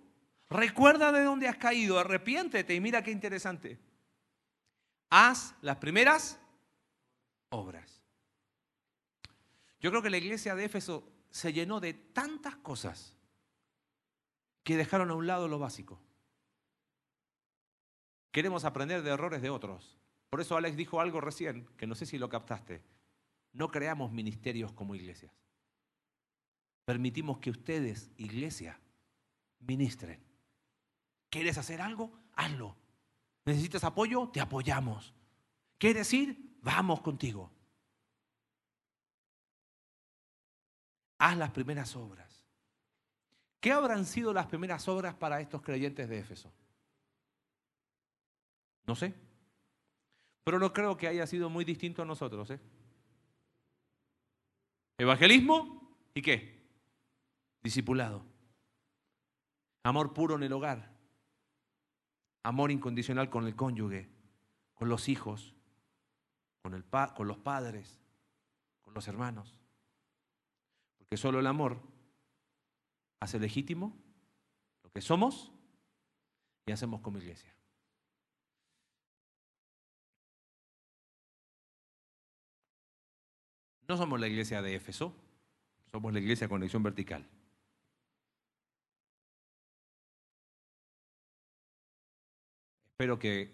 Recuerda 0.49 1.11
de 1.11 1.23
dónde 1.23 1.49
has 1.49 1.57
caído, 1.57 1.99
arrepiéntete 1.99 2.73
y 2.73 2.79
mira 2.79 3.03
qué 3.03 3.11
interesante. 3.11 3.77
Haz 5.09 5.53
las 5.61 5.75
primeras 5.77 6.39
obras. 7.49 8.01
Yo 9.81 9.91
creo 9.91 10.01
que 10.01 10.09
la 10.09 10.17
iglesia 10.17 10.55
de 10.55 10.63
Éfeso 10.63 11.11
se 11.29 11.51
llenó 11.51 11.81
de 11.81 11.93
tantas 11.93 12.55
cosas 12.55 13.17
que 14.63 14.77
dejaron 14.77 15.11
a 15.11 15.15
un 15.15 15.27
lado 15.27 15.49
lo 15.49 15.59
básico. 15.59 16.01
Queremos 18.31 18.65
aprender 18.65 19.01
de 19.01 19.11
errores 19.11 19.41
de 19.41 19.49
otros. 19.49 19.97
Por 20.29 20.41
eso 20.41 20.55
Alex 20.55 20.77
dijo 20.77 21.01
algo 21.01 21.21
recién, 21.21 21.67
que 21.77 21.87
no 21.87 21.95
sé 21.95 22.05
si 22.05 22.17
lo 22.17 22.29
captaste. 22.29 22.83
No 23.53 23.69
creamos 23.69 24.11
ministerios 24.11 24.71
como 24.73 24.95
iglesias. 24.95 25.33
Permitimos 26.85 27.39
que 27.39 27.49
ustedes, 27.49 28.11
iglesia, 28.17 28.79
ministren. 29.59 30.23
¿Quieres 31.29 31.57
hacer 31.57 31.81
algo? 31.81 32.11
Hazlo. 32.35 32.75
¿Necesitas 33.45 33.83
apoyo? 33.83 34.29
Te 34.29 34.41
apoyamos. 34.41 35.13
¿Quieres 35.77 36.13
ir? 36.13 36.57
Vamos 36.61 37.01
contigo. 37.01 37.51
Haz 41.17 41.37
las 41.37 41.51
primeras 41.51 41.95
obras. 41.95 42.45
¿Qué 43.59 43.71
habrán 43.71 44.05
sido 44.05 44.33
las 44.33 44.47
primeras 44.47 44.87
obras 44.87 45.15
para 45.15 45.41
estos 45.41 45.61
creyentes 45.61 46.07
de 46.07 46.19
Éfeso? 46.19 46.51
No 48.89 48.95
sé. 48.95 49.13
Pero 50.43 50.57
no 50.57 50.73
creo 50.73 50.97
que 50.97 51.07
haya 51.07 51.27
sido 51.27 51.47
muy 51.47 51.63
distinto 51.63 52.01
a 52.01 52.05
nosotros. 52.05 52.49
¿eh? 52.49 52.59
Evangelismo 54.97 55.95
y 56.15 56.23
qué? 56.23 56.59
Discipulado. 57.61 58.25
Amor 59.83 60.11
puro 60.11 60.37
en 60.37 60.41
el 60.41 60.53
hogar. 60.53 60.91
Amor 62.41 62.71
incondicional 62.71 63.29
con 63.29 63.45
el 63.45 63.55
cónyuge, 63.55 64.09
con 64.73 64.89
los 64.89 65.07
hijos, 65.07 65.53
con, 66.63 66.73
el 66.73 66.83
con 66.83 67.27
los 67.27 67.37
padres, 67.37 68.01
con 68.81 68.95
los 68.95 69.07
hermanos. 69.07 69.55
Porque 70.97 71.15
solo 71.15 71.39
el 71.39 71.45
amor 71.45 71.79
hace 73.19 73.37
legítimo 73.37 73.95
lo 74.81 74.89
que 74.89 75.01
somos 75.01 75.51
y 76.65 76.71
hacemos 76.71 77.01
como 77.01 77.19
iglesia. 77.19 77.58
No 83.89 83.97
somos 83.97 84.19
la 84.19 84.27
iglesia 84.27 84.61
de 84.61 84.75
Éfeso, 84.75 85.15
somos 85.91 86.13
la 86.13 86.19
iglesia 86.19 86.45
de 86.45 86.49
conexión 86.49 86.83
vertical. 86.83 87.27
Espero 92.91 93.17
que 93.17 93.51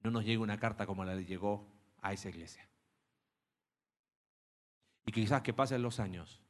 no 0.00 0.10
nos 0.10 0.24
llegue 0.24 0.38
una 0.38 0.58
carta 0.58 0.86
como 0.86 1.04
la 1.04 1.14
que 1.14 1.26
llegó 1.26 1.68
a 2.00 2.14
esa 2.14 2.30
iglesia. 2.30 2.66
Y 5.04 5.12
quizás 5.12 5.42
que 5.42 5.52
pasen 5.52 5.82
los 5.82 6.00
años 6.00 6.40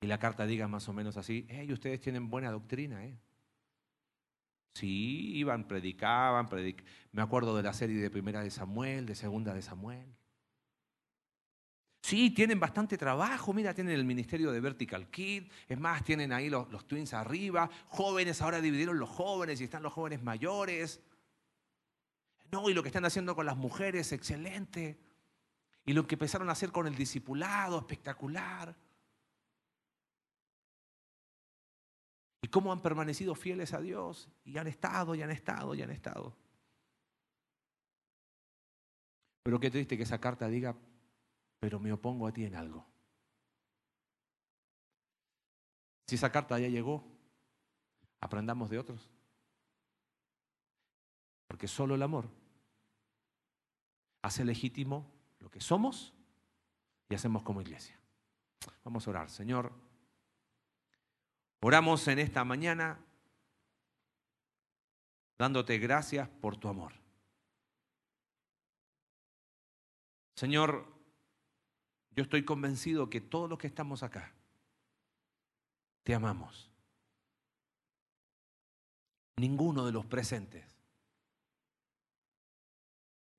y 0.00 0.06
la 0.06 0.20
carta 0.20 0.46
diga 0.46 0.68
más 0.68 0.88
o 0.88 0.92
menos 0.92 1.16
así, 1.16 1.44
hey, 1.48 1.72
ustedes 1.72 2.00
tienen 2.00 2.30
buena 2.30 2.52
doctrina, 2.52 3.04
¿eh? 3.04 3.18
Sí, 4.74 5.36
iban, 5.36 5.68
predicaban, 5.68 6.48
me 7.12 7.22
acuerdo 7.22 7.56
de 7.56 7.62
la 7.62 7.72
serie 7.72 8.02
de 8.02 8.10
Primera 8.10 8.42
de 8.42 8.50
Samuel, 8.50 9.06
de 9.06 9.14
Segunda 9.14 9.54
de 9.54 9.62
Samuel. 9.62 10.16
Sí, 12.02 12.32
tienen 12.32 12.60
bastante 12.60 12.98
trabajo, 12.98 13.52
mira, 13.54 13.72
tienen 13.72 13.94
el 13.94 14.04
ministerio 14.04 14.50
de 14.52 14.60
Vertical 14.60 15.08
Kid, 15.08 15.44
es 15.68 15.78
más, 15.78 16.04
tienen 16.04 16.32
ahí 16.32 16.50
los, 16.50 16.70
los 16.70 16.86
twins 16.86 17.14
arriba, 17.14 17.70
jóvenes, 17.86 18.42
ahora 18.42 18.60
dividieron 18.60 18.98
los 18.98 19.08
jóvenes 19.08 19.60
y 19.60 19.64
están 19.64 19.82
los 19.82 19.92
jóvenes 19.92 20.22
mayores. 20.22 21.00
No, 22.50 22.68
y 22.68 22.74
lo 22.74 22.82
que 22.82 22.88
están 22.88 23.04
haciendo 23.04 23.34
con 23.34 23.46
las 23.46 23.56
mujeres, 23.56 24.12
excelente. 24.12 24.98
Y 25.86 25.92
lo 25.92 26.06
que 26.06 26.16
empezaron 26.16 26.48
a 26.48 26.52
hacer 26.52 26.72
con 26.72 26.86
el 26.86 26.94
discipulado, 26.94 27.78
espectacular. 27.78 28.76
Y 32.44 32.48
cómo 32.48 32.70
han 32.70 32.82
permanecido 32.82 33.34
fieles 33.34 33.72
a 33.72 33.80
Dios. 33.80 34.28
Y 34.44 34.58
han 34.58 34.66
estado, 34.66 35.14
y 35.14 35.22
han 35.22 35.30
estado, 35.30 35.74
y 35.74 35.80
han 35.80 35.90
estado. 35.90 36.36
Pero 39.42 39.58
qué 39.58 39.70
triste 39.70 39.96
que 39.96 40.02
esa 40.02 40.20
carta 40.20 40.46
diga, 40.46 40.76
pero 41.58 41.80
me 41.80 41.90
opongo 41.90 42.26
a 42.26 42.32
ti 42.32 42.44
en 42.44 42.54
algo. 42.54 42.84
Si 46.06 46.16
esa 46.16 46.30
carta 46.30 46.58
ya 46.58 46.68
llegó, 46.68 47.02
aprendamos 48.20 48.68
de 48.68 48.78
otros. 48.78 49.08
Porque 51.46 51.66
solo 51.66 51.94
el 51.94 52.02
amor 52.02 52.28
hace 54.20 54.44
legítimo 54.44 55.10
lo 55.38 55.50
que 55.50 55.62
somos 55.62 56.12
y 57.08 57.14
hacemos 57.14 57.42
como 57.42 57.62
iglesia. 57.62 57.98
Vamos 58.84 59.06
a 59.06 59.10
orar. 59.10 59.30
Señor, 59.30 59.72
oramos 61.60 62.06
en 62.08 62.18
esta 62.18 62.44
mañana 62.44 62.98
dándote 65.38 65.78
gracias 65.78 66.28
por 66.28 66.56
tu 66.56 66.68
amor. 66.68 66.92
Señor, 70.36 70.86
yo 72.10 72.22
estoy 72.22 72.44
convencido 72.44 73.10
que 73.10 73.20
todos 73.20 73.48
los 73.48 73.58
que 73.58 73.66
estamos 73.66 74.02
acá, 74.02 74.32
te 76.02 76.14
amamos. 76.14 76.70
Ninguno 79.36 79.84
de 79.84 79.92
los 79.92 80.06
presentes. 80.06 80.64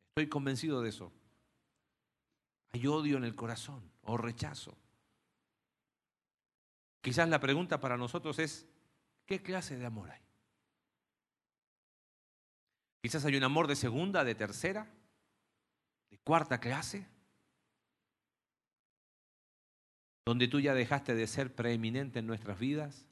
Estoy 0.10 0.28
convencido 0.30 0.82
de 0.82 0.90
eso. 0.90 1.12
Hay 2.72 2.88
odio 2.88 3.18
en 3.18 3.24
el 3.24 3.36
corazón 3.36 3.90
o 4.04 4.18
rechazo. 4.18 4.78
Quizás 7.06 7.30
la 7.30 7.40
pregunta 7.40 7.80
para 7.80 7.98
nosotros 7.98 8.40
es, 8.40 8.66
¿qué 9.28 9.40
clase 9.40 9.78
de 9.78 9.86
amor 9.86 10.10
hay? 10.10 10.22
Quizás 13.04 13.24
hay 13.26 13.36
un 13.36 13.44
amor 13.44 13.68
de 13.68 13.76
segunda, 13.76 14.24
de 14.24 14.34
tercera, 14.34 14.92
de 16.10 16.18
cuarta 16.18 16.60
clase. 16.60 17.08
donde 20.26 20.48
tú 20.48 20.60
ya 20.60 20.74
dejaste 20.74 21.14
de 21.14 21.28
ser 21.28 21.54
preeminente 21.54 22.18
en 22.18 22.26
nuestras 22.26 22.58
vidas 22.58 23.08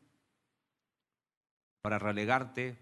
para 1.84 2.00
relegarte 2.00 2.80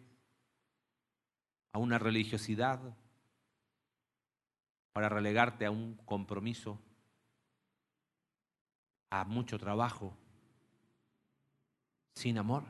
a 1.74 1.80
una 1.80 1.99
religiosidad, 1.99 2.80
para 4.93 5.09
relegarte 5.09 5.66
a 5.66 5.72
un 5.72 5.97
compromiso, 6.05 6.80
a 9.09 9.26
mucho 9.26 9.59
trabajo, 9.59 10.18
sin 12.22 12.38
amor. 12.38 12.64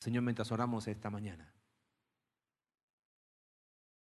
Señor, 0.00 0.22
mientras 0.22 0.50
oramos 0.50 0.88
esta 0.88 1.10
mañana, 1.10 1.52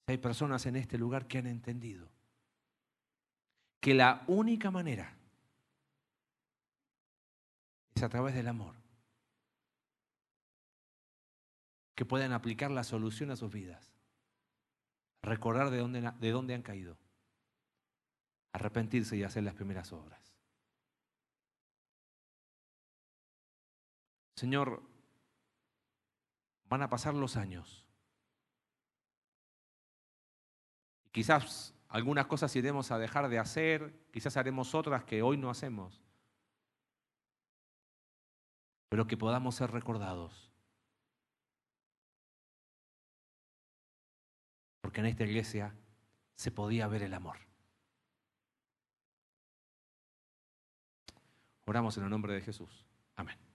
hay 0.08 0.18
personas 0.18 0.66
en 0.66 0.76
este 0.76 0.97
lugar 0.97 1.28
que 1.28 1.38
han 1.38 1.47
entendido 1.47 2.10
que 3.80 3.93
la 3.93 4.26
única 4.28 4.72
manera 4.72 5.16
es 7.95 8.04
a 8.04 8.10
través 8.10 8.36
del 8.36 8.50
amor 8.50 8.76
que 11.95 12.06
puedan 12.06 12.34
aplicar 12.34 12.72
la 12.72 12.84
solución 12.84 13.32
a 13.32 13.38
sus 13.38 13.52
vidas, 13.52 13.93
recordar 15.22 15.70
de 15.70 15.78
dónde, 15.78 16.12
de 16.20 16.32
dónde 16.32 16.56
han 16.56 16.62
caído, 16.62 16.97
arrepentirse 18.52 19.16
y 19.16 19.24
hacer 19.24 19.43
las 19.43 19.54
primeras 19.54 19.93
obras. 19.93 20.28
Señor, 24.39 24.81
van 26.69 26.81
a 26.81 26.89
pasar 26.89 27.13
los 27.13 27.35
años. 27.35 27.85
Quizás 31.11 31.73
algunas 31.89 32.25
cosas 32.27 32.55
iremos 32.55 32.89
a 32.91 32.97
dejar 32.97 33.27
de 33.27 33.37
hacer, 33.37 33.93
quizás 34.13 34.37
haremos 34.37 34.73
otras 34.75 35.03
que 35.03 35.21
hoy 35.21 35.35
no 35.35 35.49
hacemos. 35.49 36.01
Pero 38.87 39.07
que 39.07 39.17
podamos 39.17 39.55
ser 39.55 39.71
recordados. 39.71 40.49
Porque 44.79 45.01
en 45.01 45.07
esta 45.07 45.25
iglesia 45.25 45.75
se 46.35 46.49
podía 46.49 46.87
ver 46.87 47.03
el 47.03 47.13
amor. 47.13 47.39
Oramos 51.65 51.97
en 51.97 52.05
el 52.05 52.09
nombre 52.09 52.33
de 52.33 52.39
Jesús. 52.39 52.85
Amén. 53.17 53.49